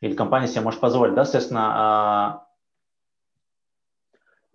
или 0.00 0.14
компания 0.14 0.48
себе 0.48 0.62
может 0.62 0.80
позволить, 0.80 1.14
да, 1.14 1.24
соответственно, 1.24 1.72
а, 1.74 2.44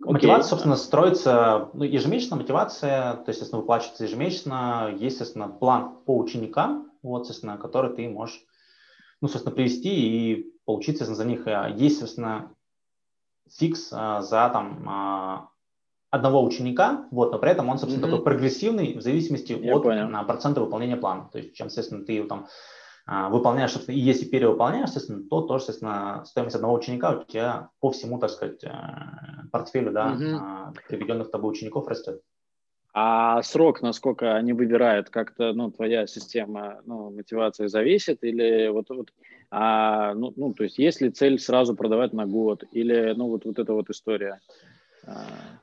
Okay. 0.02 0.12
Мотивация, 0.12 0.48
собственно, 0.48 0.76
строится 0.76 1.68
ну, 1.74 1.84
ежемесячно, 1.84 2.36
мотивация, 2.36 3.16
то 3.16 3.24
есть, 3.26 3.40
естественно, 3.40 3.60
выплачивается 3.60 4.04
ежемесячно, 4.04 4.88
есть, 4.92 5.20
естественно, 5.20 5.48
план 5.48 5.98
по 6.06 6.16
ученикам, 6.16 6.89
вот, 7.02 7.26
соответственно, 7.26 7.58
который 7.58 7.94
ты 7.94 8.08
можешь, 8.08 8.44
ну, 9.20 9.28
собственно, 9.28 9.54
привести 9.54 9.90
и 9.90 10.52
получить, 10.64 10.98
соответственно, 10.98 11.16
за 11.16 11.24
них. 11.24 11.46
А, 11.46 11.68
есть, 11.68 12.00
собственно, 12.00 12.54
фикс 13.50 13.90
а, 13.92 14.22
за 14.22 14.48
там 14.50 14.88
а, 14.88 15.48
одного 16.10 16.44
ученика, 16.44 17.06
вот, 17.10 17.32
но 17.32 17.38
при 17.38 17.50
этом 17.50 17.68
он, 17.68 17.78
собственно, 17.78 18.04
mm-hmm. 18.04 18.10
такой 18.10 18.24
прогрессивный 18.24 18.94
в 18.94 19.00
зависимости 19.00 19.52
Я 19.52 19.76
от 19.76 19.82
понял. 19.82 20.24
процента 20.26 20.60
выполнения 20.60 20.96
плана. 20.96 21.28
То 21.32 21.38
есть, 21.38 21.54
чем, 21.54 21.68
естественно, 21.68 22.04
ты 22.04 22.24
там 22.24 22.48
выполняешь, 23.06 23.72
собственно, 23.72 23.96
и 23.96 24.00
если 24.00 24.24
перевыполняешь, 24.24 24.90
естественно, 24.90 25.24
то 25.28 25.40
тоже, 25.40 25.64
естественно, 25.64 26.22
стоимость 26.26 26.54
одного 26.54 26.74
ученика 26.74 27.10
у 27.10 27.24
тебя 27.24 27.70
по 27.80 27.90
всему, 27.90 28.20
так 28.20 28.30
сказать, 28.30 28.62
э, 28.62 28.70
портфелю, 29.50 29.90
да, 29.90 30.14
mm-hmm. 30.14 30.76
приведенных 30.88 31.32
тобой 31.32 31.50
учеников 31.50 31.88
растет. 31.88 32.22
А 32.92 33.42
срок, 33.42 33.82
насколько 33.82 34.34
они 34.34 34.52
выбирают, 34.52 35.10
как-то, 35.10 35.52
ну, 35.52 35.70
твоя 35.70 36.06
система, 36.06 36.80
ну, 36.84 37.10
мотивации 37.10 37.66
зависит 37.66 38.24
или 38.24 38.68
вот, 38.68 38.90
вот 38.90 39.10
а, 39.50 40.14
ну, 40.14 40.32
ну, 40.36 40.54
то 40.54 40.64
есть 40.64 40.78
есть 40.78 41.00
ли 41.00 41.10
цель 41.10 41.38
сразу 41.38 41.74
продавать 41.74 42.12
на 42.12 42.26
год 42.26 42.64
или, 42.72 43.14
ну, 43.16 43.28
вот, 43.28 43.44
вот 43.44 43.58
эта 43.58 43.72
вот 43.74 43.90
история? 43.90 44.40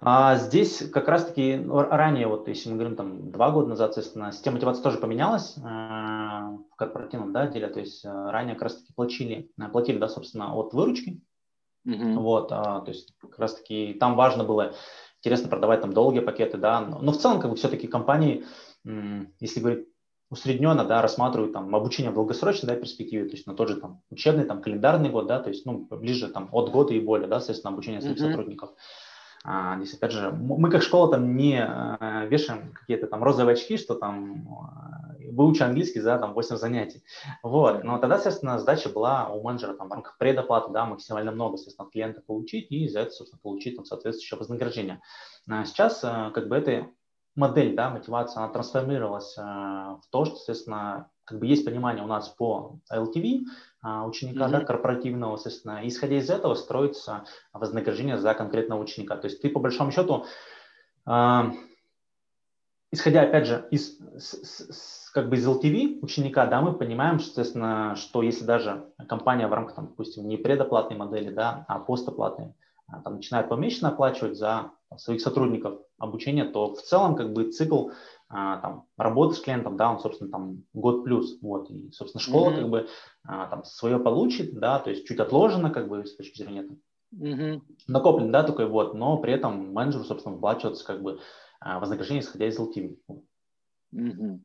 А 0.02 0.36
здесь 0.36 0.90
как 0.92 1.08
раз-таки 1.08 1.58
ну, 1.58 1.82
ранее, 1.82 2.28
вот 2.28 2.48
если 2.48 2.70
мы 2.70 2.76
говорим 2.76 2.96
там 2.96 3.32
два 3.32 3.52
года 3.52 3.70
назад, 3.70 3.94
соответственно, 3.94 4.32
система 4.32 4.56
мотивации 4.56 4.82
тоже 4.82 4.98
поменялась 4.98 5.56
э, 5.58 5.62
в 5.62 6.76
корпоративном 6.76 7.34
да, 7.34 7.48
деле, 7.48 7.68
то 7.68 7.80
есть 7.80 8.04
э, 8.04 8.10
ранее 8.10 8.56
как 8.56 8.64
раз-таки 8.64 8.94
платили, 8.94 9.52
э, 9.60 9.70
платили, 9.70 10.00
да, 10.00 10.08
собственно, 10.08 10.56
от 10.56 10.74
выручки, 10.74 11.22
uh-huh. 11.88 12.16
вот, 12.16 12.52
а, 12.52 12.82
то 12.82 12.90
есть 12.90 13.14
как 13.22 13.38
раз-таки 13.38 13.94
там 13.94 14.16
важно 14.16 14.44
было 14.44 14.74
интересно 15.20 15.50
продавать 15.50 15.82
там 15.82 15.94
долгие 15.94 16.20
пакеты, 16.20 16.58
да, 16.58 16.82
но, 16.82 17.00
но 17.00 17.12
в 17.12 17.18
целом 17.18 17.40
как 17.40 17.52
бы 17.52 17.58
все-таки 17.58 17.88
компании, 17.88 18.46
если 19.40 19.60
говорить 19.60 19.88
усредненно, 20.30 20.84
да, 20.84 21.02
рассматривают 21.02 21.54
там 21.54 21.74
обучение 21.74 22.12
в 22.12 22.16
долгосрочной, 22.16 22.68
да, 22.68 22.76
перспективе, 22.76 23.26
то 23.26 23.36
есть 23.36 23.48
на 23.48 23.54
тот 23.54 23.70
же 23.70 23.78
там 23.78 24.02
учебный, 24.10 24.44
там 24.44 24.62
календарный 24.62 25.10
год, 25.10 25.28
да, 25.28 25.40
то 25.40 25.50
есть, 25.50 25.66
ну, 25.66 25.88
ближе 25.90 26.28
там 26.28 26.50
от 26.52 26.72
года 26.72 26.94
и 26.94 27.00
более, 27.00 27.28
да, 27.28 27.40
соответственно, 27.40 27.74
обучение 27.74 28.02
своих 28.02 28.18
mm-hmm. 28.18 28.30
сотрудников. 28.30 28.72
А, 29.44 29.78
здесь, 29.78 29.94
опять 29.94 30.12
же, 30.12 30.32
мы 30.32 30.70
как 30.70 30.84
школа 30.84 31.10
там 31.10 31.38
не 31.38 31.64
а, 31.64 32.26
вешаем 32.26 32.74
какие-то 32.74 33.08
там 33.08 33.24
розовые 33.24 33.54
очки, 33.54 33.78
что 33.78 33.96
там 33.96 34.46
а, 34.50 35.16
выучи 35.32 35.62
английский 35.62 36.00
за 36.00 36.18
там 36.18 36.34
8 36.34 36.56
занятий. 36.58 37.04
Вот. 37.44 37.84
Но 37.84 37.98
тогда, 38.00 38.16
соответственно, 38.16 38.60
задача 38.60 38.90
была 38.90 39.30
у 39.30 39.44
менеджера 39.44 39.74
там 39.74 39.90
в 39.90 39.92
рамках 39.92 40.18
предоплаты, 40.18 40.72
да, 40.72 40.86
максимально 40.86 41.32
много, 41.32 41.58
соответственно, 41.58 41.88
от 41.88 41.94
клиента 41.94 42.22
получить 42.22 42.72
и 42.72 42.88
за 42.88 43.02
это, 43.02 43.12
собственно, 43.12 43.40
получить 43.42 43.76
там 43.76 43.86
соответствующее 43.86 44.40
вознаграждение. 44.40 45.02
А 45.50 45.66
сейчас 45.66 46.02
как 46.02 46.48
бы 46.48 46.56
эта 46.56 46.88
модель, 47.36 47.76
да, 47.76 47.90
мотивация, 47.90 48.44
она 48.44 48.52
трансформировалась 48.52 49.36
в 49.38 50.02
то, 50.10 50.26
что, 50.26 50.36
соответственно, 50.36 51.10
как 51.24 51.40
бы 51.40 51.46
есть 51.46 51.66
понимание 51.66 52.04
у 52.04 52.08
нас 52.08 52.30
по 52.30 52.80
LTV 52.92 53.44
ученика, 54.06 54.48
mm-hmm. 54.48 54.52
да, 54.52 54.62
корпоративного, 54.62 55.36
соответственно, 55.36 55.82
исходя 55.84 56.18
из 56.18 56.30
этого 56.30 56.56
строится 56.56 57.26
вознаграждение 57.54 58.18
за 58.18 58.34
конкретного 58.34 58.82
ученика. 58.82 59.18
То 59.18 59.28
есть 59.28 59.42
ты 59.42 59.50
по 59.50 59.60
большому 59.60 59.92
счету 59.92 60.26
исходя, 62.92 63.22
опять 63.24 63.48
же, 63.48 63.68
из, 63.72 63.98
с, 64.18 64.34
с, 64.72 65.07
как 65.18 65.30
бы 65.30 65.38
из 65.38 65.48
LTV 65.48 65.98
ученика, 66.04 66.46
да, 66.46 66.62
мы 66.62 66.74
понимаем, 66.74 67.18
естественно, 67.18 67.96
что 67.96 68.22
если 68.22 68.46
даже 68.46 68.86
компания 69.08 69.48
в 69.48 69.54
рамках, 69.54 69.74
там, 69.74 69.88
допустим, 69.88 70.28
не 70.28 70.38
предоплатной 70.38 70.96
модели, 70.96 71.32
да, 71.32 71.66
а 71.68 71.80
постоплатной, 71.80 72.54
а, 72.86 73.02
там, 73.02 73.16
начинает 73.16 73.50
помесячно 73.50 73.90
оплачивать 73.90 74.38
за 74.38 74.74
там, 74.90 75.00
своих 75.00 75.22
сотрудников 75.22 75.80
обучение, 75.98 76.46
то 76.46 76.76
в 76.76 76.84
целом 76.84 77.16
как 77.16 77.34
бы 77.34 77.52
цикл 77.52 77.90
а, 78.30 78.58
там, 78.58 78.86
работы 78.96 79.34
с 79.34 79.40
клиентом, 79.40 79.76
да, 79.76 79.90
он, 79.90 80.00
собственно, 80.00 80.30
там 80.30 80.62
год 80.76 81.04
плюс, 81.04 81.42
вот, 81.42 81.72
и, 81.72 81.90
собственно, 81.92 82.22
школа 82.22 82.52
mm-hmm. 82.52 82.56
как 82.56 82.70
бы 82.70 82.88
а, 83.24 83.48
там 83.48 83.64
свое 83.64 83.98
получит, 83.98 84.54
да, 84.60 84.78
то 84.78 84.92
есть 84.92 85.08
чуть 85.08 85.20
отложено, 85.20 85.72
как 85.72 85.88
бы, 85.88 86.06
с 86.06 86.16
точки 86.16 86.44
зрения 86.44 86.62
там, 86.62 86.78
mm-hmm. 87.16 87.62
накоплен, 87.88 88.32
да, 88.32 88.44
такой 88.44 88.68
вот, 88.68 88.94
но 88.94 89.18
при 89.18 89.34
этом 89.34 89.74
менеджеру, 89.74 90.04
собственно, 90.04 90.36
выплачиваться 90.36 90.86
как 90.86 91.02
бы 91.02 91.22
а, 91.60 91.80
вознаграждение, 91.80 92.22
исходя 92.22 92.46
из 92.46 92.60
LTV. 92.60 92.98
Угу. 93.94 94.42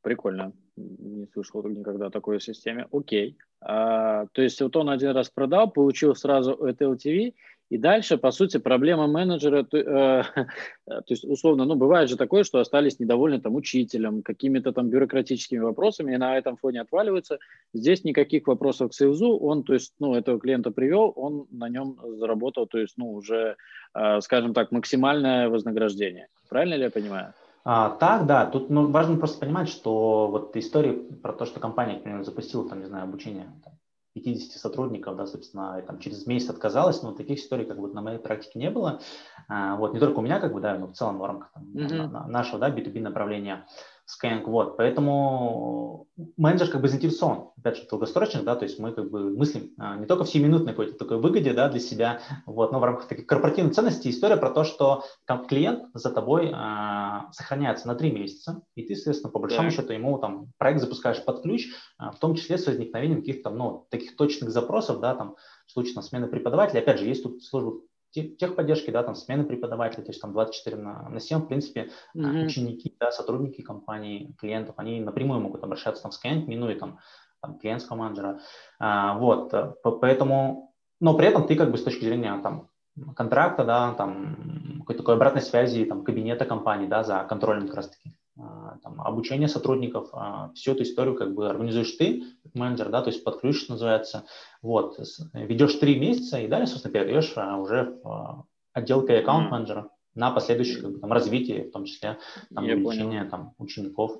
Прикольно. 0.00 0.52
Не 0.76 1.26
слышал 1.26 1.62
никогда 1.68 2.06
о 2.06 2.10
такой 2.10 2.40
системе. 2.40 2.86
Окей. 2.92 3.36
А, 3.60 4.26
то 4.32 4.42
есть 4.42 4.60
вот 4.60 4.74
он 4.76 4.88
один 4.88 5.10
раз 5.10 5.28
продал, 5.28 5.70
получил 5.70 6.14
сразу 6.14 6.52
это 6.52 6.86
LTV, 6.86 7.34
и 7.72 7.78
дальше, 7.78 8.18
по 8.18 8.32
сути, 8.32 8.58
проблема 8.58 9.06
менеджера, 9.06 9.62
то, 9.62 9.78
э, 9.78 10.22
то 10.86 11.04
есть, 11.08 11.24
условно, 11.24 11.64
ну, 11.64 11.74
бывает 11.74 12.10
же 12.10 12.18
такое, 12.18 12.44
что 12.44 12.58
остались 12.58 13.00
недовольны 13.00 13.40
там 13.40 13.54
учителем, 13.54 14.20
какими-то 14.20 14.72
там 14.72 14.90
бюрократическими 14.90 15.60
вопросами, 15.60 16.12
и 16.12 16.18
на 16.18 16.36
этом 16.36 16.58
фоне 16.58 16.82
отваливаются. 16.82 17.38
Здесь 17.72 18.04
никаких 18.04 18.46
вопросов 18.46 18.90
к 18.90 18.94
сейлзу, 18.94 19.38
он, 19.38 19.62
то 19.62 19.72
есть, 19.72 19.94
ну, 20.00 20.14
этого 20.14 20.38
клиента 20.38 20.70
привел, 20.70 21.14
он 21.16 21.46
на 21.50 21.70
нем 21.70 21.98
заработал, 22.18 22.66
то 22.66 22.78
есть, 22.78 22.98
ну, 22.98 23.10
уже, 23.10 23.56
э, 23.94 24.20
скажем 24.20 24.52
так, 24.52 24.70
максимальное 24.70 25.48
вознаграждение. 25.48 26.28
Правильно 26.50 26.74
ли 26.74 26.82
я 26.82 26.90
понимаю? 26.90 27.32
А, 27.64 27.90
так, 27.90 28.26
да. 28.26 28.46
Тут 28.46 28.70
ну, 28.70 28.90
важно 28.90 29.16
просто 29.16 29.38
понимать, 29.38 29.68
что 29.68 30.28
вот 30.28 30.56
история 30.56 30.92
про 30.92 31.32
то, 31.32 31.46
что 31.46 31.60
компания, 31.60 31.94
например, 31.94 32.24
запустила, 32.24 32.68
там, 32.68 32.80
не 32.80 32.86
знаю, 32.86 33.04
обучение 33.04 33.52
там, 33.64 33.74
50 34.14 34.60
сотрудников, 34.60 35.16
да, 35.16 35.26
собственно, 35.26 35.78
и, 35.78 35.86
там, 35.86 35.98
через 35.98 36.26
месяц 36.26 36.50
отказалась, 36.50 37.02
но 37.02 37.12
таких 37.12 37.38
историй 37.38 37.64
как 37.64 37.78
бы 37.78 37.92
на 37.92 38.02
моей 38.02 38.18
практике 38.18 38.58
не 38.58 38.70
было. 38.70 39.00
А, 39.48 39.76
вот, 39.76 39.94
не 39.94 40.00
только 40.00 40.18
у 40.18 40.22
меня, 40.22 40.40
как 40.40 40.52
бы, 40.52 40.60
да, 40.60 40.76
но 40.76 40.88
в 40.88 40.92
целом 40.92 41.18
в 41.18 41.24
рамках 41.24 41.52
там, 41.52 41.64
mm-hmm. 41.74 42.26
нашего, 42.26 42.58
да, 42.58 42.70
B2B 42.70 43.00
направления. 43.00 43.66
Skyeng. 44.06 44.42
Вот, 44.44 44.76
поэтому 44.76 46.08
менеджер 46.36 46.68
как 46.68 46.80
бы 46.80 46.88
заинтересован, 46.88 47.50
опять 47.56 47.76
же, 47.76 47.86
долгосрочных, 47.88 48.44
да, 48.44 48.56
то 48.56 48.64
есть 48.64 48.78
мы 48.78 48.92
как 48.92 49.10
бы 49.10 49.30
мыслим 49.30 49.70
а, 49.78 49.96
не 49.96 50.06
только 50.06 50.24
в 50.24 50.28
сиюминутной 50.28 50.72
какой-то 50.72 50.98
такой 50.98 51.18
выгоде, 51.18 51.52
да, 51.52 51.68
для 51.68 51.80
себя, 51.80 52.20
вот, 52.44 52.72
но 52.72 52.80
в 52.80 52.84
рамках 52.84 53.08
таких 53.08 53.26
корпоративных 53.26 53.74
ценностей 53.74 54.10
история 54.10 54.36
про 54.36 54.50
то, 54.50 54.64
что 54.64 55.04
там 55.26 55.46
клиент 55.46 55.84
за 55.94 56.10
тобой 56.10 56.50
а, 56.52 57.30
сохраняется 57.32 57.86
на 57.86 57.94
три 57.94 58.10
месяца, 58.10 58.62
и 58.74 58.82
ты, 58.82 58.94
соответственно, 58.94 59.32
по 59.32 59.38
большому 59.38 59.70
да. 59.70 59.76
счету 59.76 59.92
ему 59.92 60.18
там 60.18 60.52
проект 60.58 60.80
запускаешь 60.80 61.24
под 61.24 61.42
ключ, 61.42 61.68
а, 61.96 62.10
в 62.10 62.18
том 62.18 62.34
числе 62.34 62.58
с 62.58 62.66
возникновением 62.66 63.20
каких-то, 63.20 63.50
ну, 63.50 63.86
таких 63.90 64.16
точных 64.16 64.50
запросов, 64.50 65.00
да, 65.00 65.14
там, 65.14 65.36
в 65.66 65.72
случае 65.72 65.94
там, 65.94 66.02
смены 66.02 66.26
преподавателя, 66.26 66.80
опять 66.80 66.98
же, 66.98 67.06
есть 67.06 67.22
тут 67.22 67.42
служба 67.42 67.80
техподдержки, 68.12 68.90
да, 68.90 69.02
там 69.02 69.14
смены 69.14 69.44
преподавателей, 69.44 70.04
то 70.04 70.10
есть 70.10 70.20
там 70.20 70.32
24 70.32 70.76
на, 70.76 71.08
на 71.08 71.20
7, 71.20 71.38
в 71.38 71.46
принципе, 71.46 71.90
mm-hmm. 72.16 72.44
ученики, 72.44 72.94
да, 73.00 73.10
сотрудники 73.10 73.62
компании, 73.62 74.34
клиентов, 74.38 74.74
они 74.78 75.00
напрямую 75.00 75.40
могут 75.40 75.62
обращаться 75.64 76.02
там 76.02 76.12
с 76.12 76.18
клиентом, 76.18 76.50
минуя 76.50 76.78
там, 76.78 76.98
там 77.40 77.58
клиентского 77.58 77.96
менеджера. 77.96 78.40
А, 78.78 79.18
вот, 79.18 79.52
э, 79.54 79.74
поэтому, 79.82 80.74
но 81.00 81.16
при 81.16 81.28
этом 81.28 81.46
ты 81.46 81.56
как 81.56 81.70
бы 81.70 81.78
с 81.78 81.82
точки 81.82 82.04
зрения 82.04 82.38
там 82.42 82.68
контракта, 83.16 83.64
да, 83.64 83.94
там 83.94 84.76
какой-то 84.80 85.02
такой 85.02 85.14
обратной 85.14 85.42
связи, 85.42 85.84
там, 85.84 86.04
кабинета 86.04 86.44
компании, 86.44 86.86
да, 86.86 87.04
за 87.04 87.24
контролем 87.28 87.66
как 87.66 87.76
раз-таки 87.76 88.12
там, 88.36 89.00
обучение 89.00 89.48
сотрудников, 89.48 90.08
а, 90.12 90.52
всю 90.54 90.72
эту 90.72 90.84
историю 90.84 91.14
как 91.14 91.34
бы 91.34 91.48
организуешь 91.48 91.92
ты, 91.92 92.24
менеджер, 92.54 92.88
да, 92.90 93.02
то 93.02 93.10
есть 93.10 93.22
под 93.24 93.40
ключ, 93.40 93.60
что 93.60 93.72
называется, 93.72 94.24
вот, 94.62 94.98
ведешь 95.34 95.74
три 95.74 95.98
месяца 95.98 96.40
и 96.40 96.48
далее, 96.48 96.66
собственно, 96.66 96.92
передаешь 96.92 97.32
а, 97.36 97.58
уже 97.58 97.98
в 98.02 98.46
отдел 98.72 99.00
аккаунт 99.00 99.50
менеджера 99.50 99.90
на 100.14 100.30
последующее 100.30 100.80
как 100.80 100.92
бы, 100.92 100.98
там, 100.98 101.12
развитие, 101.12 101.64
в 101.68 101.72
том 101.72 101.84
числе 101.84 102.18
там, 102.54 102.64
увеличение 102.64 103.24
там, 103.24 103.54
учеников. 103.58 104.12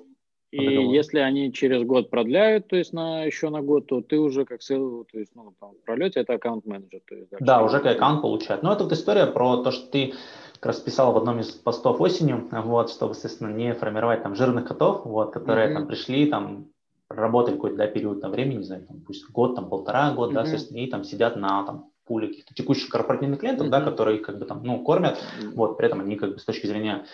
И 0.53 0.95
если 0.95 1.19
они 1.19 1.51
через 1.51 1.83
год 1.83 2.09
продляют, 2.09 2.67
то 2.67 2.75
есть 2.75 2.93
на 2.93 3.23
еще 3.23 3.49
на 3.49 3.61
год, 3.61 3.87
то 3.87 4.01
ты 4.01 4.19
уже 4.19 4.45
как 4.45 4.59
то 4.59 5.17
есть 5.19 5.31
ну, 5.35 5.53
там, 5.59 5.71
в 5.71 5.83
пролете 5.83 6.19
это 6.19 6.33
аккаунт-менеджер. 6.33 7.01
То 7.07 7.15
есть, 7.15 7.29
да, 7.39 7.63
уже 7.63 7.79
как 7.79 7.95
аккаунт 7.95 8.21
получает. 8.21 8.61
Но 8.61 8.71
это 8.71 8.83
вот 8.83 8.93
история 8.93 9.25
про 9.25 9.57
то, 9.63 9.71
что 9.71 9.89
ты 9.89 10.13
как 10.53 10.67
раз 10.67 10.79
писал 10.79 11.11
в 11.11 11.17
одном 11.17 11.39
из 11.39 11.49
постов 11.49 11.99
осенью, 11.99 12.47
вот, 12.51 12.91
чтобы, 12.91 13.13
естественно, 13.13 13.49
не 13.49 13.73
формировать 13.73 14.21
там 14.21 14.35
жирных 14.35 14.67
котов, 14.67 15.05
вот, 15.05 15.33
которые 15.33 15.69
mm-hmm. 15.69 15.73
там 15.73 15.87
пришли, 15.87 16.27
там 16.27 16.67
работали 17.09 17.55
какой-то 17.55 17.77
да, 17.77 17.87
период 17.87 18.21
там, 18.21 18.31
времени, 18.31 18.57
не 18.57 18.63
знаю, 18.63 18.85
там, 18.85 19.01
пусть 19.01 19.29
год, 19.31 19.55
там, 19.55 19.69
полтора 19.69 20.13
года, 20.13 20.31
mm-hmm. 20.31 20.35
да, 20.35 20.41
соответственно, 20.41 20.77
и 20.77 20.87
там 20.87 21.03
сидят 21.03 21.35
на 21.35 21.65
там, 21.65 21.89
пуле 22.05 22.27
каких-то 22.27 22.53
текущих 22.53 22.89
корпоративных 22.89 23.39
клиентов, 23.39 23.67
mm-hmm. 23.67 23.71
да, 23.71 23.81
которые 23.81 24.19
как 24.19 24.37
бы 24.37 24.45
там, 24.45 24.61
ну, 24.63 24.83
кормят, 24.83 25.17
mm-hmm. 25.17 25.55
вот, 25.55 25.77
при 25.77 25.87
этом 25.87 26.01
они 26.01 26.15
как 26.15 26.33
бы 26.33 26.39
с 26.39 26.45
точки 26.45 26.67
зрения 26.67 27.05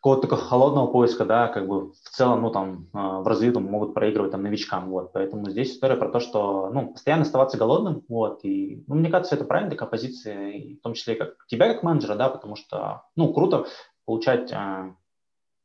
какого-то 0.00 0.22
такого 0.22 0.40
холодного 0.40 0.86
поиска, 0.86 1.26
да, 1.26 1.48
как 1.48 1.68
бы 1.68 1.92
в 1.92 2.08
целом, 2.10 2.40
ну, 2.40 2.50
там, 2.50 2.88
в 2.92 3.28
развитом 3.28 3.64
могут 3.64 3.92
проигрывать 3.92 4.32
там 4.32 4.42
новичкам, 4.42 4.88
вот, 4.88 5.12
поэтому 5.12 5.50
здесь 5.50 5.72
история 5.72 5.96
про 5.96 6.08
то, 6.08 6.20
что, 6.20 6.70
ну, 6.72 6.92
постоянно 6.92 7.22
оставаться 7.22 7.58
голодным, 7.58 8.02
вот, 8.08 8.40
и, 8.42 8.82
ну, 8.86 8.94
мне 8.94 9.10
кажется, 9.10 9.34
это 9.34 9.44
правильная 9.44 9.72
такая 9.72 9.90
позиция, 9.90 10.52
и 10.52 10.76
в 10.76 10.80
том 10.80 10.94
числе 10.94 11.16
как 11.16 11.34
тебя 11.48 11.72
как 11.72 11.82
менеджера, 11.82 12.14
да, 12.14 12.30
потому 12.30 12.56
что, 12.56 13.02
ну, 13.14 13.32
круто 13.34 13.66
получать 14.06 14.50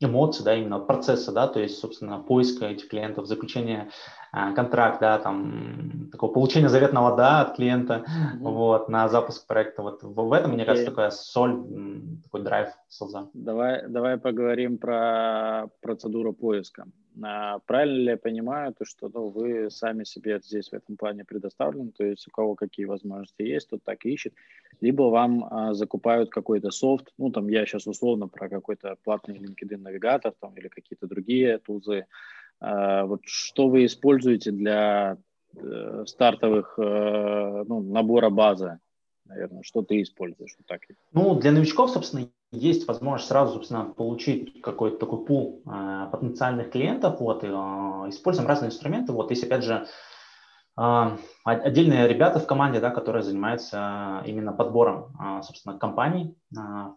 эмоции, 0.02 0.44
да, 0.44 0.56
именно 0.56 0.80
процесса, 0.80 1.32
да, 1.32 1.48
то 1.48 1.62
есть, 1.62 1.80
собственно, 1.80 2.20
поиска 2.20 2.66
этих 2.66 2.90
клиентов, 2.90 3.28
заключения 3.28 3.90
э, 4.36 4.54
контракта, 4.54 5.00
да, 5.00 5.20
там, 5.20 6.10
такого 6.12 6.32
получения 6.32 6.70
заветного 6.70 7.16
да 7.16 7.42
от 7.42 7.56
клиента, 7.56 8.04
mm-hmm. 8.06 8.40
вот, 8.40 8.90
на 8.90 9.08
запуск 9.08 9.48
проекта. 9.48 9.82
Вот 9.82 10.04
в, 10.04 10.34
этом, 10.34 10.52
мне 10.52 10.66
кажется, 10.66 10.92
такая 10.92 11.12
соль, 11.12 11.64
такой 12.24 12.44
драйв 12.44 12.70
селза. 12.90 13.30
Давай, 13.34 13.88
давай 13.88 14.18
поговорим 14.18 14.78
про 14.78 15.68
процедуру 15.82 16.34
поиска. 16.34 16.86
А, 17.24 17.60
правильно 17.60 17.98
ли 17.98 18.10
я 18.12 18.18
понимаю, 18.18 18.74
то, 18.74 18.86
что 18.86 19.10
ну, 19.14 19.30
вы 19.30 19.70
сами 19.70 20.04
себе 20.04 20.40
здесь 20.44 20.70
в 20.70 20.74
этом 20.74 20.98
плане 20.98 21.24
предоставлены, 21.24 21.92
то 21.92 22.04
есть 22.04 22.28
у 22.28 22.32
кого 22.32 22.56
какие 22.56 22.86
возможности 22.86 23.42
есть, 23.42 23.70
тот 23.70 23.84
так 23.84 24.06
и 24.06 24.14
ищет, 24.14 24.34
либо 24.82 25.04
вам 25.04 25.48
а, 25.50 25.74
закупают 25.74 26.30
какой-то 26.30 26.72
софт, 26.72 27.14
ну 27.18 27.32
там 27.32 27.48
я 27.48 27.66
сейчас 27.66 27.88
условно 27.88 28.28
про 28.28 28.50
какой-то 28.50 28.98
платный 29.04 29.38
LinkedIn 29.38 29.78
навигатор 29.78 30.34
там, 30.40 30.54
или 30.56 30.68
какие-то 30.68 31.08
другие 31.08 31.58
тузы, 31.60 32.06
вот 32.60 33.22
что 33.26 33.68
вы 33.70 33.86
используете 33.86 34.52
для 34.52 35.18
э, 35.56 36.04
стартовых 36.08 36.76
э, 36.78 37.64
ну, 37.68 37.82
набора 37.82 38.30
базы, 38.30 38.80
наверное, 39.26 39.64
что 39.64 39.82
ты 39.82 40.02
используешь? 40.02 40.56
Вот 40.58 40.68
так. 40.68 40.82
Ну, 41.12 41.36
для 41.36 41.52
новичков, 41.52 41.92
собственно, 41.92 42.30
есть 42.52 42.88
возможность 42.88 43.28
сразу, 43.28 43.54
собственно, 43.54 43.86
получить 43.86 44.62
какой-то 44.62 44.98
такой 44.98 45.26
пул 45.26 45.62
э, 45.66 46.08
потенциальных 46.12 46.72
клиентов, 46.72 47.20
вот, 47.20 47.44
и, 47.44 47.48
используем 47.48 48.48
разные 48.48 48.70
инструменты, 48.70 49.12
вот, 49.12 49.32
есть, 49.32 49.44
опять 49.44 49.64
же, 49.64 49.88
отдельные 50.76 52.08
ребята 52.08 52.40
в 52.40 52.48
команде, 52.48 52.82
да, 52.82 52.90
которые 52.92 53.24
занимаются 53.24 54.22
именно 54.26 54.52
подбором, 54.52 55.16
э, 55.20 55.42
собственно, 55.42 55.80
компаний, 55.80 56.36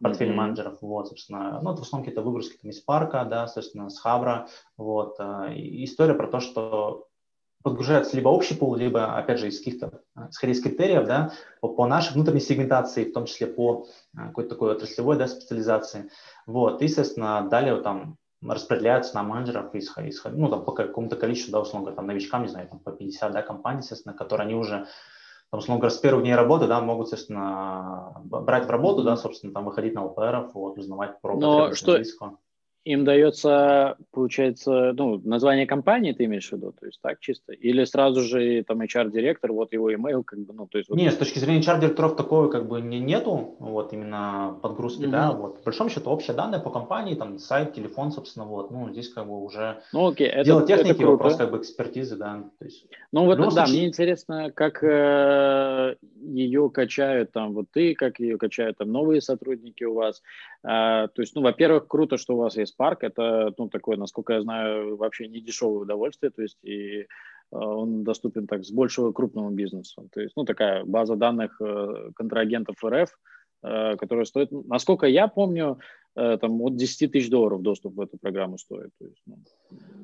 портфель 0.01 0.31
mm-hmm. 0.31 0.35
менеджеров, 0.35 0.79
вот, 0.81 1.09
собственно, 1.09 1.61
ну, 1.63 1.73
это 1.73 1.83
в 1.83 1.85
основном 1.85 2.05
какие-то 2.05 2.23
выгрузки 2.23 2.59
там, 2.61 2.71
из 2.71 2.81
парка, 2.81 3.25
да, 3.25 3.47
собственно, 3.47 3.89
с 3.89 4.01
Хабра, 4.01 4.49
вот, 4.77 5.17
э, 5.21 5.53
история 5.55 6.15
про 6.15 6.27
то, 6.27 6.41
что 6.41 7.09
подгружается 7.63 8.17
либо 8.17 8.29
общий 8.29 8.55
пул, 8.55 8.75
либо, 8.75 9.17
опять 9.17 9.39
же, 9.39 9.49
из 9.49 9.59
каких-то, 9.59 10.01
скорее, 10.31 10.53
из 10.53 10.63
критериев, 10.63 11.07
да, 11.07 11.33
по, 11.61 11.69
по 11.69 11.87
нашей 11.87 12.15
внутренней 12.15 12.41
сегментации, 12.41 13.05
в 13.05 13.13
том 13.13 13.27
числе 13.27 13.47
по 13.47 13.87
а, 14.17 14.29
какой-то 14.29 14.51
такой 14.51 14.73
отраслевой, 14.73 15.17
да, 15.17 15.27
специализации. 15.27 16.11
Вот, 16.47 16.83
и, 16.83 16.89
соответственно, 16.89 17.47
далее 17.49 17.81
там 17.83 18.17
распределяются 18.43 19.15
на 19.15 19.23
менеджеров, 19.23 19.75
исход, 19.75 20.05
исход, 20.05 20.33
ну, 20.35 20.49
там, 20.49 20.65
по 20.65 20.73
какому-то 20.73 21.17
количеству, 21.17 21.53
да, 21.53 21.61
условно 21.61 21.87
говоря, 21.87 21.97
там, 21.97 22.07
новичкам, 22.07 22.43
не 22.43 22.49
знаю, 22.49 22.69
там, 22.69 22.79
по 22.79 22.93
50, 22.93 23.33
да, 23.33 23.43
компаний, 23.43 23.81
естественно, 23.81 24.15
которые 24.15 24.47
они 24.47 24.55
уже, 24.55 24.87
там, 25.51 25.59
условно 25.59 25.81
говоря, 25.81 25.95
с 25.95 25.99
первых 25.99 26.23
дней 26.23 26.35
работы, 26.35 26.69
да, 26.69 26.81
могут, 26.81 27.09
естественно, 27.09 28.15
брать 28.25 28.67
в 28.67 28.71
работу, 28.71 29.03
да, 29.03 29.17
собственно, 29.17 29.53
там, 29.53 29.65
выходить 29.65 29.95
на 29.95 30.05
ЛПРов, 30.05 30.55
вот, 30.55 30.79
узнавать 30.79 31.21
про 31.21 31.37
Но 31.37 31.75
что, 31.75 31.93
английского 31.93 32.39
им 32.89 33.05
дается, 33.05 33.99
получается, 34.13 34.95
ну, 34.97 35.21
название 35.23 35.67
компании 35.67 36.13
ты 36.13 36.25
имеешь 36.25 36.49
в 36.49 36.53
виду, 36.53 36.73
то 36.73 36.87
есть 36.87 36.99
так 37.03 37.21
чисто? 37.21 37.53
Или 37.53 37.85
сразу 37.85 38.23
же 38.23 38.65
там 38.67 38.81
HR-директор, 38.81 39.53
вот 39.53 39.75
его 39.75 39.93
email, 39.93 40.23
как 40.25 40.39
бы, 40.39 40.55
ну, 40.55 40.67
то 40.67 40.79
есть... 40.79 40.89
Вот... 40.89 40.97
Нет, 40.97 41.13
с 41.13 41.17
точки 41.19 41.39
зрения 41.39 41.61
HR-директоров 41.61 42.17
такого 42.17 42.49
как 42.49 42.67
бы 42.67 42.81
не, 42.81 42.99
нету, 42.99 43.57
вот 43.59 43.93
именно 43.93 44.59
подгрузки, 44.63 45.03
mm-hmm. 45.03 45.11
да, 45.11 45.33
вот. 45.33 45.59
В 45.59 45.65
большом 45.65 45.91
счету 45.91 46.09
общие 46.09 46.35
данные 46.35 46.63
по 46.63 46.71
компании, 46.71 47.15
там, 47.15 47.39
сайт, 47.39 47.75
телефон, 47.75 48.11
собственно, 48.11 48.47
вот, 48.47 48.71
ну, 48.71 48.89
здесь 48.91 49.11
как 49.11 49.27
бы 49.27 49.39
уже 49.45 49.83
ну, 49.93 50.09
окей, 50.09 50.27
это, 50.27 50.45
дело 50.45 50.67
техники, 50.67 50.93
это 50.93 50.99
круто. 50.99 51.13
вопрос 51.13 51.37
как 51.37 51.51
бы 51.51 51.59
экспертизы, 51.59 52.17
да, 52.17 52.43
то 52.59 52.65
есть... 52.65 52.87
Ну, 53.13 53.27
вот, 53.27 53.37
да, 53.37 53.51
случае... 53.51 53.67
мне 53.67 53.87
интересно, 53.87 54.51
как 54.51 54.83
э, 54.83 55.97
ее 56.21 56.71
качают 56.71 57.33
там, 57.33 57.53
вот 57.53 57.67
ты, 57.73 57.95
как 57.95 58.19
ее 58.21 58.39
качают 58.39 58.79
там 58.79 58.91
новые 58.91 59.21
сотрудники 59.21 59.85
у 59.85 59.95
вас, 59.95 60.23
э, 60.65 60.67
то 60.67 61.13
есть, 61.17 61.35
ну, 61.35 61.43
во-первых, 61.43 61.87
круто, 61.89 62.17
что 62.17 62.35
у 62.35 62.39
вас 62.39 62.57
есть 62.57 62.77
парк, 62.77 63.05
это, 63.05 63.53
ну, 63.59 63.69
такое, 63.69 63.97
насколько 63.97 64.35
я 64.35 64.43
знаю, 64.43 64.97
вообще 64.97 65.29
не 65.29 65.41
дешевое 65.41 65.81
удовольствие, 65.81 66.31
то 66.31 66.43
есть 66.43 66.59
и 66.63 67.01
э, 67.01 67.07
он 67.51 68.05
доступен 68.05 68.47
так 68.47 68.65
с 68.65 68.71
большего 68.71 69.13
крупному 69.13 69.51
бизнесу. 69.51 70.09
То 70.13 70.21
есть, 70.21 70.35
ну, 70.37 70.45
такая 70.45 70.85
база 70.85 71.17
данных 71.17 71.61
э, 71.61 72.11
контрагентов 72.15 72.77
РФ, 72.85 73.11
э, 73.63 73.97
которая 73.97 74.25
стоит, 74.25 74.51
насколько 74.51 75.07
я 75.07 75.29
помню, 75.29 75.79
там 76.41 76.61
от 76.63 76.77
10 76.77 77.13
тысяч 77.13 77.31
долларов 77.31 77.63
доступ 77.63 77.95
в 77.95 78.01
эту 78.01 78.19
программу 78.19 78.59
стоит. 78.59 78.91
То 78.99 79.07
есть, 79.07 79.23
ну, 79.27 79.39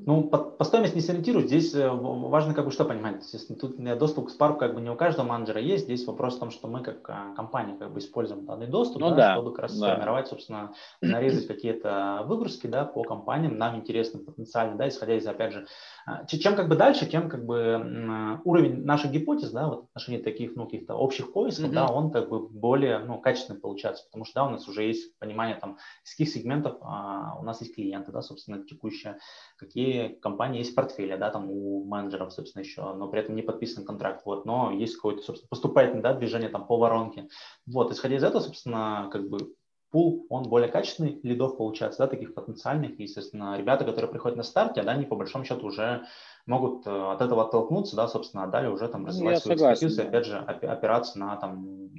ну, 0.07 0.23
по, 0.25 0.37
по 0.37 0.65
стоимости 0.65 0.97
не 0.97 1.01
сориентируюсь. 1.01 1.47
Здесь 1.47 1.75
э, 1.75 1.89
важно 1.91 2.53
как 2.53 2.67
бы 2.67 2.71
что 2.71 2.85
понимать. 2.85 3.23
Естественно, 3.23 3.59
тут 3.59 3.83
доступ 3.99 4.29
к 4.29 4.33
Spark 4.33 4.59
как 4.59 4.75
бы 4.75 4.83
не 4.83 4.91
у 4.91 4.97
каждого 4.97 5.27
менеджера 5.27 5.61
есть. 5.63 5.85
Здесь 5.85 6.07
вопрос 6.07 6.37
в 6.37 6.41
том, 6.41 6.51
что 6.51 6.69
мы 6.69 6.83
как 6.83 7.09
а, 7.09 7.35
компания 7.35 7.75
как 7.79 7.91
бы 7.91 8.01
используем 8.01 8.45
данный 8.45 8.67
доступ, 8.67 9.01
ну, 9.01 9.11
да, 9.11 9.17
да, 9.17 9.33
чтобы 9.35 9.53
как 9.53 9.61
раз 9.61 9.79
да. 9.79 9.87
сформировать, 9.87 10.29
собственно, 10.29 10.75
нарезать 11.01 11.47
какие-то 11.47 12.23
выгрузки 12.27 12.67
да, 12.67 12.85
по 12.85 13.03
компаниям. 13.03 13.57
Нам 13.57 13.77
интересно 13.77 14.21
потенциально, 14.21 14.77
да, 14.77 14.89
исходя 14.89 15.17
из, 15.17 15.27
опять 15.27 15.55
же, 15.55 15.67
а, 16.05 16.27
чем 16.27 16.55
как 16.55 16.69
бы 16.69 16.77
дальше, 16.77 17.07
тем 17.07 17.31
как 17.31 17.47
бы 17.47 18.41
уровень 18.45 18.85
наших 18.85 19.11
гипотез, 19.11 19.53
да, 19.53 19.69
вот 19.69 19.85
в 19.85 19.89
отношении 19.89 20.21
таких, 20.21 20.55
ну, 20.55 20.67
каких-то 20.67 20.97
общих 20.97 21.33
поисков, 21.33 21.71
mm-hmm. 21.71 21.75
да, 21.75 21.87
он 21.87 22.11
как 22.11 22.29
бы 22.29 22.47
более, 22.47 22.99
ну, 22.99 23.19
качественный 23.19 23.59
получается, 23.59 24.05
потому 24.05 24.27
что, 24.27 24.35
да, 24.35 24.45
у 24.45 24.51
нас 24.51 24.69
уже 24.69 24.83
есть 24.83 25.19
понимание 25.19 25.57
там, 25.57 25.79
из 26.05 26.11
каких 26.11 26.29
сегментов 26.29 26.77
а, 26.83 27.37
у 27.39 27.45
нас 27.45 27.61
есть 27.61 27.75
клиенты, 27.75 28.13
да, 28.13 28.21
собственно, 28.21 28.63
текущие, 28.63 29.19
какие 29.57 30.09
компании 30.09 30.59
есть 30.59 30.75
портфели, 30.75 31.17
да, 31.17 31.31
там 31.31 31.51
у 31.51 31.85
менеджеров, 31.85 32.33
собственно, 32.33 32.63
еще, 32.63 32.93
но 32.95 33.09
при 33.09 33.21
этом 33.21 33.35
не 33.35 33.43
подписан 33.43 33.85
контракт, 33.85 34.23
вот, 34.27 34.45
но 34.45 34.71
есть 34.71 34.97
какое-то, 34.97 35.23
собственно, 35.23 35.49
поступательное, 35.49 36.03
да, 36.03 36.15
движение 36.15 36.51
там 36.51 36.67
по 36.67 36.77
воронке. 36.77 37.29
Вот, 37.67 37.91
исходя 37.91 38.17
из 38.17 38.25
этого, 38.25 38.43
собственно, 38.43 39.09
как 39.11 39.29
бы 39.29 39.55
пул, 39.91 40.27
он 40.29 40.43
более 40.49 40.69
качественный, 40.69 41.21
лидов 41.23 41.57
получается, 41.57 42.01
да, 42.01 42.09
таких 42.09 42.35
потенциальных, 42.35 42.99
и, 42.99 43.05
естественно, 43.05 43.57
ребята, 43.57 43.85
которые 43.85 44.11
приходят 44.11 44.37
на 44.37 44.43
старте, 44.43 44.83
да, 44.83 44.91
они 44.91 45.07
по 45.07 45.15
большому 45.15 45.45
счету 45.45 45.69
уже 45.69 46.05
могут 46.47 46.85
э, 46.87 46.91
от 46.91 47.23
этого 47.23 47.45
оттолкнуться, 47.47 47.95
да, 47.95 48.09
собственно, 48.09 48.43
а 48.43 48.49
далее 48.49 48.73
уже 48.73 48.89
там 48.89 49.03
ну, 49.03 49.09
развивать 49.09 49.37
Я 49.37 49.41
свою 49.41 49.59
согласен, 49.59 49.87
экспертизу, 49.87 50.03
да. 50.03 50.09
опять 50.09 50.27
же, 50.27 50.39
опираться 50.69 51.19
на 51.19 51.37
там 51.37 51.91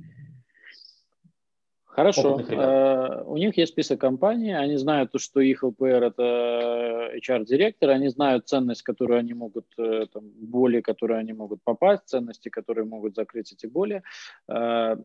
Хорошо. 1.95 2.41
Э, 2.41 3.23
у 3.25 3.37
них 3.37 3.57
есть 3.57 3.71
список 3.71 4.01
компаний, 4.01 4.51
они 4.51 4.75
знают, 4.75 5.11
что 5.15 5.39
их 5.39 5.63
ЛПР 5.63 6.03
это 6.03 7.09
HR-директор, 7.15 7.89
они 7.89 8.09
знают 8.09 8.49
ценность, 8.49 8.81
которую 8.81 9.19
они 9.19 9.33
могут, 9.33 9.65
э, 9.77 10.05
там, 10.11 10.29
боли, 10.35 10.81
которые 10.81 11.19
они 11.19 11.31
могут 11.31 11.63
попасть, 11.63 12.03
ценности, 12.07 12.49
которые 12.49 12.83
могут 12.85 13.15
закрыть 13.15 13.53
эти 13.53 13.65
боли. 13.65 14.03
Э, 14.49 14.97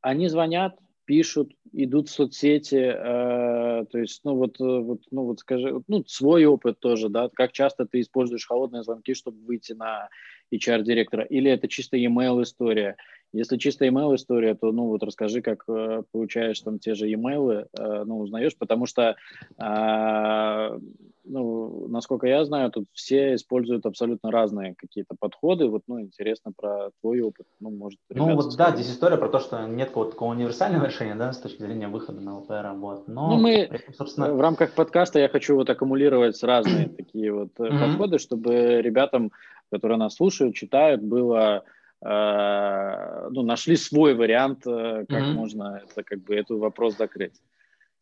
они 0.00 0.28
звонят, 0.28 0.80
пишут, 1.04 1.52
идут 1.72 2.08
в 2.08 2.12
соцсети, 2.12 2.74
э, 2.74 3.84
то 3.84 3.98
есть, 3.98 4.20
ну 4.24 4.34
вот, 4.34 4.58
вот, 4.58 5.02
ну 5.12 5.26
вот 5.26 5.38
скажи, 5.38 5.80
ну 5.86 6.02
свой 6.08 6.44
опыт 6.44 6.80
тоже, 6.80 7.08
да, 7.08 7.30
как 7.32 7.52
часто 7.52 7.86
ты 7.86 8.00
используешь 8.00 8.48
холодные 8.48 8.82
звонки, 8.82 9.14
чтобы 9.14 9.38
выйти 9.46 9.74
на 9.74 10.08
HR-директора, 10.52 11.22
или 11.22 11.52
это 11.52 11.68
чисто 11.68 11.96
email 11.96 12.42
история, 12.42 12.96
если 13.34 13.56
чисто 13.56 13.84
email 13.84 14.14
история, 14.14 14.54
то 14.54 14.70
ну 14.70 14.86
вот 14.86 15.02
расскажи, 15.02 15.42
как 15.42 15.64
э, 15.68 16.02
получаешь 16.12 16.60
там 16.60 16.78
те 16.78 16.94
же 16.94 17.10
email, 17.10 17.66
э, 17.76 18.04
ну 18.04 18.20
узнаешь, 18.20 18.56
потому 18.56 18.86
что, 18.86 19.16
э, 19.58 20.78
ну, 21.24 21.88
насколько 21.88 22.28
я 22.28 22.44
знаю, 22.44 22.70
тут 22.70 22.86
все 22.92 23.34
используют 23.34 23.86
абсолютно 23.86 24.30
разные 24.30 24.76
какие-то 24.76 25.16
подходы. 25.18 25.66
Вот, 25.66 25.82
ну, 25.88 26.00
интересно 26.00 26.52
про 26.56 26.90
твой 27.00 27.22
опыт. 27.22 27.46
Ну, 27.58 27.70
может, 27.70 27.98
Ну, 28.10 28.36
вот 28.36 28.54
да, 28.56 28.70
здесь 28.70 28.90
история 28.90 29.16
про 29.16 29.28
то, 29.28 29.40
что 29.40 29.66
нет 29.66 29.88
какого-то 29.88 30.12
такого 30.12 30.30
универсального 30.30 30.86
решения, 30.86 31.16
да, 31.16 31.32
с 31.32 31.38
точки 31.38 31.62
зрения 31.62 31.88
выхода 31.88 32.20
на 32.20 32.38
ЛПР, 32.38 32.74
вот. 32.76 33.08
Но, 33.08 33.30
ну, 33.30 33.42
мы, 33.42 33.68
собственно... 33.96 34.32
в 34.32 34.40
рамках 34.40 34.74
подкаста 34.74 35.18
я 35.18 35.28
хочу 35.28 35.56
вот 35.56 35.68
аккумулировать 35.68 36.40
разные 36.44 36.88
такие 36.96 37.32
вот 37.32 37.52
подходы, 37.54 38.18
чтобы 38.18 38.80
ребятам, 38.80 39.32
которые 39.72 39.98
нас 39.98 40.14
слушают, 40.14 40.54
читают, 40.54 41.02
было 41.02 41.64
Э, 41.64 41.73
ну, 42.04 43.42
нашли 43.42 43.76
свой 43.76 44.14
вариант, 44.14 44.66
э, 44.66 45.06
как 45.08 45.22
mm-hmm. 45.22 45.32
можно 45.32 45.82
это, 45.82 46.02
как 46.02 46.22
бы, 46.22 46.34
эту 46.34 46.58
вопрос 46.58 46.96
закрыть. 46.96 47.40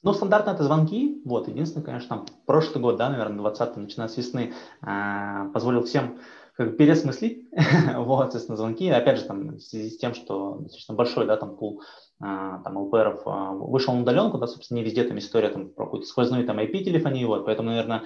Ну, 0.02 0.12
стандартно 0.12 0.50
это 0.50 0.64
звонки. 0.64 1.22
Вот, 1.24 1.46
единственное, 1.46 1.84
конечно, 1.84 2.08
там, 2.08 2.26
прошлый 2.46 2.82
год, 2.82 2.96
да, 2.96 3.08
наверное, 3.08 3.38
20 3.38 3.76
начиная 3.76 4.08
с 4.08 4.16
весны, 4.16 4.52
э, 4.82 5.50
позволил 5.54 5.84
всем 5.84 6.18
как 6.56 6.72
бы 6.72 6.76
пересмыслить, 6.76 7.48
вот, 7.96 8.18
соответственно, 8.20 8.56
звонки. 8.56 8.88
Опять 8.88 9.20
же, 9.20 9.24
там, 9.24 9.56
в 9.56 9.60
связи 9.60 9.90
с 9.90 9.98
тем, 9.98 10.14
что 10.14 10.58
достаточно 10.60 10.94
большой, 10.94 11.26
да, 11.26 11.36
там, 11.36 11.56
пул 11.56 11.82
э, 12.20 12.24
там, 12.24 12.76
ЛПРов 12.76 13.22
э, 13.26 13.30
вышел 13.54 13.94
на 13.94 14.02
удаленку, 14.02 14.38
да, 14.38 14.46
собственно, 14.46 14.78
не 14.78 14.84
везде 14.84 15.04
там 15.04 15.18
история 15.18 15.48
там, 15.48 15.70
про 15.70 15.84
какую-то 15.84 16.06
сквозную 16.06 16.44
там 16.44 16.58
IP-телефонию, 16.58 17.28
вот, 17.28 17.44
поэтому, 17.46 17.70
наверное, 17.70 18.02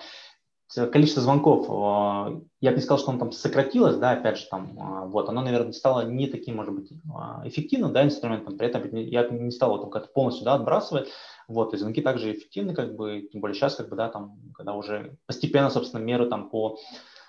количество 0.74 1.22
звонков, 1.22 1.66
э, 1.68 2.40
я 2.60 2.70
бы 2.70 2.76
не 2.76 2.82
сказал, 2.82 2.98
что 2.98 3.10
он 3.10 3.18
там 3.18 3.32
сократилось, 3.32 3.96
да, 3.96 4.12
опять 4.12 4.38
же, 4.38 4.46
там, 4.50 4.78
э, 4.78 5.06
вот, 5.08 5.28
оно, 5.28 5.42
наверное, 5.42 5.72
стало 5.72 6.02
не 6.02 6.26
таким, 6.26 6.56
может 6.56 6.74
быть, 6.74 6.92
э, 6.92 7.48
эффективным, 7.48 7.92
да, 7.92 8.04
инструментом, 8.04 8.58
при 8.58 8.66
этом 8.66 8.82
я 8.94 9.28
не 9.28 9.50
стал 9.50 9.76
его 9.76 9.86
как-то 9.86 10.12
полностью, 10.12 10.44
да, 10.44 10.54
отбрасывать, 10.54 11.08
вот, 11.48 11.72
и 11.72 11.76
звонки 11.76 12.02
также 12.02 12.32
эффективны, 12.32 12.74
как 12.74 12.96
бы, 12.96 13.28
тем 13.30 13.40
более 13.40 13.54
сейчас, 13.54 13.76
как 13.76 13.88
бы, 13.88 13.96
да, 13.96 14.08
там, 14.08 14.38
когда 14.54 14.74
уже 14.74 15.16
постепенно, 15.26 15.70
собственно, 15.70 16.00
меры 16.00 16.28
там 16.28 16.50
по 16.50 16.78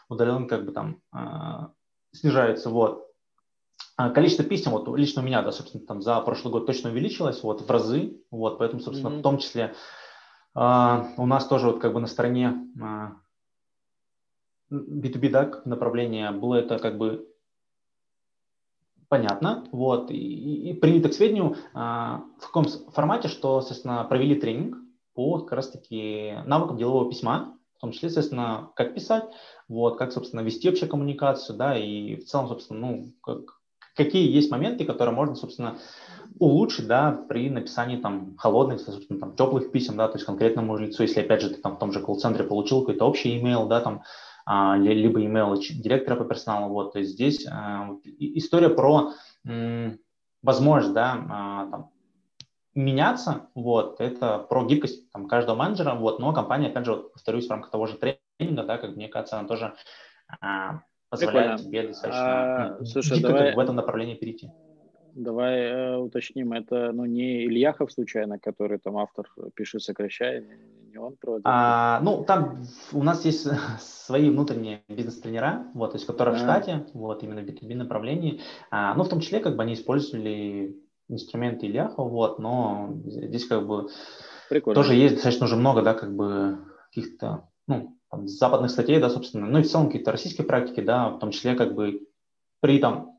удаленным, 0.10 0.48
как 0.48 0.66
бы, 0.66 0.72
там, 0.72 1.02
снижаются, 2.14 2.70
вот. 2.70 3.06
А 3.98 4.10
количество 4.10 4.46
писем, 4.46 4.72
вот 4.72 4.88
лично 4.98 5.22
у 5.22 5.26
меня, 5.26 5.42
да, 5.42 5.52
собственно, 5.52 5.86
там 5.86 6.02
за 6.02 6.20
прошлый 6.22 6.52
год 6.52 6.66
точно 6.66 6.90
увеличилось, 6.90 7.44
вот, 7.44 7.62
в 7.62 7.70
разы, 7.70 8.18
вот, 8.32 8.58
поэтому, 8.58 8.82
собственно, 8.82 9.10
mm-hmm. 9.10 9.20
в 9.20 9.24
том 9.24 9.38
числе 9.38 9.76
у 10.56 11.26
нас 11.28 11.46
тоже 11.46 11.68
вот 11.68 11.80
как 11.80 11.94
бы 11.94 12.00
на 12.00 12.08
стороне 12.08 12.68
B2B, 14.72 15.30
да, 15.30 15.62
направление 15.66 16.32
было 16.32 16.56
это 16.56 16.80
как 16.80 16.98
бы 16.98 17.28
понятно, 19.10 19.66
вот, 19.72 20.12
и, 20.12 20.70
и 20.70 20.74
принято 20.74 21.10
к 21.10 21.14
сведению 21.14 21.56
а, 21.74 22.24
в 22.40 22.48
каком 22.48 22.66
формате, 22.66 23.28
что, 23.28 23.62
соответственно, 23.62 24.04
провели 24.04 24.36
тренинг 24.36 24.78
по 25.14 25.40
как 25.40 25.54
раз-таки 25.54 26.34
навыкам 26.46 26.78
делового 26.78 27.10
письма, 27.10 27.58
в 27.78 27.80
том 27.82 27.92
числе, 27.92 28.10
соответственно, 28.10 28.72
как 28.76 28.96
писать, 28.96 29.26
вот, 29.68 29.98
как, 29.98 30.12
собственно, 30.12 30.42
вести 30.42 30.68
вообще 30.68 30.88
коммуникацию, 30.88 31.58
да, 31.58 31.78
и 31.78 32.16
в 32.16 32.26
целом, 32.26 32.48
собственно, 32.48 32.80
ну, 32.80 33.14
как, 33.22 33.62
какие 33.96 34.32
есть 34.32 34.52
моменты, 34.52 34.84
которые 34.84 35.16
можно, 35.16 35.36
собственно, 35.36 35.78
улучшить, 36.40 36.88
да, 36.88 37.12
при 37.30 37.50
написании 37.50 37.98
там 37.98 38.36
холодных, 38.38 38.82
собственно, 38.82 39.20
там 39.20 39.36
теплых 39.36 39.72
писем, 39.72 39.96
да, 39.96 40.08
то 40.08 40.16
есть 40.16 40.26
конкретному 40.26 40.78
лицу, 40.78 41.04
если, 41.04 41.22
опять 41.22 41.42
же, 41.42 41.50
ты 41.50 41.62
там 41.62 41.76
в 41.76 41.80
том 41.80 41.94
же 41.94 42.02
колл-центре 42.02 42.44
получил 42.44 42.82
какой-то 42.82 43.06
общий 43.06 43.40
email, 43.40 43.68
да, 43.68 43.80
там, 43.80 44.04
либо 44.48 45.22
email 45.22 45.58
директора 45.58 46.16
по 46.16 46.24
персоналу. 46.24 46.74
Вот, 46.74 46.94
то 46.94 47.00
есть 47.00 47.12
здесь 47.12 47.46
а, 47.48 47.90
история 48.18 48.70
про 48.70 49.12
возможность 50.44 50.94
да, 50.94 51.26
а, 51.30 51.70
там, 51.70 51.92
меняться, 52.74 53.50
вот, 53.56 54.00
это 54.00 54.40
про 54.40 54.66
гибкость 54.66 55.12
там, 55.12 55.28
каждого 55.28 55.56
менеджера, 55.56 55.96
вот, 55.96 56.20
но 56.20 56.32
компания, 56.34 56.68
опять 56.68 56.86
же, 56.86 56.94
вот, 56.94 57.14
повторюсь, 57.14 57.48
в 57.48 57.52
рамках 57.52 57.72
того 57.72 57.88
же 57.88 57.98
тренинга, 57.98 58.64
да, 58.64 58.78
как 58.78 58.96
мне 58.96 59.10
кажется, 59.10 59.40
она 59.40 59.48
тоже 59.48 59.74
а, 60.40 60.82
позволяет 61.10 61.58
Прикольно. 61.58 61.70
тебе 61.70 61.88
достаточно 61.88 62.78
а, 62.78 62.86
слушай, 62.86 63.18
гибко 63.18 63.34
давай... 63.34 63.56
в 63.56 63.60
этом 63.60 63.76
направлении 63.76 64.16
перейти. 64.16 64.50
Давай 65.16 65.60
э, 65.62 65.98
уточним, 65.98 66.54
это 66.54 66.92
ну, 66.92 67.06
не 67.06 67.46
Ильяхов 67.46 67.92
случайно, 67.92 68.38
который 68.38 68.78
там 68.78 68.98
автор 68.98 69.28
пишет 69.56 69.82
сокращай, 69.82 70.46
он 71.00 71.16
проводит? 71.16 71.46
А, 71.46 72.00
ну, 72.02 72.24
там 72.24 72.64
у 72.94 73.04
нас 73.04 73.26
есть 73.26 73.48
свои 73.80 74.30
внутренние 74.30 74.84
бизнес-тренера, 74.88 75.68
вот, 75.74 75.92
то 75.92 75.98
есть, 75.98 76.06
которые 76.06 76.36
а. 76.36 76.38
в 76.38 76.42
штате, 76.42 76.86
вот, 76.94 77.24
именно 77.24 77.42
в 77.42 77.46
B2B 77.46 77.76
направлении, 77.76 78.42
а, 78.72 78.94
ну, 78.96 79.04
в 79.04 79.10
том 79.10 79.20
числе, 79.20 79.40
как 79.40 79.56
бы, 79.56 79.64
они 79.64 79.74
использовали 79.74 80.76
инструменты 81.10 81.68
Ильяхова, 81.68 82.10
вот, 82.10 82.40
но 82.40 82.94
здесь, 83.06 83.48
как 83.48 83.66
бы, 83.66 83.90
Прикольно. 84.50 84.76
тоже 84.76 84.96
есть 84.96 85.16
достаточно 85.16 85.46
уже 85.46 85.56
много, 85.56 85.82
да, 85.82 85.94
как 85.94 86.16
бы, 86.16 86.60
каких-то, 86.90 87.50
ну, 87.68 87.98
там, 88.10 88.28
западных 88.28 88.72
статей, 88.72 89.00
да, 89.00 89.10
собственно, 89.10 89.48
ну, 89.48 89.60
и 89.60 89.64
в 89.64 89.70
целом 89.70 89.88
какие-то 89.88 90.12
российские 90.12 90.48
практики, 90.48 90.82
да, 90.82 91.10
в 91.10 91.20
том 91.20 91.32
числе, 91.32 91.56
как 91.56 91.76
бы, 91.76 92.08
при 92.60 92.80
там 92.80 93.18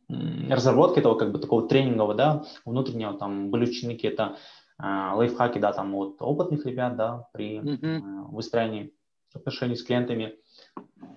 разработке 0.48 1.00
этого 1.00 1.14
как 1.16 1.32
бы 1.32 1.38
такого 1.38 1.68
тренингового, 1.68 2.14
да, 2.14 2.44
внутреннего 2.64 3.14
там 3.14 3.50
были 3.50 3.68
ученики, 3.68 4.06
это 4.06 4.36
лайфхаки, 4.80 5.58
да, 5.58 5.72
там 5.72 5.94
от 5.94 6.20
опытных 6.20 6.64
ребят, 6.66 6.96
да, 6.96 7.28
при 7.32 7.58
mm-hmm. 7.58 7.78
э, 7.82 8.00
выстраивании 8.30 8.92
отношений 9.34 9.76
с 9.76 9.82
клиентами 9.82 10.36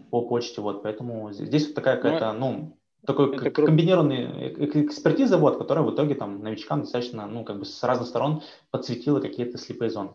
по 0.10 0.28
почте, 0.28 0.62
вот, 0.62 0.84
поэтому 0.84 1.32
здесь 1.32 1.68
вот 1.68 1.76
такая 1.76 1.98
какая-то, 1.98 2.34
ну, 2.34 2.52
ну 2.52 2.78
такой 3.06 3.36
это 3.36 3.50
комбинированный 3.52 4.54
экспертиза, 4.86 5.38
вот, 5.38 5.58
которая 5.58 5.86
в 5.86 5.94
итоге 5.94 6.16
там 6.16 6.42
новичкам 6.42 6.82
достаточно, 6.82 7.28
ну, 7.28 7.44
как 7.44 7.60
бы 7.60 7.66
с 7.66 7.84
разных 7.84 8.08
сторон 8.08 8.42
подсветила 8.72 9.20
какие-то 9.20 9.58
слепые 9.58 9.90
зоны. 9.90 10.12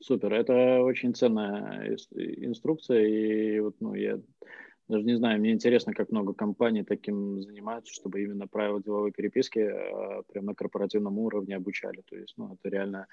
Супер, 0.00 0.32
это 0.32 0.80
очень 0.82 1.14
ценная 1.14 1.96
инструкция, 2.14 3.04
и 3.04 3.58
вот, 3.60 3.76
ну, 3.80 3.94
я 3.94 4.20
даже 4.88 5.04
не 5.04 5.16
знаю, 5.16 5.38
мне 5.38 5.52
интересно, 5.52 5.92
как 5.92 6.10
много 6.10 6.32
компаний 6.32 6.82
таким 6.82 7.42
занимаются, 7.42 7.92
чтобы 7.92 8.22
именно 8.22 8.48
правила 8.48 8.82
деловой 8.82 9.12
переписки 9.12 9.58
э, 9.58 10.22
прям 10.32 10.46
на 10.46 10.54
корпоративном 10.54 11.18
уровне 11.18 11.56
обучали. 11.56 12.02
То 12.08 12.16
есть, 12.16 12.34
ну, 12.38 12.54
это 12.54 12.68
реально 12.74 13.06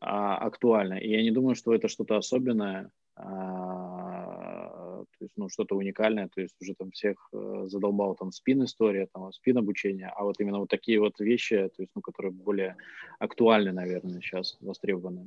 а, 0.00 0.36
актуально. 0.36 0.94
И 0.94 1.10
я 1.10 1.22
не 1.22 1.30
думаю, 1.30 1.54
что 1.54 1.74
это 1.74 1.88
что-то 1.88 2.16
особенное, 2.16 2.90
а, 3.16 5.04
то 5.04 5.24
есть, 5.24 5.34
ну, 5.36 5.48
что-то 5.48 5.76
уникальное. 5.76 6.28
То 6.28 6.40
есть 6.40 6.54
уже 6.60 6.74
там 6.74 6.90
всех 6.90 7.28
а, 7.32 7.66
задолбал 7.66 8.14
там 8.14 8.32
спин 8.32 8.64
история, 8.64 9.08
там 9.12 9.32
спин 9.32 9.58
обучение, 9.58 10.10
а 10.16 10.24
вот 10.24 10.40
именно 10.40 10.60
вот 10.60 10.70
такие 10.70 11.00
вот 11.00 11.20
вещи, 11.20 11.56
то 11.76 11.82
есть, 11.82 11.90
ну, 11.94 12.02
которые 12.02 12.32
более 12.32 12.76
актуальны, 13.18 13.72
наверное, 13.72 14.20
сейчас 14.20 14.56
востребованы. 14.60 15.26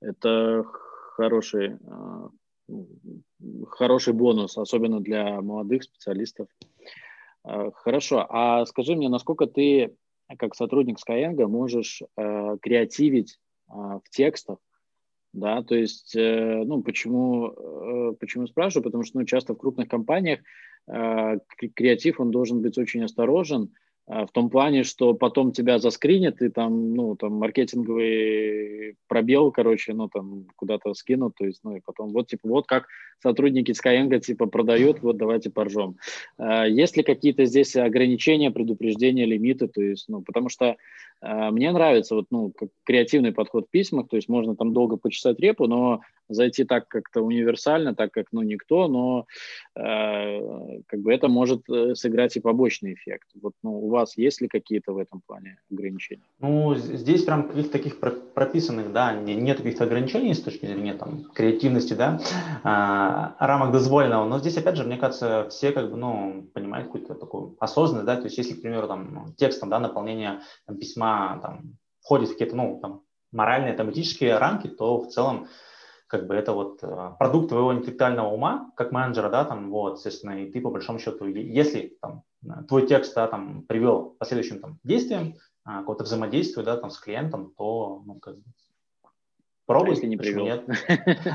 Это 0.00 0.62
хороший 1.16 1.78
а, 1.86 2.28
хороший 3.68 4.12
бонус, 4.12 4.56
особенно 4.56 5.00
для 5.00 5.40
молодых 5.40 5.82
специалистов. 5.82 6.48
А, 7.44 7.70
хорошо, 7.72 8.26
а 8.28 8.64
скажи 8.66 8.94
мне, 8.94 9.08
насколько 9.08 9.46
ты, 9.46 9.94
как 10.38 10.54
сотрудник 10.54 10.98
Skyeng, 10.98 11.46
можешь 11.46 12.02
э, 12.16 12.56
креативить 12.60 13.38
э, 13.68 13.72
в 13.72 14.10
текстах, 14.10 14.58
да, 15.32 15.62
то 15.62 15.74
есть, 15.74 16.16
э, 16.16 16.62
ну, 16.64 16.82
почему, 16.82 17.48
э, 17.48 18.14
почему 18.18 18.46
спрашиваю, 18.46 18.84
потому 18.84 19.04
что, 19.04 19.18
ну, 19.18 19.26
часто 19.26 19.54
в 19.54 19.58
крупных 19.58 19.88
компаниях 19.88 20.40
э, 20.88 21.38
креатив, 21.74 22.20
он 22.20 22.30
должен 22.30 22.62
быть 22.62 22.78
очень 22.78 23.04
осторожен, 23.04 23.72
в 24.06 24.28
том 24.32 24.50
плане, 24.50 24.84
что 24.84 25.14
потом 25.14 25.50
тебя 25.50 25.78
заскринят, 25.78 26.40
и 26.40 26.48
там, 26.48 26.94
ну, 26.94 27.16
там, 27.16 27.34
маркетинговый 27.34 28.96
пробел, 29.08 29.50
короче, 29.50 29.94
ну, 29.94 30.08
там, 30.08 30.46
куда-то 30.54 30.94
скинут, 30.94 31.34
то 31.36 31.44
есть, 31.44 31.60
ну, 31.64 31.76
и 31.76 31.80
потом, 31.84 32.10
вот, 32.10 32.28
типа, 32.28 32.48
вот 32.48 32.66
как 32.66 32.86
сотрудники 33.20 33.72
Skyeng, 33.72 34.16
типа, 34.20 34.46
продают, 34.46 35.02
вот, 35.02 35.16
давайте 35.16 35.50
поржем. 35.50 35.96
А, 36.38 36.66
есть 36.66 36.96
ли 36.96 37.02
какие-то 37.02 37.46
здесь 37.46 37.74
ограничения, 37.74 38.52
предупреждения, 38.52 39.24
лимиты, 39.24 39.66
то 39.66 39.82
есть, 39.82 40.08
ну, 40.08 40.22
потому 40.22 40.50
что 40.50 40.76
а, 41.20 41.50
мне 41.50 41.72
нравится, 41.72 42.14
вот, 42.14 42.26
ну, 42.30 42.52
креативный 42.84 43.32
подход 43.32 43.66
в 43.66 43.70
письмах, 43.70 44.08
то 44.08 44.16
есть, 44.16 44.28
можно 44.28 44.54
там 44.54 44.72
долго 44.72 44.96
почесать 44.96 45.40
репу, 45.40 45.66
но 45.66 46.02
зайти 46.28 46.64
так 46.64 46.88
как-то 46.88 47.22
универсально, 47.22 47.94
так 47.94 48.12
как, 48.12 48.26
ну, 48.32 48.42
никто, 48.42 48.88
но 48.88 49.26
э, 49.74 50.80
как 50.86 51.00
бы 51.00 51.12
это 51.12 51.28
может 51.28 51.68
э, 51.68 51.94
сыграть 51.94 52.36
и 52.36 52.40
побочный 52.40 52.94
эффект. 52.94 53.28
Вот, 53.40 53.52
ну, 53.62 53.78
у 53.78 53.88
вас 53.88 54.16
есть 54.16 54.40
ли 54.40 54.48
какие-то 54.48 54.92
в 54.92 54.98
этом 54.98 55.20
плане 55.26 55.58
ограничения? 55.70 56.22
Ну, 56.40 56.74
здесь 56.74 57.24
прям 57.24 57.48
каких-то 57.48 57.72
таких 57.72 57.98
прописанных, 58.34 58.92
да, 58.92 59.12
нет 59.14 59.58
каких-то 59.58 59.84
ограничений 59.84 60.34
с 60.34 60.42
точки 60.42 60.66
зрения 60.66 60.94
там 60.94 61.24
креативности, 61.34 61.94
да, 61.94 62.20
а, 62.62 63.36
рамок 63.38 63.72
дозволенного, 63.72 64.28
но 64.28 64.38
здесь, 64.38 64.56
опять 64.56 64.76
же, 64.76 64.84
мне 64.84 64.96
кажется, 64.96 65.48
все 65.50 65.72
как 65.72 65.90
бы, 65.90 65.96
ну, 65.96 66.48
понимают 66.54 66.86
какую-то 66.86 67.14
такую 67.14 67.56
осознанность, 67.60 68.06
да, 68.06 68.16
то 68.16 68.24
есть 68.24 68.38
если, 68.38 68.54
к 68.54 68.62
примеру, 68.62 68.88
там, 68.88 69.34
текстом, 69.36 69.70
да, 69.70 69.78
наполнение 69.78 70.40
там, 70.66 70.76
письма, 70.78 71.38
там, 71.42 71.76
входит 72.00 72.28
в 72.28 72.32
какие-то, 72.32 72.56
ну, 72.56 72.78
там, 72.80 73.02
моральные, 73.32 73.74
там, 73.74 73.90
этические 73.90 74.38
рамки, 74.38 74.68
то 74.68 75.00
в 75.00 75.08
целом 75.08 75.48
как 76.06 76.26
бы 76.26 76.34
это 76.34 76.52
вот 76.52 76.80
э, 76.82 77.12
продукт 77.18 77.48
твоего 77.48 77.74
интеллектуального 77.74 78.28
ума, 78.28 78.70
как 78.76 78.92
менеджера, 78.92 79.28
да, 79.28 79.44
там, 79.44 79.70
вот, 79.70 79.96
естественно, 79.96 80.42
и 80.42 80.50
ты 80.50 80.60
по 80.60 80.70
большому 80.70 80.98
счету, 80.98 81.26
если 81.26 81.96
там 82.00 82.22
твой 82.68 82.86
текст, 82.86 83.14
да, 83.14 83.26
там, 83.26 83.62
привел 83.62 84.10
к 84.10 84.18
последующим 84.18 84.60
там 84.60 84.78
действиям, 84.84 85.34
а, 85.64 85.80
какого-то 85.80 86.04
взаимодействия, 86.04 86.62
да, 86.62 86.76
там, 86.76 86.90
с 86.90 86.98
клиентом, 86.98 87.52
то, 87.56 88.02
ну, 88.06 88.20
как 88.20 88.36
бы, 88.36 88.44
пробуй, 89.66 89.90
а 89.90 89.92
если 89.94 90.06
не 90.06 90.16
привел. 90.16 90.44
Нет. 90.44 90.64
Но 90.68 90.74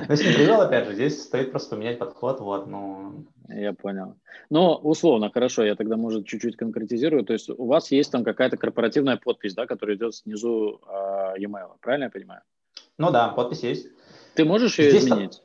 если 0.09 0.29
не 0.29 0.35
привел, 0.35 0.61
опять 0.61 0.87
же, 0.87 0.93
здесь 0.93 1.21
стоит 1.21 1.51
просто 1.51 1.75
поменять 1.75 1.99
подход, 1.99 2.39
вот, 2.39 2.67
ну. 2.67 3.25
Я 3.49 3.73
понял. 3.73 4.15
Ну, 4.49 4.75
условно, 4.75 5.29
хорошо, 5.29 5.63
я 5.65 5.75
тогда, 5.75 5.97
может, 5.97 6.25
чуть-чуть 6.25 6.55
конкретизирую. 6.55 7.25
То 7.25 7.33
есть 7.33 7.49
у 7.49 7.65
вас 7.65 7.91
есть 7.91 8.09
там 8.09 8.23
какая-то 8.23 8.55
корпоративная 8.55 9.17
подпись, 9.17 9.53
да, 9.53 9.65
которая 9.65 9.97
идет 9.97 10.15
снизу 10.15 10.79
э, 10.87 11.33
e-mail, 11.39 11.71
правильно 11.81 12.05
я 12.05 12.09
понимаю? 12.09 12.41
Ну 12.97 13.11
да, 13.11 13.27
подпись 13.29 13.63
есть. 13.63 13.87
Ты 14.35 14.45
можешь 14.45 14.79
ее 14.79 14.91
здесь 14.91 15.05
изменить? 15.05 15.41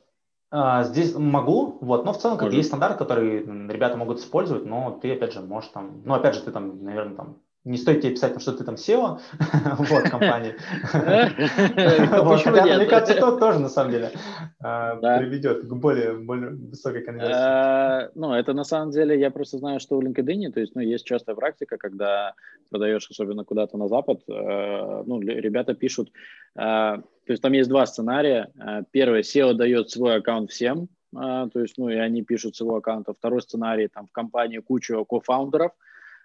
А, 0.49 0.83
здесь 0.83 1.13
могу, 1.13 1.77
вот, 1.81 2.05
но 2.05 2.13
в 2.13 2.19
целом 2.19 2.37
как 2.37 2.53
есть 2.53 2.69
стандарт, 2.69 2.97
который 2.97 3.39
ребята 3.41 3.97
могут 3.97 4.19
использовать, 4.19 4.65
но 4.65 4.97
ты 5.01 5.13
опять 5.13 5.33
же 5.33 5.41
можешь 5.41 5.69
там, 5.71 6.01
ну 6.05 6.13
опять 6.13 6.35
же 6.35 6.41
ты 6.41 6.51
там, 6.51 6.83
наверное, 6.83 7.15
там 7.15 7.37
не 7.67 7.77
стоит 7.77 8.01
тебе 8.01 8.13
писать, 8.13 8.41
что 8.41 8.53
ты 8.53 8.63
там 8.63 8.75
SEO 8.75 9.19
вот, 9.77 10.09
компании. 10.09 10.55
Хотя, 10.91 12.77
мне 12.77 12.85
кажется, 12.85 13.15
то 13.15 13.37
тоже, 13.37 13.59
на 13.59 13.69
самом 13.69 13.91
деле, 13.91 14.11
а, 14.59 14.95
приведет 15.19 15.67
к 15.67 15.73
более 15.73 16.13
высокой 16.13 17.03
конверсии. 17.03 17.33
А, 17.35 18.09
ну, 18.15 18.33
это 18.33 18.53
на 18.53 18.63
самом 18.63 18.91
деле, 18.91 19.19
я 19.19 19.31
просто 19.31 19.57
знаю, 19.57 19.79
что 19.79 19.97
в 19.97 20.01
LinkedIn, 20.01 20.51
то 20.51 20.59
есть, 20.59 20.75
ну, 20.75 20.81
есть 20.81 21.05
частая 21.05 21.35
практика, 21.35 21.77
когда 21.77 22.33
продаешь, 22.69 23.07
особенно 23.09 23.43
куда-то 23.43 23.77
на 23.77 23.87
Запад, 23.87 24.21
э, 24.27 25.03
ну, 25.05 25.19
ребята 25.19 25.73
пишут, 25.73 26.11
то 26.55 27.03
есть 27.27 27.41
там 27.41 27.51
есть 27.51 27.69
два 27.69 27.85
сценария. 27.85 28.49
Первый, 28.91 29.21
SEO 29.21 29.53
дает 29.53 29.89
свой 29.89 30.15
аккаунт 30.15 30.49
всем, 30.49 30.87
а, 31.15 31.47
то 31.49 31.59
есть, 31.59 31.77
ну, 31.77 31.89
и 31.89 31.95
они 31.95 32.23
пишут 32.23 32.55
с 32.55 32.61
его 32.61 32.75
аккаунта. 32.77 33.13
Второй 33.13 33.41
сценарий, 33.41 33.87
там, 33.87 34.07
в 34.07 34.11
компании 34.11 34.59
куча 34.59 35.03
кофаундеров. 35.03 35.71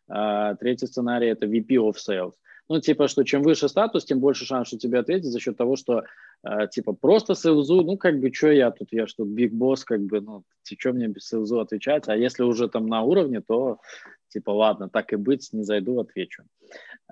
А, 0.09 0.55
третий 0.57 0.87
сценарий– 0.87 1.29
это 1.29 1.47
VP 1.47 1.69
of 1.77 1.95
Sales. 1.95 2.33
Ну, 2.69 2.81
типа, 2.81 3.09
что 3.09 3.25
чем 3.25 3.43
выше 3.43 3.69
статус, 3.69 4.05
тем 4.05 4.21
больше 4.21 4.45
шанс, 4.47 4.69
что 4.69 4.79
тебе 4.79 4.99
ответят 4.99 5.27
за 5.27 5.41
счет 5.41 5.57
того, 5.57 5.77
что, 5.77 6.05
э, 6.45 6.69
типа, 6.69 6.93
просто 6.93 7.35
сейлзу, 7.35 7.83
ну, 7.83 7.97
как 7.97 8.21
бы, 8.21 8.33
что 8.33 8.51
я 8.51 8.71
тут, 8.71 8.89
я 8.93 9.07
что, 9.07 9.25
биг 9.25 9.53
босс, 9.53 9.85
как 9.85 10.01
бы, 10.01 10.21
ну, 10.21 10.45
что 10.63 10.93
мне 10.93 11.09
без 11.09 11.27
сейлзу 11.27 11.61
отвечать, 11.61 12.09
а 12.09 12.17
если 12.17 12.45
уже 12.45 12.69
там 12.69 12.87
на 12.87 13.03
уровне, 13.03 13.41
то, 13.41 13.79
типа, 14.29 14.51
ладно, 14.51 14.89
так 14.89 15.13
и 15.13 15.17
быть, 15.17 15.53
не 15.53 15.65
зайду, 15.65 16.01
отвечу. 16.01 16.45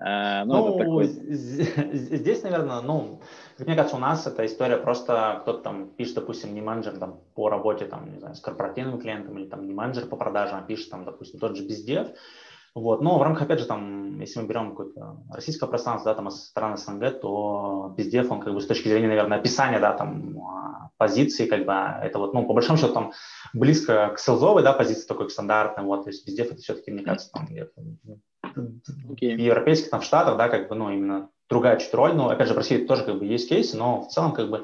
Э, 0.03 0.45
ну, 0.45 0.69
ну 0.69 0.77
такой... 0.77 1.05
здесь, 1.07 2.43
наверное, 2.43 2.81
ну, 2.81 3.21
мне 3.59 3.75
кажется, 3.75 3.97
у 3.97 3.99
нас 3.99 4.25
эта 4.25 4.45
история 4.45 4.77
просто 4.77 5.39
кто-то 5.41 5.61
там 5.61 5.89
пишет, 5.89 6.15
допустим, 6.15 6.55
не 6.55 6.61
менеджер 6.61 6.97
там 6.97 7.19
по 7.35 7.49
работе, 7.49 7.85
там, 7.85 8.11
не 8.11 8.19
знаю, 8.19 8.35
с 8.35 8.39
корпоративным 8.39 8.99
клиентом 8.99 9.37
или 9.37 9.47
там 9.47 9.67
не 9.67 9.73
менеджер 9.73 10.07
по 10.07 10.15
продажам, 10.15 10.59
а 10.59 10.63
пишет 10.63 10.89
там, 10.89 11.05
допустим, 11.05 11.39
тот 11.39 11.55
же 11.55 11.67
бездев, 11.67 12.07
вот. 12.73 13.01
Но 13.01 13.17
в 13.17 13.21
рамках, 13.21 13.43
опять 13.43 13.59
же, 13.59 13.65
там, 13.65 14.19
если 14.19 14.39
мы 14.39 14.47
берем 14.47 14.71
какое-то 14.71 15.17
российское 15.29 15.67
пространство, 15.67 16.11
да, 16.11 16.15
там, 16.15 16.31
страны 16.31 16.77
СНГ, 16.77 17.19
то 17.19 17.93
бездев, 17.97 18.31
он 18.31 18.39
как 18.39 18.53
бы 18.53 18.61
с 18.61 18.67
точки 18.67 18.87
зрения, 18.87 19.09
наверное, 19.09 19.39
описания, 19.39 19.79
да, 19.79 19.93
там, 19.93 20.39
а, 20.39 20.89
позиции, 20.97 21.47
как 21.47 21.65
бы, 21.65 21.73
это 21.73 22.17
вот, 22.19 22.33
ну, 22.33 22.45
по 22.45 22.53
большому 22.53 22.77
счету, 22.77 22.93
там, 22.93 23.11
близко 23.53 24.13
к 24.15 24.19
селзовой, 24.19 24.63
да, 24.63 24.71
позиции 24.71 25.07
такой, 25.07 25.27
к 25.27 25.31
стандартной, 25.31 25.83
вот, 25.83 26.03
то 26.03 26.09
есть 26.09 26.25
бездев 26.25 26.51
это 26.51 26.61
все-таки, 26.61 26.91
мне 26.91 27.03
кажется, 27.03 27.29
там, 27.31 27.47
okay. 29.09 29.35
в 29.35 29.39
европейских, 29.39 29.89
там, 29.89 29.99
в 29.99 30.05
Штатах, 30.05 30.37
да, 30.37 30.47
как 30.47 30.69
бы, 30.69 30.75
ну, 30.75 30.91
именно 30.91 31.29
другая 31.49 31.77
чуть 31.77 31.93
роль, 31.93 32.13
но, 32.13 32.29
опять 32.29 32.47
же, 32.47 32.53
в 32.53 32.57
России 32.57 32.85
тоже, 32.85 33.03
как 33.03 33.19
бы, 33.19 33.25
есть 33.25 33.49
кейсы, 33.49 33.75
но 33.75 34.03
в 34.03 34.07
целом, 34.07 34.31
как 34.31 34.49
бы, 34.49 34.63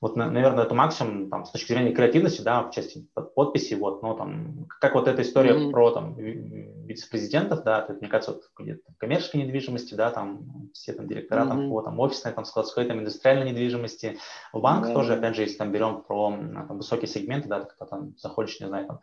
вот, 0.00 0.16
наверное, 0.16 0.64
это 0.64 0.74
максимум 0.74 1.28
там, 1.28 1.44
с 1.44 1.50
точки 1.50 1.72
зрения 1.72 1.92
креативности, 1.92 2.40
да, 2.40 2.62
в 2.62 2.70
части 2.70 3.06
подписи, 3.34 3.74
вот, 3.74 4.02
но 4.02 4.14
там, 4.14 4.66
как 4.80 4.94
вот 4.94 5.06
эта 5.06 5.20
история 5.20 5.52
mm-hmm. 5.52 5.70
про 5.70 5.90
там 5.90 6.14
вице-президентов, 6.14 7.64
да, 7.64 7.82
это, 7.82 7.92
мне 7.92 8.08
кажется, 8.08 8.32
вот, 8.32 8.42
где-то 8.58 8.80
коммерческой 8.96 9.42
недвижимости, 9.42 9.92
да, 9.92 10.10
там 10.10 10.70
все 10.72 10.94
там 10.94 11.06
директора, 11.06 11.42
mm-hmm. 11.42 11.48
там, 11.48 11.68
по 11.68 11.82
там 11.82 12.00
офисной, 12.00 12.32
там 12.32 12.46
складской, 12.46 12.86
там 12.86 13.00
индустриальной 13.00 13.50
недвижимости, 13.50 14.16
в 14.54 14.60
банках 14.60 14.90
mm-hmm. 14.90 14.94
тоже, 14.94 15.14
опять 15.14 15.36
же, 15.36 15.42
если 15.42 15.58
там 15.58 15.70
берем 15.70 16.02
про 16.02 16.30
там, 16.30 16.78
высокие 16.78 17.08
сегменты, 17.08 17.48
да, 17.48 17.60
когда 17.60 17.84
там 17.84 18.16
заходишь, 18.16 18.58
не 18.60 18.68
знаю, 18.68 18.86
там, 18.86 19.00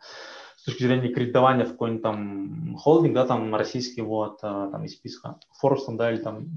с 0.56 0.64
точки 0.64 0.82
зрения 0.82 1.12
кредитования 1.12 1.64
в 1.64 1.70
какой-нибудь 1.70 2.02
там 2.02 2.76
холдинг, 2.76 3.14
да, 3.14 3.24
там 3.24 3.54
российский, 3.54 4.02
вот, 4.02 4.40
э, 4.42 4.68
там 4.72 4.84
из 4.84 4.94
списка 4.94 5.38
Forbes, 5.62 5.84
да, 5.96 6.10
или 6.10 6.20
там 6.20 6.48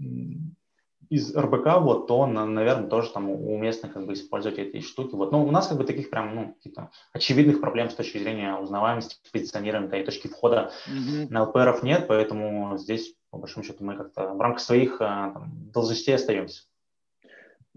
из 1.12 1.36
РБК, 1.36 1.82
вот, 1.82 2.08
то, 2.08 2.26
наверное, 2.26 2.88
тоже 2.88 3.12
там 3.12 3.30
уместно 3.30 3.90
как 3.90 4.06
бы 4.06 4.14
использовать 4.14 4.58
эти 4.60 4.80
штуки. 4.80 5.14
Вот. 5.14 5.34
Но 5.34 5.44
у 5.44 5.52
нас 5.52 5.68
как 5.68 5.78
бы 5.78 5.84
таких 5.84 6.10
прям, 6.10 6.34
ну, 6.34 6.54
каких-то 6.54 6.90
очевидных 7.12 7.60
проблем 7.60 7.90
с 7.90 7.96
точки 7.96 8.18
зрения 8.18 8.56
узнаваемости, 8.56 9.18
позиционирования, 9.34 10.02
и 10.02 10.06
точки 10.06 10.28
входа 10.28 10.72
mm-hmm. 10.88 11.28
на 11.30 11.44
ЛПРов 11.44 11.84
нет, 11.84 12.06
поэтому 12.08 12.78
здесь, 12.78 13.14
по 13.30 13.38
большому 13.38 13.66
счету, 13.66 13.84
мы 13.84 13.98
как-то 13.98 14.34
в 14.34 14.40
рамках 14.40 14.62
своих 14.62 15.02
а, 15.02 15.32
там, 15.32 15.52
должностей 15.74 16.16
остаемся. 16.16 16.64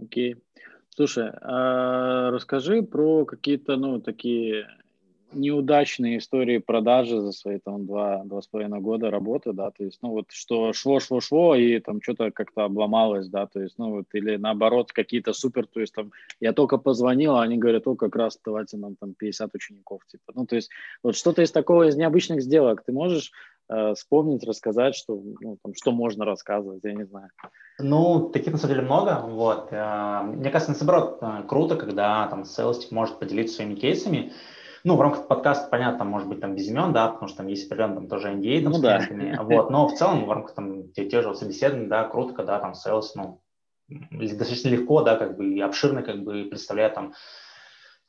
Окей. 0.01 0.35
Okay. 0.35 0.41
Слушай, 0.91 1.33
а 1.43 2.31
расскажи 2.31 2.83
про 2.83 3.25
какие-то, 3.25 3.75
ну, 3.75 4.01
такие 4.01 4.69
неудачные 5.35 6.19
истории 6.19 6.59
продажи 6.59 7.21
за 7.21 7.33
свои 7.33 7.59
там 7.59 7.87
два, 7.87 8.23
два 8.25 8.43
с 8.43 8.47
половиной 8.47 8.81
года 8.81 9.11
работы, 9.11 9.53
да, 9.53 9.71
то 9.71 9.85
есть, 9.85 9.99
ну 10.03 10.11
вот, 10.11 10.27
что 10.31 10.73
шло, 10.73 11.01
шло, 11.01 11.21
шло, 11.21 11.55
и 11.55 11.79
там 11.81 12.01
что-то 12.03 12.31
как-то 12.31 12.65
обломалось, 12.65 13.29
да, 13.29 13.47
то 13.47 13.61
есть, 13.61 13.75
ну 13.79 13.91
вот, 13.91 14.07
или 14.13 14.37
наоборот, 14.37 14.93
какие-то 14.93 15.33
супер, 15.33 15.67
то 15.67 15.81
есть 15.81 15.95
там, 15.95 16.13
я 16.41 16.53
только 16.53 16.79
позвонил, 16.79 17.37
а 17.37 17.43
они 17.43 17.59
говорят, 17.59 17.87
о, 17.87 17.97
как 17.97 18.17
раз 18.17 18.39
давайте 18.45 18.77
нам 18.77 18.97
там 18.97 19.15
50 19.15 19.55
учеников, 19.55 20.03
типа, 20.07 20.33
ну, 20.35 20.47
то 20.47 20.57
есть, 20.57 20.71
вот 21.03 21.17
что-то 21.17 21.43
из 21.43 21.53
такого, 21.53 21.89
из 21.89 21.97
необычных 21.97 22.43
сделок. 22.43 22.83
Ты 22.85 22.93
можешь 22.93 23.33
э, 23.69 23.95
вспомнить, 23.95 24.45
рассказать, 24.45 24.95
что, 24.95 25.21
ну, 25.41 25.59
там, 25.63 25.75
что 25.75 25.93
можно 25.93 26.25
рассказывать, 26.25 26.85
я 26.85 26.93
не 26.93 27.05
знаю. 27.05 27.31
Ну, 27.79 28.31
таких 28.31 28.53
на 28.53 28.59
самом 28.59 28.75
деле 28.75 28.87
много, 28.87 29.21
вот, 29.27 29.69
э, 29.71 30.21
мне 30.25 30.51
кажется, 30.51 30.73
наоборот, 30.79 31.19
э, 31.21 31.43
круто, 31.49 31.77
когда 31.77 32.27
там 32.29 32.45
селстик 32.45 32.91
может 32.93 33.19
поделиться 33.19 33.57
своими 33.57 33.75
кейсами, 33.75 34.33
ну, 34.85 34.97
в 34.97 35.01
рамках 35.01 35.27
подкаста, 35.27 35.69
понятно, 35.71 36.05
может 36.05 36.29
быть, 36.29 36.41
там 36.41 36.55
без 36.55 36.69
имен, 36.69 36.93
да, 36.93 37.09
потому 37.09 37.29
что 37.29 37.39
там 37.39 37.47
есть 37.47 37.67
определенный 37.67 37.97
там 37.97 38.09
тоже 38.09 38.33
NDA, 38.33 38.63
там, 38.63 38.73
ну, 38.73 38.81
да. 38.81 39.43
вот, 39.43 39.71
но 39.71 39.89
в 39.89 39.95
целом 39.95 40.27
в 40.27 40.31
рамках 40.31 40.55
там 40.55 40.93
те, 40.93 41.09
те 41.09 41.23
же 41.23 41.35
собеседования, 41.35 41.89
да, 41.89 42.05
круто, 42.05 42.35
когда 42.35 42.61
там 42.61 42.73
sales, 42.73 43.07
ну, 43.15 43.41
достаточно 43.89 44.69
легко, 44.69 45.03
да, 45.03 45.17
как 45.17 45.37
бы 45.37 45.47
и 45.55 45.61
обширно, 45.61 46.03
как 46.03 46.23
бы 46.23 46.45
представляет 46.45 46.95
там 46.95 47.15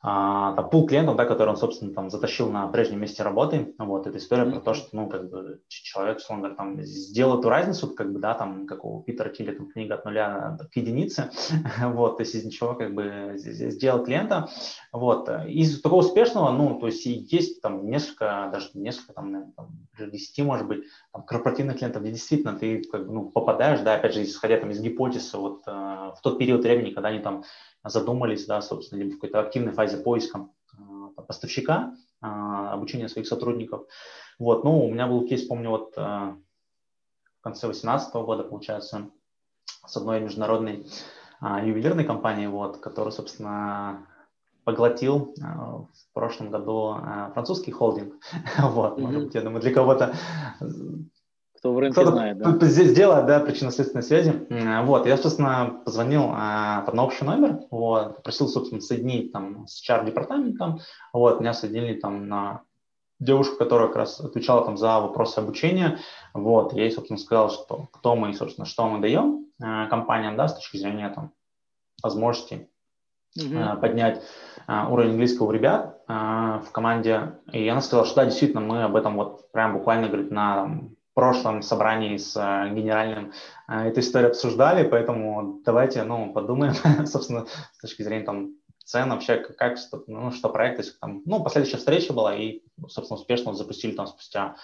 а, 0.08 0.54
там, 0.54 0.70
пул 0.70 0.86
клиентов, 0.86 1.16
да, 1.16 1.24
который 1.24 1.48
он, 1.48 1.56
собственно, 1.56 1.92
там 1.92 2.10
затащил 2.10 2.50
на 2.50 2.68
прежнем 2.68 3.00
месте 3.00 3.22
работы. 3.22 3.74
Вот, 3.78 4.06
эта 4.06 4.18
история 4.18 4.44
mm-hmm. 4.44 4.52
про 4.52 4.60
то, 4.60 4.74
что, 4.74 4.88
ну, 4.92 5.08
как 5.08 5.28
бы 5.30 5.62
человек, 5.68 6.18
условно 6.18 6.42
говоря, 6.42 6.56
там 6.56 6.82
сделал 6.82 7.40
эту 7.40 7.48
разницу, 7.48 7.88
как 7.88 8.12
бы, 8.12 8.20
да, 8.20 8.34
там, 8.34 8.66
как 8.66 8.84
у 8.84 9.02
Питера 9.02 9.30
Тилли, 9.30 9.52
там, 9.52 9.68
книга 9.68 9.94
от 9.94 10.04
нуля 10.04 10.58
к 10.70 10.76
единице, 10.76 11.30
вот, 11.80 12.18
то 12.18 12.22
есть 12.22 12.34
из 12.34 12.44
ничего, 12.44 12.74
как 12.74 12.94
бы, 12.94 13.32
сделал 13.36 14.04
клиента, 14.04 14.48
вот. 14.96 15.28
Из 15.46 15.82
такого 15.82 16.00
успешного, 16.00 16.50
ну, 16.50 16.78
то 16.80 16.86
есть 16.86 17.04
есть 17.04 17.60
там 17.60 17.86
несколько, 17.86 18.48
даже 18.50 18.70
несколько, 18.72 19.12
там, 19.12 19.30
наверное, 19.30 19.52
там, 19.54 19.68
10, 19.98 20.38
может 20.44 20.66
быть, 20.66 20.84
там, 21.12 21.22
корпоративных 21.22 21.76
клиентов, 21.76 22.02
где 22.02 22.12
действительно 22.12 22.58
ты, 22.58 22.82
как 22.82 23.04
ну, 23.04 23.28
попадаешь, 23.28 23.80
да, 23.80 23.96
опять 23.96 24.14
же, 24.14 24.22
исходя 24.22 24.58
там 24.58 24.70
из 24.70 24.80
гипотезы, 24.80 25.36
вот, 25.36 25.64
э, 25.66 25.70
в 25.70 26.18
тот 26.22 26.38
период 26.38 26.62
времени, 26.62 26.94
когда 26.94 27.10
они 27.10 27.18
там 27.18 27.44
задумались, 27.84 28.46
да, 28.46 28.62
собственно, 28.62 29.00
либо 29.00 29.10
в 29.10 29.14
какой-то 29.16 29.40
активной 29.40 29.72
фазе 29.72 29.98
поиска 29.98 30.48
э, 30.78 30.80
поставщика, 31.26 31.94
э, 32.22 32.26
обучения 32.26 33.10
своих 33.10 33.28
сотрудников. 33.28 33.86
Вот, 34.38 34.64
ну, 34.64 34.82
у 34.82 34.90
меня 34.90 35.06
был 35.06 35.26
кейс, 35.28 35.44
помню, 35.44 35.68
вот 35.68 35.92
э, 35.98 36.00
в 36.00 37.42
конце 37.42 37.66
2018 37.66 38.14
года, 38.14 38.44
получается, 38.44 39.10
с 39.86 39.94
одной 39.94 40.20
международной 40.20 40.86
ювелирной 41.42 42.04
компанией, 42.04 42.46
вот, 42.46 42.78
которая, 42.78 43.12
собственно, 43.12 44.06
поглотил 44.66 45.32
в 45.38 46.12
прошлом 46.12 46.50
году 46.50 46.96
французский 47.32 47.70
холдинг. 47.70 48.14
вот, 48.58 48.98
mm-hmm. 48.98 49.00
может 49.00 49.24
быть, 49.24 49.34
я 49.34 49.40
думаю, 49.40 49.62
для 49.62 49.72
кого-то 49.72 50.14
кто 51.56 51.72
в 51.72 51.78
рынке 51.78 52.04
знает, 52.04 52.38
да. 52.38 52.52
Делает, 52.52 53.26
да, 53.26 53.40
причинно-следственной 53.40 54.02
связи. 54.02 54.46
Вот, 54.84 55.06
я, 55.06 55.16
собственно, 55.16 55.80
позвонил 55.84 56.30
а, 56.32 56.84
на 56.92 57.04
общий 57.04 57.24
номер, 57.24 57.60
вот, 57.70 58.22
просил, 58.22 58.48
собственно, 58.48 58.80
соединить 58.80 59.32
там 59.32 59.66
с 59.66 59.82
HR-департаментом, 59.82 60.80
вот, 61.12 61.40
меня 61.40 61.54
соединили 61.54 61.98
там 61.98 62.28
на 62.28 62.62
девушку, 63.18 63.56
которая 63.56 63.88
как 63.88 63.96
раз 63.96 64.20
отвечала 64.20 64.64
там 64.64 64.76
за 64.76 65.00
вопросы 65.00 65.38
обучения, 65.38 65.98
вот, 66.34 66.72
я 66.74 66.82
ей, 66.82 66.92
собственно, 66.92 67.18
сказал, 67.18 67.50
что 67.50 67.88
кто 67.92 68.14
мы 68.16 68.30
и, 68.30 68.34
собственно, 68.34 68.66
что 68.66 68.86
мы 68.88 69.00
даем 69.00 69.46
а, 69.60 69.86
компаниям, 69.86 70.36
да, 70.36 70.48
с 70.48 70.54
точки 70.54 70.76
зрения 70.76 71.08
там 71.08 71.32
возможности 72.02 72.68
mm-hmm. 73.36 73.80
поднять 73.80 74.22
а, 74.66 74.88
уровень 74.88 75.10
английского 75.10 75.48
у 75.48 75.52
ребят 75.52 76.02
а, 76.08 76.60
в 76.60 76.72
команде. 76.72 77.34
И 77.52 77.68
она 77.68 77.80
сказала, 77.80 78.06
что 78.06 78.16
да, 78.16 78.24
действительно, 78.26 78.60
мы 78.60 78.84
об 78.84 78.96
этом 78.96 79.16
вот 79.16 79.50
прям 79.52 79.74
буквально, 79.74 80.08
говорит, 80.08 80.30
на 80.30 80.80
прошлом 81.14 81.62
собрании 81.62 82.18
с 82.18 82.34
генеральным 82.34 83.32
эту 83.66 84.00
историю 84.00 84.30
обсуждали, 84.30 84.86
поэтому 84.86 85.60
давайте, 85.64 86.02
ну, 86.02 86.32
подумаем, 86.32 86.74
собственно, 87.06 87.46
с 87.72 87.80
точки 87.80 88.02
зрения 88.02 88.24
там 88.24 88.50
цен 88.84 89.08
вообще, 89.10 89.36
как, 89.36 89.78
ну, 90.06 90.30
что 90.30 90.50
проект, 90.50 90.78
если 90.78 90.92
там, 90.92 91.22
ну, 91.24 91.42
последующая 91.42 91.78
встреча 91.78 92.12
была, 92.12 92.36
и, 92.36 92.60
собственно, 92.88 93.18
успешно 93.18 93.54
запустили 93.54 93.92
там 93.92 94.06
спустя 94.06 94.56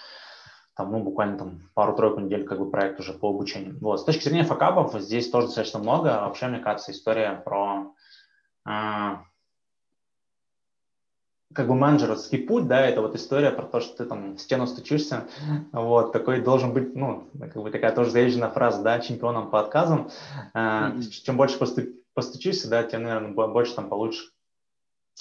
там, 0.75 0.91
ну, 0.91 0.99
буквально 0.99 1.37
там 1.37 1.69
пару-тройку 1.73 2.19
недель 2.19 2.45
как 2.45 2.59
бы 2.59 2.69
проект 2.69 2.99
уже 2.99 3.13
по 3.13 3.29
обучению. 3.29 3.77
Вот. 3.79 3.99
С 3.99 4.03
точки 4.05 4.23
зрения 4.23 4.43
факапов 4.43 4.99
здесь 4.99 5.29
тоже 5.29 5.47
достаточно 5.47 5.79
много. 5.79 6.07
Вообще, 6.07 6.47
мне 6.47 6.59
кажется, 6.59 6.91
история 6.91 7.41
про 7.45 7.93
как 11.53 11.67
бы 11.67 11.75
менеджерский 11.75 12.39
путь, 12.39 12.67
да, 12.67 12.81
это 12.85 13.01
вот 13.01 13.15
история 13.15 13.51
про 13.51 13.63
то, 13.63 13.79
что 13.79 13.97
ты 13.97 14.05
там 14.05 14.35
в 14.35 14.39
стену 14.39 14.67
стучишься, 14.67 15.27
вот, 15.71 16.11
такой 16.11 16.41
должен 16.41 16.73
быть, 16.73 16.95
ну, 16.95 17.27
как 17.39 17.55
бы 17.55 17.71
такая 17.71 17.93
тоже 17.93 18.11
заезженная 18.11 18.49
фраза, 18.49 18.81
да, 18.81 18.99
чемпионом 18.99 19.49
по 19.49 19.59
отказам, 19.59 20.09
mm-hmm. 20.53 21.01
чем 21.23 21.37
больше 21.37 21.57
постучишься, 22.13 22.69
да, 22.69 22.83
тем, 22.83 23.03
наверное, 23.03 23.31
больше 23.31 23.75
там 23.75 23.89
получишь 23.89 24.31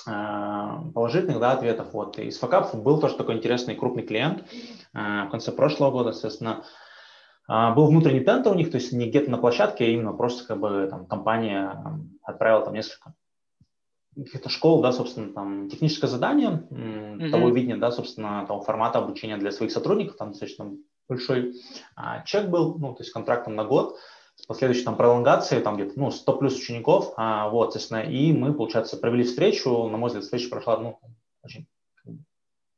а, 0.07 0.83
положительных, 0.95 1.39
да, 1.39 1.53
ответов, 1.53 1.93
вот, 1.93 2.19
из 2.19 2.39
факапов 2.39 2.83
был 2.83 3.01
тоже 3.01 3.17
такой 3.17 3.37
интересный 3.37 3.77
крупный 3.77 4.03
клиент 4.03 4.45
а, 4.93 5.27
в 5.27 5.31
конце 5.31 5.53
прошлого 5.53 5.91
года, 5.91 6.13
соответственно, 6.13 6.65
был 7.49 7.89
внутренний 7.89 8.25
тент 8.25 8.47
у 8.47 8.55
них, 8.55 8.71
то 8.71 8.79
есть 8.79 8.93
не 8.93 9.09
где-то 9.09 9.31
на 9.31 9.37
площадке, 9.37 9.85
а 9.85 9.89
именно 9.89 10.13
просто 10.13 10.47
как 10.47 10.61
бы 10.61 10.87
там 10.89 11.07
компания 11.07 11.77
отправила 12.23 12.65
там 12.65 12.73
несколько 12.73 13.15
каких-то 14.15 14.49
школ, 14.49 14.83
да, 14.83 14.93
собственно, 14.93 15.33
там 15.33 15.69
техническое 15.69 16.07
задание 16.07 16.67
mm-hmm. 16.71 17.31
того 17.31 17.49
видения, 17.51 17.77
да, 17.77 17.91
собственно, 17.91 18.45
того 18.47 18.61
формата 18.63 18.99
обучения 18.99 19.37
для 19.37 19.53
своих 19.53 19.73
сотрудников, 19.73 20.17
там 20.17 20.31
достаточно 20.31 20.73
большой 21.09 21.55
а, 21.97 22.23
чек 22.25 22.49
был, 22.49 22.79
ну, 22.79 22.95
то 22.95 23.03
есть 23.03 23.13
контрактом 23.13 23.55
на 23.55 23.65
год, 23.65 23.97
с 24.37 24.47
последующей 24.47 24.85
там 24.85 24.97
пролонгацией, 24.97 25.63
там 25.63 25.77
где-то, 25.77 25.99
ну, 25.99 26.11
100 26.11 26.37
плюс 26.37 26.57
учеников, 26.57 27.13
а, 27.17 27.49
вот, 27.49 27.73
соответственно, 27.73 28.01
и 28.01 28.33
мы, 28.33 28.53
получается, 28.55 28.97
провели 28.97 29.25
встречу, 29.25 29.89
на 29.89 29.97
мой 29.97 30.09
взгляд, 30.09 30.25
встреча 30.25 30.49
прошла, 30.51 30.79
ну, 30.79 30.99
очень 31.43 31.67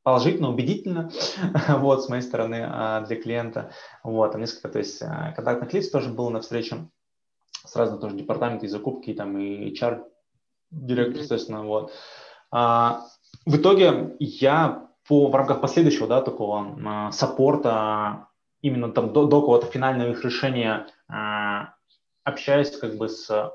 положительно, 0.03 0.51
убедительно, 0.51 1.11
вот, 1.69 2.05
с 2.05 2.09
моей 2.09 2.23
стороны, 2.23 2.65
а, 2.67 3.01
для 3.03 3.17
клиента, 3.17 3.73
вот, 4.03 4.33
там 4.33 4.41
несколько, 4.41 4.69
то 4.69 4.79
есть, 4.79 5.03
а, 5.03 5.33
контактных 5.33 5.73
лиц 5.73 5.91
тоже 5.91 6.11
было 6.11 6.31
на 6.31 6.41
встрече, 6.41 6.89
с 7.65 7.75
разных 7.77 8.01
тоже 8.01 8.17
департаментов 8.17 8.65
и 8.65 8.69
закупки, 8.69 9.15
там, 9.15 9.39
и 9.39 9.73
HR, 9.73 10.05
директор, 10.71 11.21
естественно, 11.21 11.65
вот. 11.65 11.93
А, 12.51 13.03
в 13.47 13.57
итоге 13.57 14.17
я 14.19 14.89
по, 15.07 15.29
в 15.29 15.35
рамках 15.35 15.61
последующего, 15.61 16.07
да, 16.07 16.23
такого 16.23 16.77
а, 16.85 17.13
саппорта, 17.13 18.29
именно 18.63 18.91
там 18.91 19.13
до, 19.13 19.27
до 19.27 19.41
какого-то 19.41 19.67
финального 19.67 20.11
их 20.11 20.25
решения, 20.25 20.87
а, 21.09 21.75
общаясь 22.25 22.77
как 22.77 22.97
бы 22.97 23.09
с 23.09 23.53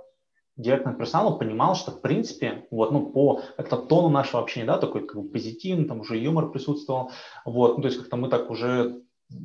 директным 0.59 0.95
персоналом, 0.95 1.39
понимал, 1.39 1.75
что 1.75 1.91
в 1.91 2.01
принципе, 2.01 2.67
вот, 2.69 2.91
ну, 2.91 3.07
по 3.07 3.41
как-то 3.57 3.77
тону 3.77 4.09
нашего 4.09 4.43
общения, 4.43 4.65
да, 4.65 4.77
такой 4.77 5.07
как 5.07 5.21
бы 5.21 5.29
позитивный, 5.29 5.85
там 5.85 6.01
уже 6.01 6.17
юмор 6.17 6.51
присутствовал, 6.51 7.11
вот, 7.45 7.77
ну, 7.77 7.81
то 7.81 7.87
есть 7.87 7.99
как-то 7.99 8.17
мы 8.17 8.27
так 8.29 8.51
уже 8.51 9.01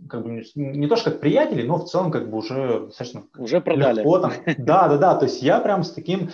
как 0.09 0.25
бы 0.25 0.31
не, 0.31 0.45
не 0.55 0.89
то, 0.89 0.97
что 0.97 1.11
как 1.11 1.21
приятели, 1.21 1.62
но 1.62 1.79
в 1.79 1.85
целом 1.85 2.11
как 2.11 2.31
бы 2.31 2.39
уже 2.39 2.87
достаточно 2.87 3.25
уже 3.37 3.61
продали. 3.61 3.99
Легко, 3.99 4.19
там, 4.19 4.33
да, 4.59 4.89
да, 4.89 4.99
да, 4.99 5.15
то 5.15 5.27
есть 5.27 5.43
я 5.43 5.61
прям 5.61 5.85
с 5.85 5.93
таким, 5.93 6.31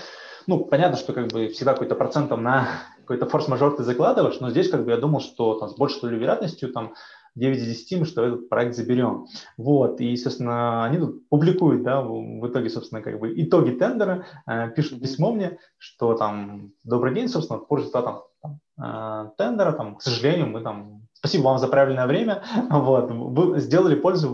ну, 0.46 0.64
понятно, 0.64 0.96
что 0.96 1.12
как 1.12 1.28
бы 1.28 1.48
всегда 1.48 1.72
какой-то 1.72 1.94
процентом 1.94 2.42
на 2.42 2.68
какой-то 3.00 3.26
форс-мажор 3.26 3.76
ты 3.76 3.82
закладываешь, 3.82 4.40
но 4.40 4.50
здесь 4.50 4.70
как 4.70 4.84
бы 4.84 4.90
я 4.90 4.96
думал, 4.96 5.20
что 5.20 5.54
там 5.54 5.68
с 5.68 5.74
большей 5.74 6.02
долей 6.02 6.18
вероятностью 6.18 6.72
там 6.72 6.94
9 7.34 7.58
из 7.58 7.64
10 7.64 8.00
мы 8.00 8.06
что 8.06 8.24
этот 8.24 8.48
проект 8.48 8.74
заберем. 8.74 9.26
Вот, 9.56 10.00
и, 10.00 10.16
собственно, 10.16 10.84
они 10.84 10.98
тут 10.98 11.28
публикуют, 11.28 11.82
да, 11.82 12.02
в 12.02 12.46
итоге, 12.48 12.70
собственно, 12.70 13.02
как 13.02 13.18
бы 13.18 13.32
итоги 13.40 13.70
тендера, 13.70 14.26
э, 14.46 14.70
пишут 14.74 15.00
письмо 15.00 15.32
мне, 15.32 15.58
что 15.78 16.14
там, 16.14 16.72
добрый 16.84 17.14
день, 17.14 17.28
собственно, 17.28 17.60
в 17.60 17.66
пользу 17.66 17.90
там, 17.90 18.22
там, 18.42 18.60
э, 18.82 19.30
тендера, 19.36 19.72
там, 19.72 19.96
к 19.96 20.02
сожалению, 20.02 20.48
мы 20.48 20.60
там 20.60 20.99
Спасибо 21.20 21.42
вам 21.42 21.58
за 21.58 21.68
правильное 21.68 22.06
время. 22.06 22.42
Вот. 22.70 23.10
Вы 23.10 23.60
сделали 23.60 23.94
пользу, 23.94 24.30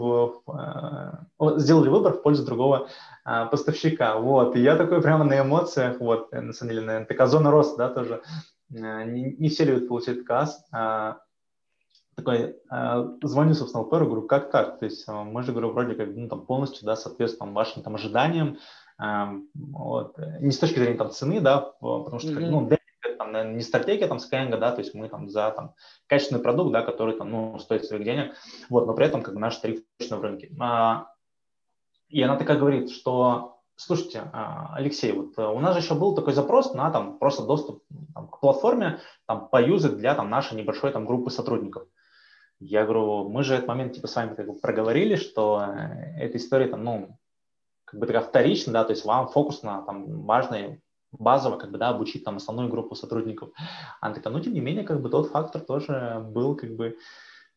в, 0.46 1.58
сделали 1.58 1.88
выбор 1.88 2.12
в 2.12 2.22
пользу 2.22 2.44
другого 2.44 2.88
а, 3.24 3.46
поставщика. 3.46 4.16
Вот. 4.18 4.54
И 4.54 4.60
я 4.60 4.76
такой 4.76 5.02
прямо 5.02 5.24
на 5.24 5.40
эмоциях, 5.40 5.98
вот, 5.98 6.30
на 6.30 6.52
самом 6.52 6.70
деле, 6.70 6.86
наверное, 6.86 7.08
такая 7.08 7.26
зона 7.26 7.50
роста, 7.50 7.76
да, 7.76 7.88
тоже. 7.88 8.22
Не, 8.68 9.34
не 9.36 9.48
все 9.48 9.64
любят 9.64 9.88
получать 9.88 10.18
отказ. 10.18 10.64
А, 10.72 11.16
такой, 12.14 12.54
звоню, 13.22 13.54
собственно, 13.54 13.82
ЛПР, 13.82 14.04
говорю, 14.04 14.22
как 14.22 14.50
так? 14.52 14.78
То 14.78 14.84
есть 14.84 15.06
мы 15.08 15.42
же, 15.42 15.50
говорю, 15.50 15.72
вроде 15.72 15.96
как, 15.96 16.08
ну, 16.14 16.28
там, 16.28 16.46
полностью, 16.46 16.86
да, 16.86 16.94
соответствуем 16.94 17.52
вашим 17.52 17.82
там 17.82 17.96
ожиданиям, 17.96 18.56
вот. 19.54 20.16
не 20.40 20.50
с 20.50 20.58
точки 20.58 20.78
зрения 20.78 20.96
там 20.96 21.10
цены, 21.10 21.42
да, 21.42 21.58
потому 21.58 22.18
что, 22.18 22.30
mm-hmm. 22.30 22.48
ну, 22.48 22.70
там, 23.16 23.56
не 23.56 23.62
стратегия 23.62 24.06
там 24.06 24.18
Skyeng, 24.18 24.56
да, 24.58 24.72
то 24.72 24.80
есть 24.80 24.94
мы 24.94 25.08
там 25.08 25.28
за 25.28 25.50
там, 25.50 25.74
качественный 26.06 26.42
продукт, 26.42 26.72
да, 26.72 26.82
который 26.82 27.16
там, 27.16 27.30
ну, 27.30 27.58
стоит 27.58 27.84
своих 27.84 28.04
денег, 28.04 28.34
вот, 28.68 28.86
но 28.86 28.94
при 28.94 29.06
этом 29.06 29.22
как 29.22 29.34
бы 29.34 29.40
наш 29.40 29.56
тариф 29.56 29.80
точно 29.98 30.16
в 30.18 30.22
рынке. 30.22 30.50
А, 30.60 31.08
и 32.08 32.22
она 32.22 32.36
такая 32.36 32.58
говорит, 32.58 32.90
что, 32.90 33.60
слушайте, 33.76 34.22
а, 34.32 34.74
Алексей, 34.74 35.12
вот 35.12 35.38
у 35.38 35.58
нас 35.60 35.74
же 35.74 35.82
еще 35.82 35.94
был 35.94 36.14
такой 36.14 36.32
запрос 36.32 36.74
на 36.74 36.90
там 36.90 37.18
просто 37.18 37.44
доступ 37.44 37.82
там, 38.14 38.28
к 38.28 38.40
платформе, 38.40 39.00
там, 39.26 39.48
поюзать 39.48 39.96
для 39.96 40.14
там 40.14 40.30
нашей 40.30 40.56
небольшой 40.56 40.92
там 40.92 41.06
группы 41.06 41.30
сотрудников. 41.30 41.88
Я 42.58 42.84
говорю, 42.84 43.28
мы 43.28 43.42
же 43.42 43.54
этот 43.54 43.68
момент 43.68 43.94
типа 43.94 44.06
с 44.06 44.16
вами 44.16 44.34
как 44.34 44.46
бы 44.46 44.54
проговорили, 44.54 45.16
что 45.16 45.62
э, 45.62 46.14
эта 46.18 46.38
история 46.38 46.68
там, 46.68 46.84
ну, 46.84 47.18
как 47.84 48.00
бы 48.00 48.06
такая 48.06 48.22
вторична, 48.22 48.72
да, 48.72 48.84
то 48.84 48.92
есть 48.92 49.04
вам 49.04 49.28
фокус 49.28 49.62
на 49.62 49.82
там 49.82 50.24
важные 50.24 50.80
базово 51.12 51.56
как 51.56 51.70
бы, 51.70 51.78
да, 51.78 51.88
обучить 51.88 52.24
там 52.24 52.36
основную 52.36 52.68
группу 52.68 52.94
сотрудников. 52.94 53.50
Она 54.00 54.14
такая, 54.14 54.32
ну, 54.32 54.40
тем 54.40 54.52
не 54.52 54.60
менее, 54.60 54.84
как 54.84 55.00
бы 55.00 55.08
тот 55.08 55.30
фактор 55.30 55.60
тоже 55.60 56.24
был 56.30 56.56
как 56.56 56.74
бы 56.74 56.96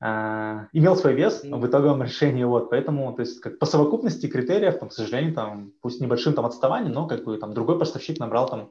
э, 0.02 0.66
имел 0.74 0.96
свой 0.96 1.14
вес 1.14 1.44
в 1.44 1.66
итоговом 1.66 2.04
решении, 2.04 2.44
вот, 2.44 2.70
поэтому, 2.70 3.14
то 3.14 3.22
есть, 3.22 3.40
как 3.42 3.60
по 3.60 3.66
совокупности 3.66 4.28
критериев, 4.28 4.80
там, 4.80 4.90
к 4.90 4.94
сожалению, 4.94 5.34
там, 5.34 5.72
пусть 5.82 6.02
небольшим 6.02 6.34
там 6.34 6.46
отставанием, 6.46 6.94
но 6.94 7.08
как 7.08 7.24
бы 7.24 7.38
там 7.38 7.54
другой 7.54 7.80
поставщик 7.80 8.20
набрал 8.20 8.48
там 8.48 8.70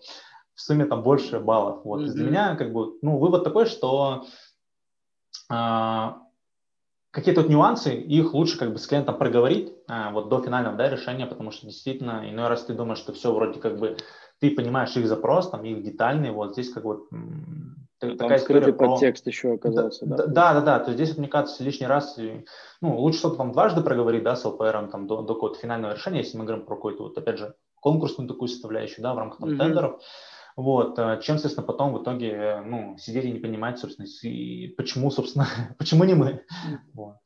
в 0.54 0.60
сумме 0.60 0.86
там 0.86 1.02
больше 1.02 1.38
баллов, 1.40 1.84
вот, 1.84 2.00
mm-hmm. 2.00 2.12
для 2.12 2.24
меня 2.24 2.56
как 2.56 2.72
бы, 2.72 2.94
ну, 3.02 3.18
вывод 3.18 3.44
такой, 3.44 3.66
что 3.66 4.26
э, 5.50 6.10
какие-то 7.10 7.42
вот 7.42 7.50
нюансы, 7.50 7.94
их 7.94 8.34
лучше 8.34 8.58
как 8.58 8.72
бы 8.72 8.78
с 8.78 8.86
клиентом 8.86 9.16
проговорить 9.16 9.72
а, 9.88 10.10
вот 10.10 10.28
до 10.28 10.42
финального 10.42 10.76
да, 10.76 10.88
решения, 10.88 11.26
потому 11.26 11.50
что 11.50 11.66
действительно 11.66 12.28
иной 12.28 12.48
раз 12.48 12.64
ты 12.64 12.74
думаешь, 12.74 12.98
что 12.98 13.12
все 13.12 13.32
вроде 13.32 13.60
как 13.60 13.78
бы 13.78 13.96
ты 14.40 14.50
понимаешь 14.50 14.96
их 14.96 15.08
запрос, 15.08 15.50
там, 15.50 15.64
их 15.64 15.82
детальный, 15.82 16.30
вот 16.30 16.52
здесь 16.52 16.72
как 16.72 16.84
вот 16.84 17.08
там 17.10 18.16
такая 18.16 18.38
скрытый 18.38 18.72
про... 18.72 18.90
подтекст 18.90 19.26
еще 19.26 19.54
оказался, 19.54 20.06
да? 20.06 20.16
Да, 20.16 20.26
да, 20.26 20.54
да, 20.54 20.60
да. 20.60 20.78
То 20.78 20.90
есть 20.92 21.02
здесь, 21.02 21.18
мне 21.18 21.28
кажется, 21.28 21.64
лишний 21.64 21.86
раз, 21.86 22.16
ну, 22.80 22.98
лучше 22.98 23.18
что-то 23.18 23.36
там 23.36 23.52
дважды 23.52 23.80
проговорить, 23.80 24.22
да, 24.22 24.36
с 24.36 24.44
ЛПРом 24.44 24.90
там 24.90 25.06
до, 25.06 25.22
до 25.22 25.34
какого-то 25.34 25.58
финального 25.58 25.94
решения, 25.94 26.18
если 26.18 26.38
мы 26.38 26.44
говорим 26.44 26.64
про 26.64 26.76
какую-то, 26.76 27.04
вот, 27.04 27.18
опять 27.18 27.38
же, 27.38 27.54
конкурсную 27.80 28.28
такую 28.28 28.48
составляющую, 28.48 29.02
да, 29.02 29.14
в 29.14 29.18
рамках 29.18 29.40
там, 29.40 29.50
mm-hmm. 29.50 29.58
тендеров, 29.58 30.00
вот, 30.58 30.98
э, 30.98 31.20
чем, 31.22 31.36
соответственно, 31.36 31.68
потом 31.68 31.94
в 31.94 32.02
итоге, 32.02 32.62
ну, 32.66 32.96
сидеть 32.98 33.24
и 33.26 33.30
не 33.30 33.38
понимать, 33.38 33.78
собственно, 33.78 34.08
и 34.24 34.66
почему, 34.76 35.08
собственно, 35.12 35.46
почему 35.78 36.02
не 36.02 36.14
мы. 36.14 36.42
Вот. 36.94 37.18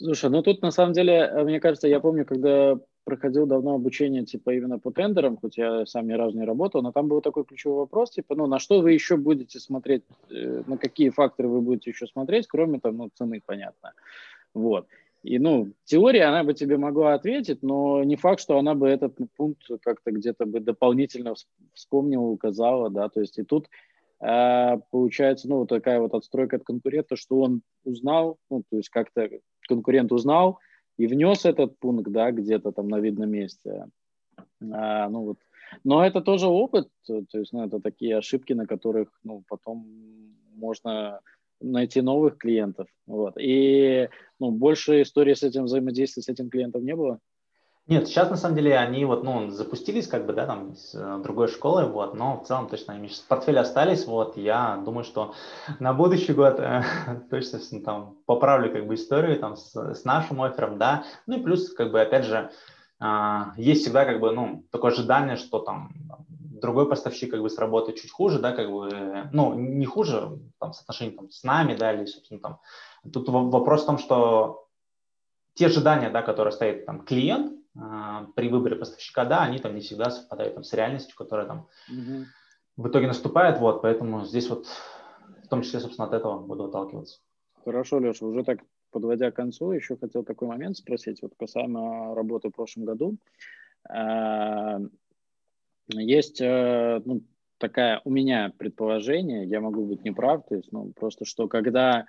Слушай, 0.00 0.30
ну 0.30 0.42
тут 0.42 0.62
на 0.62 0.70
самом 0.70 0.92
деле, 0.92 1.14
э, 1.14 1.42
мне 1.42 1.58
кажется, 1.58 1.88
я 1.88 1.98
помню, 1.98 2.24
когда 2.24 2.78
проходил 3.02 3.46
давно 3.46 3.74
обучение, 3.74 4.24
типа, 4.24 4.54
именно 4.54 4.78
по 4.78 4.92
тендерам, 4.92 5.38
хоть 5.38 5.56
я 5.56 5.86
сам 5.86 6.06
ни 6.06 6.12
разу 6.12 6.38
не 6.38 6.44
работал, 6.44 6.80
но 6.82 6.92
там 6.92 7.08
был 7.08 7.20
такой 7.20 7.44
ключевой 7.44 7.78
вопрос, 7.78 8.12
типа, 8.12 8.36
ну, 8.36 8.46
на 8.46 8.60
что 8.60 8.80
вы 8.80 8.92
еще 8.92 9.16
будете 9.16 9.58
смотреть, 9.58 10.04
э, 10.30 10.62
на 10.64 10.78
какие 10.78 11.10
факторы 11.10 11.48
вы 11.48 11.60
будете 11.60 11.90
еще 11.90 12.06
смотреть, 12.06 12.46
кроме, 12.46 12.78
там, 12.78 12.96
ну, 12.96 13.10
цены, 13.12 13.42
понятно. 13.44 13.92
Вот. 14.54 14.86
И, 15.22 15.38
ну, 15.38 15.72
теория, 15.84 16.24
она 16.24 16.44
бы 16.44 16.54
тебе 16.54 16.78
могла 16.78 17.14
ответить, 17.14 17.62
но 17.62 18.04
не 18.04 18.16
факт, 18.16 18.40
что 18.40 18.58
она 18.58 18.74
бы 18.74 18.88
этот 18.88 19.18
пункт 19.36 19.62
как-то 19.82 20.12
где-то 20.12 20.46
бы 20.46 20.60
дополнительно 20.60 21.34
вспомнила, 21.74 22.22
указала, 22.22 22.88
да, 22.88 23.08
то 23.08 23.20
есть 23.20 23.38
и 23.38 23.42
тут 23.42 23.68
э, 24.20 24.76
получается, 24.90 25.48
ну, 25.48 25.58
вот 25.58 25.68
такая 25.68 26.00
вот 26.00 26.14
отстройка 26.14 26.56
от 26.56 26.64
конкурента, 26.64 27.16
что 27.16 27.40
он 27.40 27.62
узнал, 27.84 28.38
ну, 28.48 28.62
то 28.70 28.76
есть 28.76 28.90
как-то 28.90 29.28
конкурент 29.68 30.12
узнал, 30.12 30.60
и 30.96 31.06
внес 31.06 31.44
этот 31.44 31.78
пункт, 31.78 32.10
да, 32.10 32.30
где-то 32.30 32.72
там 32.72 32.88
на 32.88 33.00
видном 33.00 33.30
месте. 33.30 33.86
А, 34.72 35.08
ну 35.08 35.24
вот. 35.24 35.38
Но 35.84 36.04
это 36.04 36.20
тоже 36.20 36.46
опыт, 36.46 36.88
то 37.06 37.24
есть, 37.32 37.52
ну, 37.52 37.66
это 37.66 37.80
такие 37.80 38.16
ошибки, 38.16 38.52
на 38.52 38.66
которых, 38.66 39.08
ну, 39.22 39.42
потом 39.48 39.86
можно 40.54 41.20
найти 41.60 42.00
новых 42.00 42.38
клиентов. 42.38 42.88
Вот. 43.06 43.34
И, 43.38 44.08
ну, 44.38 44.50
больше 44.50 45.02
истории 45.02 45.34
с 45.34 45.42
этим 45.42 45.64
взаимодействия 45.64 46.22
с 46.22 46.28
этим 46.28 46.50
клиентом 46.50 46.84
не 46.84 46.94
было? 46.94 47.18
Нет, 47.88 48.06
сейчас 48.06 48.28
на 48.28 48.36
самом 48.36 48.54
деле 48.54 48.76
они 48.76 49.06
вот, 49.06 49.24
ну, 49.24 49.48
запустились 49.48 50.06
как 50.06 50.26
бы, 50.26 50.34
да, 50.34 50.44
там 50.44 50.76
с 50.76 50.94
э, 50.94 51.22
другой 51.22 51.48
школы, 51.48 51.86
вот, 51.86 52.14
но 52.14 52.38
в 52.38 52.46
целом 52.46 52.68
точно 52.68 52.92
они 52.92 53.08
сейчас 53.08 53.20
в 53.20 53.28
портфеле 53.28 53.60
остались, 53.60 54.06
вот, 54.06 54.36
я 54.36 54.82
думаю, 54.84 55.04
что 55.04 55.32
на 55.80 55.94
будущий 55.94 56.34
год 56.34 56.60
э, 56.60 56.82
точно 57.30 57.58
там 57.80 58.18
поправлю 58.26 58.70
как 58.70 58.86
бы 58.86 58.94
историю 58.94 59.40
там 59.40 59.56
с, 59.56 59.74
с 59.74 60.04
нашим 60.04 60.42
оффером, 60.42 60.76
да, 60.76 61.04
ну 61.26 61.38
и 61.38 61.42
плюс 61.42 61.72
как 61.72 61.90
бы 61.90 62.02
опять 62.02 62.26
же 62.26 62.50
э, 63.00 63.42
есть 63.56 63.80
всегда 63.80 64.04
как 64.04 64.20
бы, 64.20 64.32
ну, 64.32 64.66
такое 64.70 64.92
ожидание, 64.92 65.36
что 65.36 65.58
там 65.58 65.90
другой 66.60 66.88
поставщик 66.88 67.30
как 67.30 67.42
бы 67.42 67.50
сработает 67.50 67.98
чуть 67.98 68.10
хуже, 68.10 68.38
да, 68.38 68.52
как 68.52 68.70
бы, 68.70 69.28
ну, 69.32 69.54
не 69.54 69.86
хуже 69.86 70.38
там 70.58 70.72
соотношение 70.72 71.16
там 71.16 71.30
с 71.30 71.42
нами, 71.44 71.74
да, 71.74 71.92
или, 71.92 72.04
собственно, 72.06 72.40
там, 72.40 72.60
тут 73.12 73.28
вопрос 73.28 73.82
в 73.82 73.86
том, 73.86 73.98
что 73.98 74.68
те 75.54 75.66
ожидания, 75.66 76.10
да, 76.10 76.22
которые 76.22 76.52
стоит 76.52 76.86
там 76.86 77.04
клиент, 77.04 77.58
а, 77.80 78.26
при 78.34 78.48
выборе 78.48 78.76
поставщика, 78.76 79.24
да, 79.24 79.42
они 79.42 79.58
там 79.58 79.74
не 79.74 79.80
всегда 79.80 80.10
совпадают 80.10 80.54
там, 80.54 80.64
с 80.64 80.72
реальностью, 80.72 81.16
которая 81.16 81.46
там 81.46 81.68
угу. 81.88 82.24
в 82.76 82.88
итоге 82.88 83.06
наступает, 83.06 83.58
вот, 83.58 83.82
поэтому 83.82 84.24
здесь 84.24 84.48
вот 84.48 84.66
в 85.44 85.48
том 85.48 85.62
числе, 85.62 85.80
собственно, 85.80 86.06
от 86.06 86.14
этого 86.14 86.38
буду 86.40 86.64
отталкиваться. 86.64 87.20
Хорошо, 87.64 87.98
Леша, 87.98 88.26
уже 88.26 88.44
так 88.44 88.60
подводя 88.90 89.30
к 89.30 89.36
концу, 89.36 89.72
еще 89.72 89.96
хотел 89.96 90.24
такой 90.24 90.48
момент 90.48 90.76
спросить, 90.76 91.22
вот 91.22 91.32
касаемо 91.38 92.14
работы 92.14 92.48
в 92.48 92.52
прошлом 92.52 92.84
году. 92.84 93.16
Есть 95.88 96.40
э, 96.40 97.00
ну, 97.04 97.22
такая 97.58 98.00
у 98.04 98.10
меня 98.10 98.52
предположение, 98.58 99.44
я 99.46 99.60
могу 99.60 99.84
быть 99.86 100.04
неправ, 100.04 100.46
то 100.48 100.56
есть, 100.56 100.70
ну, 100.72 100.92
просто 100.94 101.24
что 101.24 101.48
когда 101.48 102.06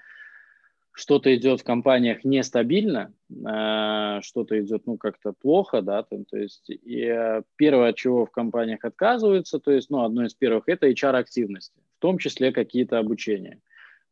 что-то 0.91 1.33
идет 1.33 1.61
в 1.61 1.63
компаниях 1.63 2.23
нестабильно, 2.23 3.13
э, 3.29 4.21
что-то 4.21 4.59
идет, 4.59 4.85
ну, 4.85 4.97
как-то 4.97 5.33
плохо, 5.33 5.81
да, 5.81 6.03
то, 6.03 6.23
то 6.29 6.37
есть, 6.37 6.69
и 6.69 7.05
э, 7.05 7.43
первое, 7.55 7.89
от 7.89 7.95
чего 7.95 8.25
в 8.25 8.31
компаниях 8.31 8.83
отказываются, 8.83 9.59
то 9.59 9.71
есть, 9.71 9.89
ну, 9.89 10.03
одно 10.03 10.25
из 10.25 10.33
первых, 10.33 10.67
это 10.67 10.89
HR-активности, 10.89 11.79
в 11.97 12.01
том 12.01 12.17
числе 12.17 12.51
какие-то 12.51 12.99
обучения, 12.99 13.61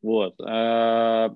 вот. 0.01 0.39
Э, 0.39 1.35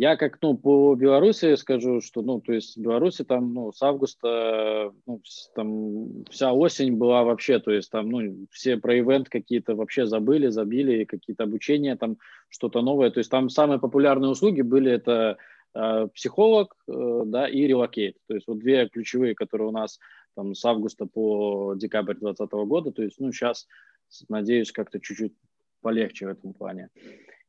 Я 0.00 0.16
как, 0.16 0.38
ну, 0.42 0.56
по 0.56 0.94
Беларуси 0.94 1.56
скажу, 1.56 2.00
что, 2.00 2.22
ну, 2.22 2.40
то 2.40 2.52
есть 2.52 2.78
Беларуси 2.78 3.24
там, 3.24 3.52
ну, 3.52 3.72
с 3.72 3.82
августа, 3.82 4.92
ну, 5.06 5.20
там 5.56 6.24
вся 6.30 6.52
осень 6.52 6.94
была 6.94 7.24
вообще, 7.24 7.58
то 7.58 7.72
есть 7.72 7.90
там, 7.90 8.08
ну, 8.08 8.46
все 8.52 8.76
про 8.76 8.96
event 8.96 9.28
какие-то 9.28 9.74
вообще 9.74 10.06
забыли, 10.06 10.50
забили, 10.50 11.02
какие-то 11.02 11.42
обучения, 11.42 11.96
там 11.96 12.16
что-то 12.48 12.80
новое, 12.80 13.10
то 13.10 13.18
есть 13.18 13.28
там 13.28 13.48
самые 13.48 13.80
популярные 13.80 14.30
услуги 14.30 14.62
были 14.62 14.92
это 14.92 15.36
э, 15.74 16.06
психолог, 16.14 16.76
э, 16.86 17.22
да, 17.26 17.48
и 17.48 17.62
relocate, 17.66 18.18
то 18.28 18.34
есть 18.34 18.46
вот 18.46 18.60
две 18.60 18.88
ключевые, 18.88 19.34
которые 19.34 19.66
у 19.66 19.72
нас 19.72 19.98
там 20.36 20.54
с 20.54 20.64
августа 20.64 21.06
по 21.06 21.74
декабрь 21.74 22.14
2020 22.14 22.52
года, 22.68 22.92
то 22.92 23.02
есть, 23.02 23.18
ну, 23.18 23.32
сейчас, 23.32 23.66
надеюсь, 24.28 24.70
как-то 24.70 25.00
чуть-чуть 25.00 25.34
полегче 25.80 26.26
в 26.26 26.30
этом 26.30 26.54
плане, 26.54 26.90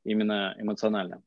именно 0.03 0.55
эмоционально. 0.57 1.21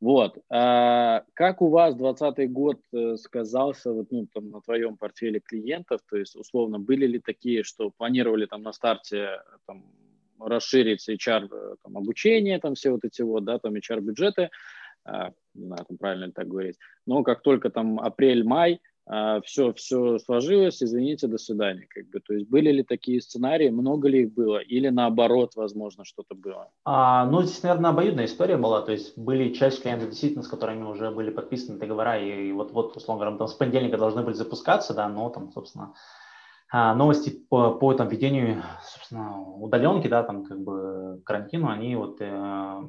Вот. 0.00 0.38
А 0.48 1.24
как 1.34 1.60
у 1.60 1.68
вас 1.68 1.96
2020 1.96 2.52
год 2.52 2.80
э, 2.92 3.16
сказался 3.16 3.92
вот, 3.92 4.06
ну, 4.10 4.28
там, 4.32 4.50
на 4.50 4.60
твоем 4.60 4.96
портфеле 4.96 5.40
клиентов? 5.40 6.00
То 6.08 6.16
есть, 6.16 6.36
условно, 6.36 6.78
были 6.78 7.06
ли 7.06 7.18
такие, 7.18 7.64
что 7.64 7.90
планировали 7.90 8.46
там 8.46 8.62
на 8.62 8.72
старте 8.72 9.42
там, 9.66 9.84
расширить 10.38 11.08
HR 11.08 11.48
э, 11.50 11.76
там, 11.82 11.96
обучение, 11.96 12.60
там 12.60 12.74
все 12.74 12.90
вот 12.90 13.04
эти 13.04 13.22
вот, 13.22 13.44
да, 13.44 13.58
там 13.58 13.74
HR 13.74 14.00
бюджеты, 14.00 14.50
а, 15.04 15.32
не 15.54 15.66
знаю, 15.66 15.84
там 15.88 15.98
правильно 15.98 16.26
ли 16.26 16.32
так 16.32 16.46
говорить, 16.46 16.76
но 17.06 17.22
как 17.22 17.42
только 17.42 17.70
там 17.70 17.98
апрель-май, 17.98 18.80
все, 19.44 19.68
а, 19.68 19.72
все 19.72 20.18
сложилось, 20.18 20.82
извините, 20.82 21.26
до 21.26 21.38
свидания. 21.38 21.86
Как 21.88 22.08
бы. 22.08 22.20
То 22.20 22.34
есть 22.34 22.48
были 22.48 22.70
ли 22.70 22.82
такие 22.82 23.22
сценарии, 23.22 23.70
много 23.70 24.08
ли 24.08 24.22
их 24.22 24.34
было, 24.34 24.58
или 24.58 24.88
наоборот, 24.88 25.52
возможно, 25.56 26.04
что-то 26.04 26.34
было? 26.34 26.70
А, 26.84 27.24
ну, 27.26 27.42
здесь, 27.42 27.62
наверное, 27.62 27.90
обоюдная 27.90 28.26
история 28.26 28.58
была, 28.58 28.82
то 28.82 28.92
есть 28.92 29.16
были 29.16 29.54
часть 29.54 29.82
клиентов, 29.82 30.10
действительно, 30.10 30.42
с 30.42 30.48
которыми 30.48 30.84
уже 30.84 31.10
были 31.10 31.30
подписаны 31.30 31.78
договора, 31.78 32.18
и, 32.18 32.48
и 32.48 32.52
вот, 32.52 32.72
вот, 32.72 32.96
условно 32.96 33.24
говоря, 33.24 33.38
там 33.38 33.48
с 33.48 33.54
понедельника 33.54 33.96
должны 33.96 34.22
были 34.22 34.34
запускаться, 34.34 34.92
да, 34.92 35.08
но 35.08 35.30
там, 35.30 35.52
собственно, 35.52 35.94
а, 36.70 36.94
новости 36.94 37.30
по, 37.30 37.70
по 37.70 37.94
там, 37.94 38.08
ведению, 38.08 38.62
собственно, 38.82 39.40
удаленки, 39.40 40.06
да, 40.06 40.22
там, 40.22 40.44
как 40.44 40.60
бы 40.60 41.22
карантину, 41.24 41.68
они 41.68 41.96
вот 41.96 42.18
э, 42.20 42.88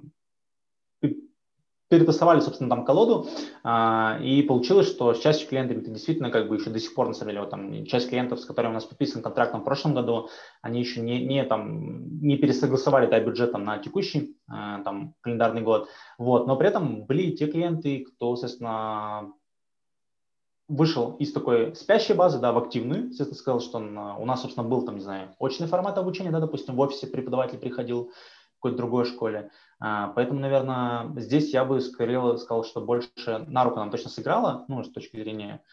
перетасовали, 1.89 2.39
собственно, 2.39 2.69
там 2.69 2.85
колоду, 2.85 3.27
а, 3.63 4.19
и 4.21 4.43
получилось, 4.43 4.87
что 4.87 5.13
с 5.13 5.19
частью 5.19 5.49
клиентов 5.49 5.77
это 5.77 5.89
действительно 5.89 6.29
как 6.29 6.47
бы 6.47 6.55
еще 6.55 6.69
до 6.69 6.79
сих 6.79 6.93
пор, 6.93 7.07
на 7.07 7.13
самом 7.13 7.31
деле, 7.31 7.41
вот, 7.41 7.49
там, 7.49 7.85
часть 7.85 8.09
клиентов, 8.09 8.39
с 8.39 8.45
которыми 8.45 8.71
у 8.71 8.75
нас 8.75 8.85
подписан 8.85 9.23
контракт 9.23 9.53
в 9.53 9.59
прошлом 9.61 9.95
году, 9.95 10.29
они 10.61 10.79
еще 10.79 11.01
не, 11.01 11.25
не, 11.25 11.43
там, 11.43 12.21
не 12.21 12.37
пересогласовали 12.37 13.07
да, 13.07 13.19
бюджет 13.19 13.51
там, 13.51 13.65
на 13.65 13.79
текущий 13.79 14.37
а, 14.47 14.81
там, 14.83 15.15
календарный 15.21 15.61
год, 15.61 15.89
вот, 16.19 16.45
но 16.45 16.55
при 16.55 16.67
этом 16.67 17.05
были 17.05 17.31
те 17.31 17.47
клиенты, 17.47 18.05
кто, 18.05 18.35
соответственно, 18.35 19.33
вышел 20.67 21.15
из 21.17 21.33
такой 21.33 21.75
спящей 21.75 22.13
базы, 22.13 22.37
да, 22.37 22.53
в 22.53 22.59
активную, 22.59 23.07
естественно, 23.07 23.35
сказал, 23.37 23.59
что 23.59 23.79
он, 23.79 23.97
у 23.97 24.25
нас, 24.25 24.43
собственно, 24.43 24.67
был 24.67 24.83
там, 24.83 24.95
не 24.95 25.01
знаю, 25.01 25.35
очный 25.39 25.67
формат 25.67 25.97
обучения, 25.97 26.29
да, 26.29 26.39
допустим, 26.39 26.75
в 26.75 26.79
офисе 26.79 27.07
преподаватель 27.07 27.57
приходил, 27.57 28.11
какой-то 28.59 28.77
другой 28.77 29.05
школе. 29.05 29.51
А, 29.79 30.09
поэтому, 30.09 30.39
наверное, 30.39 31.11
здесь 31.15 31.53
я 31.53 31.63
бы 31.63 31.79
скорее 31.79 32.37
сказал, 32.37 32.63
что 32.63 32.81
больше 32.81 33.45
на 33.47 33.63
руку 33.63 33.77
нам 33.77 33.91
точно 33.91 34.09
сыграло, 34.09 34.65
ну, 34.67 34.83
с 34.83 34.91
точки 34.91 35.17
зрения 35.17 35.63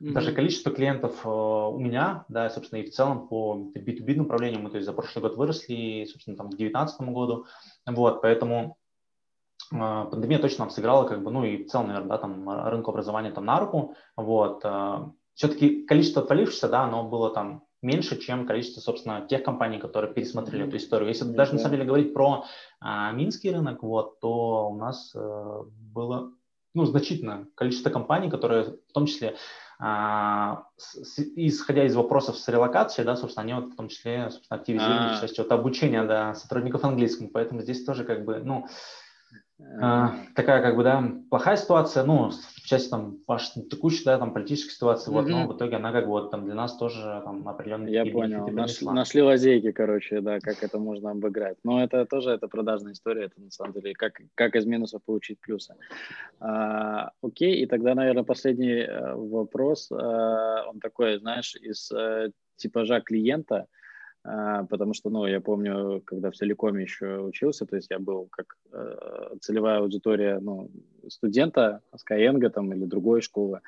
mm-hmm. 0.00 0.12
даже 0.12 0.32
количества 0.32 0.70
клиентов 0.70 1.24
э, 1.24 1.28
у 1.28 1.78
меня, 1.78 2.26
да, 2.28 2.50
собственно, 2.50 2.80
и 2.80 2.90
в 2.90 2.92
целом 2.92 3.28
по 3.28 3.72
B2B 3.74 4.16
направлению 4.16 4.60
мы, 4.60 4.70
то 4.70 4.76
есть 4.76 4.86
за 4.86 4.92
прошлый 4.92 5.22
год 5.22 5.36
выросли, 5.36 6.04
собственно, 6.04 6.36
там 6.36 6.48
к 6.48 6.56
2019 6.56 7.00
году, 7.08 7.46
вот, 7.86 8.20
поэтому 8.20 8.76
э, 9.72 9.76
пандемия 9.76 10.38
точно 10.38 10.66
нам 10.66 10.70
сыграла, 10.70 11.08
как 11.08 11.22
бы, 11.22 11.30
ну, 11.30 11.44
и 11.44 11.64
в 11.64 11.68
целом, 11.68 11.88
наверное, 11.88 12.10
да, 12.10 12.18
там 12.18 12.48
рынку 12.68 12.90
образования 12.90 13.30
там 13.30 13.46
на 13.46 13.58
руку, 13.58 13.94
вот, 14.16 14.60
э, 14.64 14.98
все-таки 15.34 15.86
количество 15.86 16.22
отвалившихся, 16.22 16.68
да, 16.68 16.82
оно 16.84 17.08
было 17.08 17.30
там 17.32 17.65
меньше, 17.82 18.18
чем 18.18 18.46
количество, 18.46 18.80
собственно, 18.80 19.26
тех 19.26 19.42
компаний, 19.42 19.78
которые 19.78 20.12
пересмотрели 20.12 20.64
mm-hmm. 20.64 20.68
эту 20.68 20.76
историю. 20.76 21.08
Если 21.08 21.26
mm-hmm. 21.26 21.34
даже 21.34 21.52
на 21.52 21.58
самом 21.58 21.72
деле 21.72 21.84
говорить 21.84 22.14
про 22.14 22.44
а, 22.80 23.12
минский 23.12 23.50
рынок, 23.50 23.82
вот, 23.82 24.20
то 24.20 24.70
у 24.70 24.76
нас 24.76 25.12
а, 25.14 25.62
было 25.94 26.32
ну, 26.74 26.84
значительное 26.84 27.46
количество 27.54 27.90
компаний, 27.90 28.30
которые 28.30 28.64
в 28.88 28.92
том 28.92 29.06
числе 29.06 29.36
а, 29.78 30.64
с, 30.76 31.18
исходя 31.18 31.84
из 31.84 31.94
вопросов 31.94 32.36
с 32.38 32.48
релокацией, 32.48 33.04
да, 33.04 33.16
собственно, 33.16 33.44
они 33.44 33.54
вот 33.54 33.72
в 33.72 33.76
том 33.76 33.88
числе 33.88 34.30
собственно, 34.30 34.60
активизировали 34.60 35.20
части 35.20 35.40
вот, 35.40 35.52
обучения 35.52 36.02
да, 36.04 36.34
сотрудников 36.34 36.84
английскому, 36.84 37.30
поэтому 37.30 37.60
здесь 37.60 37.84
тоже 37.84 38.04
как 38.04 38.24
бы, 38.24 38.38
ну, 38.38 38.66
такая 39.58 40.60
как 40.60 40.76
бы, 40.76 40.84
да, 40.84 41.02
плохая 41.30 41.56
ситуация, 41.56 42.04
ну, 42.04 42.30
в 42.30 42.60
части 42.62 42.90
там 42.90 43.18
вашей 43.26 43.62
текущей, 43.62 44.04
да, 44.04 44.18
там 44.18 44.34
политической 44.34 44.72
ситуации, 44.72 45.10
mm-hmm. 45.10 45.14
вот, 45.14 45.28
но 45.28 45.46
в 45.46 45.56
итоге 45.56 45.76
она 45.76 45.92
как 45.92 46.04
бы 46.04 46.10
вот 46.10 46.30
там 46.30 46.44
для 46.44 46.54
нас 46.54 46.76
тоже 46.76 47.22
там 47.24 47.48
определенные 47.48 47.92
Я 47.92 48.04
понял, 48.04 48.46
Наш, 48.48 48.82
нашли 48.82 49.22
лазейки, 49.22 49.72
короче, 49.72 50.20
да, 50.20 50.40
как 50.40 50.62
это 50.62 50.78
можно 50.78 51.12
обыграть. 51.12 51.56
Но 51.64 51.82
это 51.82 52.04
тоже, 52.04 52.30
это 52.30 52.48
продажная 52.48 52.92
история, 52.92 53.24
это 53.24 53.40
на 53.40 53.50
самом 53.50 53.72
деле, 53.72 53.94
как, 53.94 54.20
как 54.34 54.56
из 54.56 54.66
минусов 54.66 55.02
получить 55.04 55.40
плюсы. 55.40 55.74
А, 56.38 57.12
окей, 57.22 57.62
и 57.62 57.66
тогда, 57.66 57.94
наверное, 57.94 58.24
последний 58.24 58.82
э, 58.82 59.14
вопрос, 59.14 59.90
а, 59.90 60.64
он 60.68 60.80
такой, 60.80 61.18
знаешь, 61.18 61.54
из 61.56 61.90
а, 61.92 62.28
типажа 62.56 63.00
клиента, 63.00 63.56
а, 63.56 63.85
потому 64.68 64.94
что, 64.94 65.10
ну, 65.10 65.26
я 65.26 65.40
помню, 65.40 66.02
когда 66.04 66.30
в 66.30 66.34
Телекоме 66.34 66.82
еще 66.82 67.18
учился, 67.18 67.66
то 67.66 67.76
есть 67.76 67.90
я 67.90 67.98
был 67.98 68.28
как 68.30 68.56
э, 68.72 69.36
целевая 69.40 69.78
аудитория, 69.78 70.38
ну, 70.40 70.70
студента 71.08 71.80
Skyeng 71.94 72.48
там 72.50 72.72
или 72.72 72.84
другой 72.84 73.22
школы, 73.22 73.60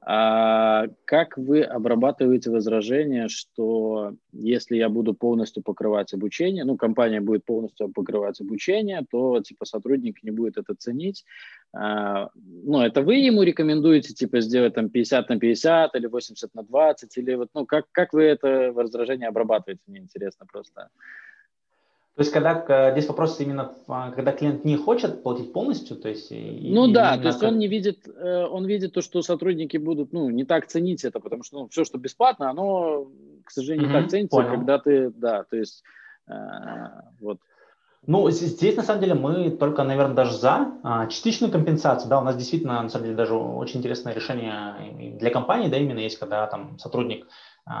а 0.00 0.86
как 1.04 1.36
вы 1.36 1.62
обрабатываете 1.62 2.50
возражение, 2.50 3.28
что 3.28 4.14
если 4.32 4.76
я 4.76 4.88
буду 4.88 5.12
полностью 5.12 5.62
покрывать 5.62 6.14
обучение, 6.14 6.64
ну, 6.64 6.76
компания 6.76 7.20
будет 7.20 7.44
полностью 7.44 7.88
покрывать 7.88 8.40
обучение, 8.40 9.04
то, 9.10 9.40
типа, 9.40 9.64
сотрудник 9.64 10.22
не 10.22 10.30
будет 10.30 10.56
это 10.56 10.74
ценить. 10.78 11.24
А, 11.72 12.30
ну, 12.34 12.80
это 12.80 13.02
вы 13.02 13.16
ему 13.16 13.42
рекомендуете, 13.42 14.14
типа, 14.14 14.40
сделать 14.40 14.74
там 14.74 14.88
50 14.88 15.28
на 15.28 15.38
50 15.38 15.94
или 15.96 16.06
80 16.06 16.54
на 16.54 16.62
20, 16.62 17.18
или 17.18 17.34
вот, 17.34 17.48
ну, 17.54 17.66
как, 17.66 17.86
как 17.90 18.12
вы 18.12 18.22
это 18.22 18.72
возражение 18.72 19.28
обрабатываете, 19.28 19.82
мне 19.88 19.98
интересно 19.98 20.46
просто. 20.50 20.90
То 22.18 22.22
есть, 22.22 22.32
когда 22.32 22.90
здесь 22.90 23.06
вопрос 23.06 23.38
именно, 23.38 23.74
а, 23.86 24.10
когда 24.10 24.32
клиент 24.32 24.64
не 24.64 24.76
хочет 24.76 25.22
платить 25.22 25.52
полностью, 25.52 25.96
то 25.96 26.08
есть... 26.08 26.32
Ну 26.32 26.88
да, 26.88 27.16
то 27.16 27.28
есть 27.28 27.38
как... 27.38 27.50
он 27.50 27.58
не 27.60 27.68
видит, 27.68 28.08
э, 28.08 28.44
он 28.44 28.66
видит 28.66 28.92
то, 28.92 29.02
что 29.02 29.22
сотрудники 29.22 29.76
будут, 29.76 30.12
ну, 30.12 30.28
не 30.28 30.42
так 30.42 30.66
ценить 30.66 31.04
это, 31.04 31.20
потому 31.20 31.44
что 31.44 31.60
ну, 31.60 31.68
все, 31.68 31.84
что 31.84 31.96
бесплатно, 31.96 32.50
оно, 32.50 33.06
к 33.44 33.52
сожалению, 33.52 33.86
не 33.86 33.94
mm-hmm, 33.94 34.00
так 34.00 34.10
ценится, 34.10 34.36
понял. 34.36 34.50
когда 34.50 34.78
ты, 34.80 35.10
да, 35.10 35.44
то 35.44 35.56
есть, 35.56 35.84
э, 36.26 36.32
вот. 37.20 37.38
Ну, 38.04 38.28
здесь, 38.30 38.76
на 38.76 38.82
самом 38.82 39.00
деле, 39.00 39.14
мы 39.14 39.50
только, 39.50 39.84
наверное, 39.84 40.16
даже 40.16 40.36
за 40.36 40.72
а, 40.82 41.06
частичную 41.06 41.52
компенсацию, 41.52 42.10
да, 42.10 42.20
у 42.20 42.24
нас 42.24 42.34
действительно, 42.34 42.82
на 42.82 42.88
самом 42.88 43.04
деле, 43.04 43.16
даже 43.16 43.34
очень 43.34 43.78
интересное 43.78 44.12
решение 44.12 45.14
для 45.20 45.30
компании, 45.30 45.68
да, 45.68 45.76
именно 45.76 46.00
есть, 46.00 46.18
когда 46.18 46.48
там 46.48 46.80
сотрудник 46.80 47.28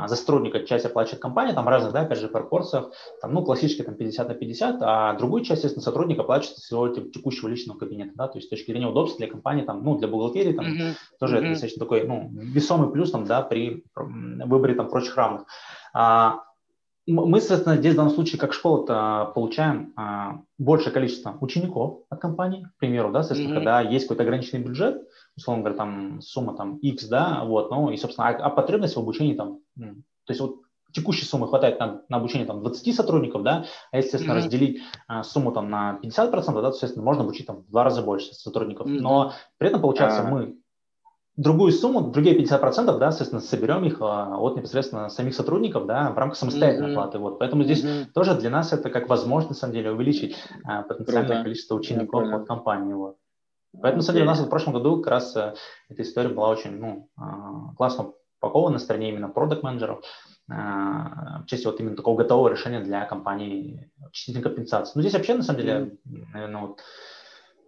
за 0.06 0.16
сотрудника 0.16 0.60
часть 0.60 0.84
оплачивает 0.84 1.20
компания, 1.20 1.52
там 1.52 1.68
разных, 1.68 1.92
да, 1.92 2.02
опять 2.02 2.18
же, 2.18 2.28
пропорциях, 2.28 2.90
там, 3.20 3.32
ну, 3.32 3.44
классически 3.44 3.82
там 3.82 3.94
50 3.94 4.28
на 4.28 4.34
50, 4.34 4.76
а 4.80 5.14
другую 5.14 5.42
часть, 5.44 5.62
естественно, 5.62 5.82
сотрудник 5.82 6.18
оплачивает 6.18 6.58
своего 6.58 6.88
типа, 6.88 7.10
текущего 7.10 7.48
личного 7.48 7.78
кабинета, 7.78 8.12
да, 8.14 8.28
то 8.28 8.38
есть 8.38 8.48
с 8.48 8.50
точки 8.50 8.70
зрения 8.70 8.88
удобства 8.88 9.18
для 9.18 9.28
компании, 9.28 9.64
там, 9.64 9.82
ну, 9.84 9.98
для 9.98 10.08
бухгалтерии, 10.08 10.52
там, 10.52 10.66
mm-hmm. 10.66 10.92
тоже 11.18 11.36
mm-hmm. 11.36 11.40
это 11.40 11.48
достаточно 11.48 11.80
такой, 11.80 12.06
ну, 12.06 12.30
весомый 12.32 12.90
плюс, 12.90 13.10
там, 13.10 13.24
да, 13.24 13.42
при 13.42 13.84
выборе, 13.94 14.74
там, 14.74 14.88
прочих 14.88 15.16
равных. 15.16 15.46
А, 15.94 16.42
мы, 17.06 17.40
соответственно, 17.40 17.76
здесь 17.76 17.94
в 17.94 17.96
данном 17.96 18.12
случае, 18.12 18.38
как 18.38 18.52
школа-то, 18.52 19.32
получаем 19.34 19.94
а, 19.96 20.40
большее 20.58 20.92
количество 20.92 21.36
учеников 21.40 22.02
от 22.10 22.20
компании, 22.20 22.64
к 22.76 22.78
примеру, 22.78 23.10
да, 23.10 23.22
соответственно, 23.22 23.52
mm-hmm. 23.52 23.58
когда 23.60 23.80
есть 23.80 24.04
какой-то 24.06 24.24
ограниченный 24.24 24.62
бюджет, 24.62 25.08
условно 25.34 25.62
говоря, 25.62 25.78
там 25.78 26.20
сумма 26.20 26.54
там 26.54 26.76
X, 26.76 27.04
да, 27.04 27.44
вот, 27.44 27.70
ну 27.70 27.90
и, 27.90 27.96
собственно, 27.96 28.28
а, 28.28 28.32
а 28.32 28.50
потребность 28.50 28.96
в 28.96 28.98
обучении 28.98 29.34
там, 29.34 29.60
то 29.78 30.32
есть 30.32 30.40
вот 30.40 30.56
текущей 30.92 31.24
суммы 31.24 31.48
хватает 31.48 31.78
на, 31.80 32.02
на 32.08 32.16
обучение 32.16 32.46
там 32.46 32.62
20 32.62 32.94
сотрудников, 32.94 33.42
да, 33.42 33.64
а 33.90 33.96
если, 33.96 34.08
естественно, 34.08 34.32
mm-hmm. 34.32 34.44
разделить 34.44 34.82
а, 35.06 35.22
сумму 35.22 35.52
там 35.52 35.70
на 35.70 35.98
50%, 36.02 36.30
да, 36.30 36.42
то, 36.42 36.68
естественно, 36.68 37.04
можно 37.04 37.24
обучить 37.24 37.46
там 37.46 37.58
в 37.58 37.70
два 37.70 37.84
раза 37.84 38.02
больше 38.02 38.34
сотрудников, 38.34 38.86
mm-hmm. 38.86 39.00
но 39.00 39.32
при 39.58 39.68
этом, 39.68 39.80
получается, 39.80 40.22
ah. 40.22 40.30
мы 40.30 40.56
другую 41.36 41.72
сумму, 41.72 42.10
другие 42.10 42.38
50%, 42.38 42.98
да, 42.98 43.10
соответственно, 43.10 43.40
соберем 43.40 43.84
их 43.84 43.98
а, 44.00 44.38
от 44.38 44.56
непосредственно 44.56 45.08
самих 45.08 45.34
сотрудников, 45.34 45.86
да, 45.86 46.10
в 46.10 46.18
рамках 46.18 46.38
самостоятельной 46.38 46.88
mm-hmm. 46.88 46.92
оплаты, 46.92 47.18
вот, 47.18 47.38
поэтому 47.38 47.64
здесь 47.64 47.84
mm-hmm. 47.84 48.06
тоже 48.14 48.34
для 48.34 48.50
нас 48.50 48.72
это 48.72 48.90
как 48.90 49.08
возможность, 49.08 49.50
на 49.50 49.56
самом 49.56 49.74
деле, 49.74 49.92
увеличить 49.92 50.36
а, 50.64 50.82
потенциальное 50.82 51.26
Круто. 51.26 51.42
количество 51.42 51.74
учеников 51.74 52.24
от 52.32 52.46
компании, 52.46 52.94
вот. 52.94 53.16
Поэтому, 53.72 53.98
на 53.98 54.02
самом 54.02 54.14
деле, 54.14 54.24
у 54.24 54.30
нас 54.30 54.40
в 54.40 54.48
прошлом 54.48 54.72
году 54.72 54.96
как 55.02 55.10
раз 55.10 55.36
э, 55.36 55.54
эта 55.90 56.00
история 56.00 56.30
была 56.30 56.48
очень 56.48 56.78
ну, 56.78 57.10
а, 57.16 57.74
классно 57.76 58.12
упакована 58.40 58.74
на 58.74 58.78
стороне 58.78 59.10
именно 59.10 59.28
продукт 59.28 59.62
менеджеров 59.62 60.02
а, 60.50 61.42
в 61.42 61.46
части 61.46 61.66
вот 61.66 61.80
именно 61.80 61.96
такого 61.96 62.16
готового 62.16 62.48
решения 62.48 62.80
для 62.80 63.04
компании 63.04 63.90
частичной 64.12 64.42
компенсации. 64.42 64.92
Ну, 64.94 65.02
здесь 65.02 65.14
вообще, 65.14 65.34
на 65.34 65.42
самом 65.42 65.60
деле, 65.60 65.98
наверное, 66.32 66.62
вот, 66.62 66.80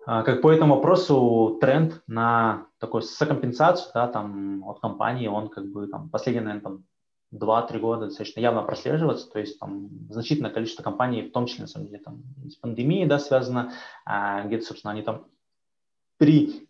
А, 0.07 0.23
как 0.23 0.41
по 0.41 0.51
этому 0.51 0.77
вопросу 0.77 1.59
тренд 1.61 2.03
на 2.07 2.67
такой 2.79 3.03
сокомпенсацию, 3.03 3.91
да, 3.95 4.09
там 4.09 4.65
от 4.67 4.81
компании, 4.81 5.29
он 5.29 5.49
как 5.49 5.67
бы 5.71 5.87
там 5.89 6.09
последние, 6.09 6.43
наверное, 6.43 6.63
там 6.63 6.85
2-3 7.33 7.79
года 7.79 8.07
достаточно 8.07 8.41
явно 8.41 8.63
прослеживается, 8.63 9.31
то 9.31 9.39
есть 9.39 9.59
там 9.61 9.89
значительное 10.09 10.51
количество 10.51 10.83
компаний, 10.83 11.23
в 11.23 11.33
том 11.33 11.47
числе, 11.47 11.63
на 11.63 11.69
самом 11.69 11.87
деле, 11.87 11.99
там 12.03 12.23
с 12.49 12.57
пандемией, 12.57 13.07
да, 13.07 13.19
связано, 13.19 13.73
а, 14.05 14.43
где-то, 14.45 14.65
собственно, 14.65 14.93
они 14.93 15.03
там 15.03 15.27
при 16.17 16.67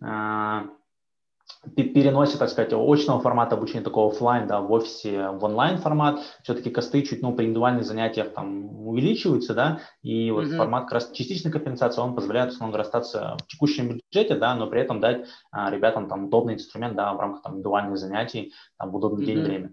переносе, 1.75 2.39
так 2.39 2.49
сказать, 2.49 2.73
очного 2.73 3.21
формата 3.21 3.57
обучения 3.57 3.83
такого 3.83 4.13
офлайн, 4.13 4.47
да, 4.47 4.61
в 4.61 4.73
офисе 4.73 5.31
в 5.31 5.45
онлайн 5.45 5.79
формат, 5.79 6.21
все-таки 6.43 6.71
косты 6.71 7.03
чуть, 7.03 7.23
ну, 7.23 7.35
при 7.35 7.45
индивидуальных 7.45 7.85
занятиях 7.85 8.33
там 8.33 8.87
увеличиваются, 8.87 9.55
да, 9.55 9.81
и 10.03 10.31
вот 10.31 10.45
mm-hmm. 10.45 10.57
формат 10.57 10.85
как 10.85 10.93
раз 10.93 11.11
частичной 11.13 11.53
компенсации, 11.53 12.01
он 12.01 12.15
позволяет, 12.15 12.51
условно 12.51 12.73
говоря, 12.73 12.85
остаться 12.85 13.37
в 13.43 13.47
текущем 13.47 13.89
бюджете, 13.89 14.37
да, 14.37 14.55
но 14.55 14.67
при 14.67 14.81
этом 14.81 15.01
дать 15.01 15.27
а, 15.51 15.71
ребятам 15.71 16.09
там 16.09 16.27
удобный 16.27 16.55
инструмент, 16.55 16.97
да, 16.97 17.13
в 17.15 17.21
рамках 17.21 17.43
там 17.43 17.53
индивидуальных 17.55 17.99
занятий, 17.99 18.53
там 18.79 18.91
в 18.91 18.97
удобный 18.97 19.25
mm-hmm. 19.25 19.27
день 19.27 19.43
время. 19.43 19.73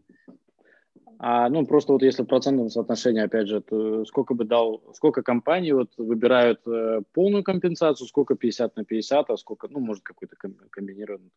А, 1.20 1.50
ну, 1.50 1.66
просто 1.66 1.94
вот 1.94 2.04
если 2.04 2.24
в 2.24 2.28
процентном 2.28 2.70
соотношении, 2.70 3.22
опять 3.22 3.48
же, 3.48 3.62
то 3.62 4.06
сколько 4.06 4.36
бы 4.36 4.46
дал, 4.46 4.82
сколько 4.94 5.24
компаний 5.24 5.74
вот 5.74 5.90
выбирают 5.98 6.60
э, 6.68 7.02
полную 7.14 7.44
компенсацию, 7.44 8.08
сколько 8.08 8.36
50 8.36 8.76
на 8.78 8.86
50, 8.86 9.30
а 9.30 9.38
сколько, 9.38 9.68
ну, 9.68 9.80
может, 9.80 10.04
какой-то 10.04 10.36
комбинированный? 10.70 11.32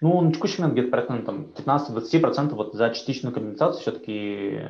Ну, 0.00 0.20
на 0.20 0.32
текущий 0.32 0.60
момент 0.60 0.78
где-то 0.78 0.90
порядка 0.90 1.22
там 1.24 1.46
15-20% 1.56 2.54
вот 2.54 2.74
за 2.74 2.90
частичную 2.90 3.32
компенсацию 3.32 3.82
все-таки, 3.82 4.58
э, 4.62 4.68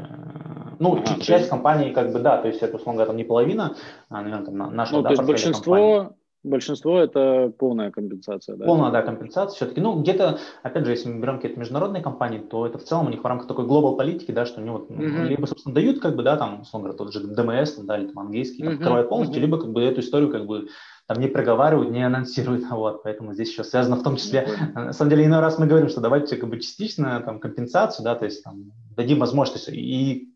ну, 0.78 1.00
а, 1.00 1.06
часть 1.20 1.28
есть... 1.28 1.48
компаний 1.48 1.92
как 1.92 2.12
бы, 2.12 2.18
да, 2.18 2.36
то 2.36 2.48
есть 2.48 2.60
это, 2.60 2.76
условно 2.76 2.98
говоря, 2.98 3.08
там 3.08 3.16
не 3.16 3.24
половина, 3.24 3.76
а, 4.10 4.20
наверное, 4.20 4.44
там 4.44 4.76
нашего, 4.76 4.98
ну, 4.98 5.02
да, 5.02 5.08
то 5.08 5.12
есть 5.14 5.26
большинство, 5.26 5.96
компаний 5.96 6.19
Большинство 6.42 6.98
это 6.98 7.52
полная 7.58 7.90
компенсация, 7.90 8.56
да? 8.56 8.64
Полная, 8.64 8.90
да, 8.90 9.02
компенсация. 9.02 9.56
Все-таки, 9.56 9.82
ну, 9.82 10.00
где-то, 10.00 10.38
опять 10.62 10.86
же, 10.86 10.92
если 10.92 11.10
мы 11.10 11.20
берем 11.20 11.36
какие-то 11.36 11.60
международные 11.60 12.02
компании, 12.02 12.38
то 12.38 12.66
это 12.66 12.78
в 12.78 12.84
целом 12.84 13.06
у 13.06 13.10
них 13.10 13.22
в 13.22 13.26
рамках 13.26 13.46
такой 13.46 13.66
глобал 13.66 13.96
политики, 13.96 14.30
да, 14.30 14.46
что 14.46 14.62
они 14.62 14.70
вот 14.70 14.90
mm-hmm. 14.90 15.26
либо, 15.26 15.44
собственно, 15.44 15.74
дают, 15.74 16.00
как 16.00 16.16
бы, 16.16 16.22
да, 16.22 16.38
там, 16.38 16.62
условно 16.62 16.88
говоря, 16.88 16.96
тот 16.96 17.12
же 17.12 17.20
ДМС, 17.20 17.74
да, 17.84 17.98
или 17.98 18.06
там 18.06 18.20
английский, 18.20 18.62
там, 18.62 18.72
mm-hmm. 18.72 18.76
открывают 18.76 19.08
полностью, 19.10 19.36
mm-hmm. 19.36 19.44
либо, 19.44 19.58
как 19.58 19.70
бы, 19.70 19.82
эту 19.82 20.00
историю, 20.00 20.30
как 20.30 20.46
бы, 20.46 20.68
там 21.06 21.20
не 21.20 21.28
проговаривают, 21.28 21.90
не 21.90 22.02
анонсируют, 22.02 22.64
вот, 22.70 23.02
поэтому 23.02 23.34
здесь 23.34 23.50
еще 23.50 23.62
связано 23.62 23.96
в 23.96 24.02
том 24.02 24.16
числе, 24.16 24.48
mm-hmm. 24.48 24.84
на 24.86 24.92
самом 24.94 25.10
деле, 25.10 25.26
иной 25.26 25.40
раз 25.40 25.58
мы 25.58 25.66
говорим, 25.66 25.90
что 25.90 26.00
давайте, 26.00 26.36
как 26.36 26.48
бы, 26.48 26.58
частично, 26.58 27.20
там, 27.20 27.38
компенсацию, 27.38 28.02
да, 28.02 28.14
то 28.14 28.24
есть, 28.24 28.42
там, 28.42 28.72
дадим 28.96 29.18
возможность, 29.18 29.68
и 29.68 30.30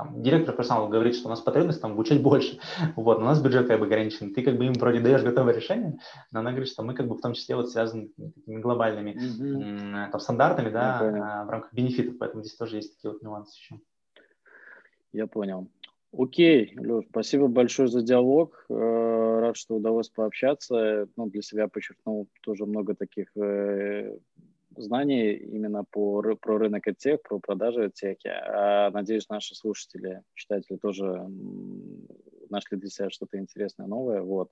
там, 0.00 0.22
директор 0.22 0.56
персонала 0.56 0.88
говорит, 0.88 1.14
что 1.14 1.26
у 1.26 1.30
нас 1.30 1.40
потребность 1.40 1.80
там 1.80 1.92
обучать 1.92 2.22
больше, 2.22 2.58
вот, 2.96 3.18
но 3.18 3.24
у 3.24 3.28
нас 3.28 3.42
бюджет 3.42 3.68
как 3.68 3.80
бы 3.80 3.86
ограничен, 3.86 4.32
ты 4.32 4.42
как 4.42 4.56
бы 4.56 4.64
им 4.66 4.72
вроде 4.72 5.00
даешь 5.00 5.22
готовое 5.22 5.54
решение, 5.54 5.98
но 6.32 6.40
она 6.40 6.50
говорит, 6.50 6.70
что 6.70 6.82
мы 6.82 6.94
как 6.94 7.06
бы 7.06 7.16
в 7.16 7.20
том 7.20 7.34
числе 7.34 7.56
вот 7.56 7.70
связаны 7.70 8.08
такими 8.08 8.60
глобальными 8.60 9.10
mm-hmm. 9.10 10.10
там, 10.10 10.20
стандартами, 10.20 10.70
да, 10.70 11.44
в 11.46 11.50
рамках 11.50 11.72
бенефитов, 11.74 12.16
поэтому 12.18 12.42
здесь 12.42 12.56
тоже 12.56 12.76
есть 12.76 12.94
такие 12.94 13.12
вот 13.12 13.22
нюансы 13.22 13.58
еще. 13.58 13.80
Я 15.12 15.26
понял. 15.26 15.68
Окей, 16.16 16.74
Леш, 16.76 17.04
спасибо 17.08 17.46
большое 17.46 17.88
за 17.88 18.02
диалог. 18.02 18.64
Э, 18.68 19.38
рад, 19.40 19.56
что 19.56 19.76
удалось 19.76 20.08
пообщаться. 20.08 21.08
Ну, 21.16 21.30
для 21.30 21.40
себя 21.42 21.68
подчеркнул 21.68 22.28
тоже 22.42 22.66
много 22.66 22.96
таких 22.96 23.28
э, 23.36 24.16
знаний 24.76 25.34
именно 25.34 25.84
по, 25.84 26.22
про 26.36 26.58
рынок 26.58 26.84
тех, 26.98 27.22
про 27.22 27.38
продажи 27.38 27.90
теки. 27.90 28.28
А, 28.28 28.90
надеюсь, 28.90 29.28
наши 29.28 29.54
слушатели, 29.54 30.22
читатели 30.34 30.76
тоже 30.76 31.26
нашли 32.48 32.78
для 32.78 32.88
себя 32.88 33.10
что-то 33.10 33.38
интересное, 33.38 33.86
новое. 33.86 34.22
Вот. 34.22 34.50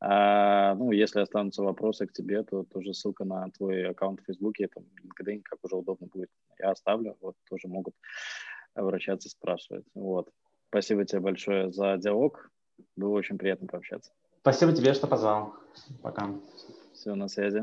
А, 0.00 0.74
ну, 0.74 0.90
если 0.90 1.20
останутся 1.20 1.62
вопросы 1.62 2.06
к 2.06 2.12
тебе, 2.12 2.42
то 2.42 2.64
тоже 2.64 2.92
ссылка 2.92 3.24
на 3.24 3.48
твой 3.50 3.88
аккаунт 3.88 4.20
в 4.20 4.24
Фейсбуке, 4.24 4.68
там, 4.68 4.84
LinkedIn, 5.04 5.42
как 5.44 5.60
уже 5.62 5.76
удобно 5.76 6.08
будет, 6.08 6.30
я 6.58 6.70
оставлю. 6.70 7.16
Вот, 7.20 7.36
тоже 7.48 7.68
могут 7.68 7.94
обращаться, 8.74 9.28
спрашивать. 9.28 9.84
Вот. 9.94 10.28
Спасибо 10.68 11.04
тебе 11.04 11.20
большое 11.20 11.70
за 11.70 11.96
диалог. 11.98 12.50
Было 12.96 13.10
очень 13.10 13.38
приятно 13.38 13.68
пообщаться. 13.68 14.10
Спасибо 14.40 14.72
тебе, 14.72 14.92
что 14.92 15.06
позвал. 15.06 15.54
Пока. 16.02 16.30
Все, 16.94 17.14
на 17.14 17.28
связи. 17.28 17.58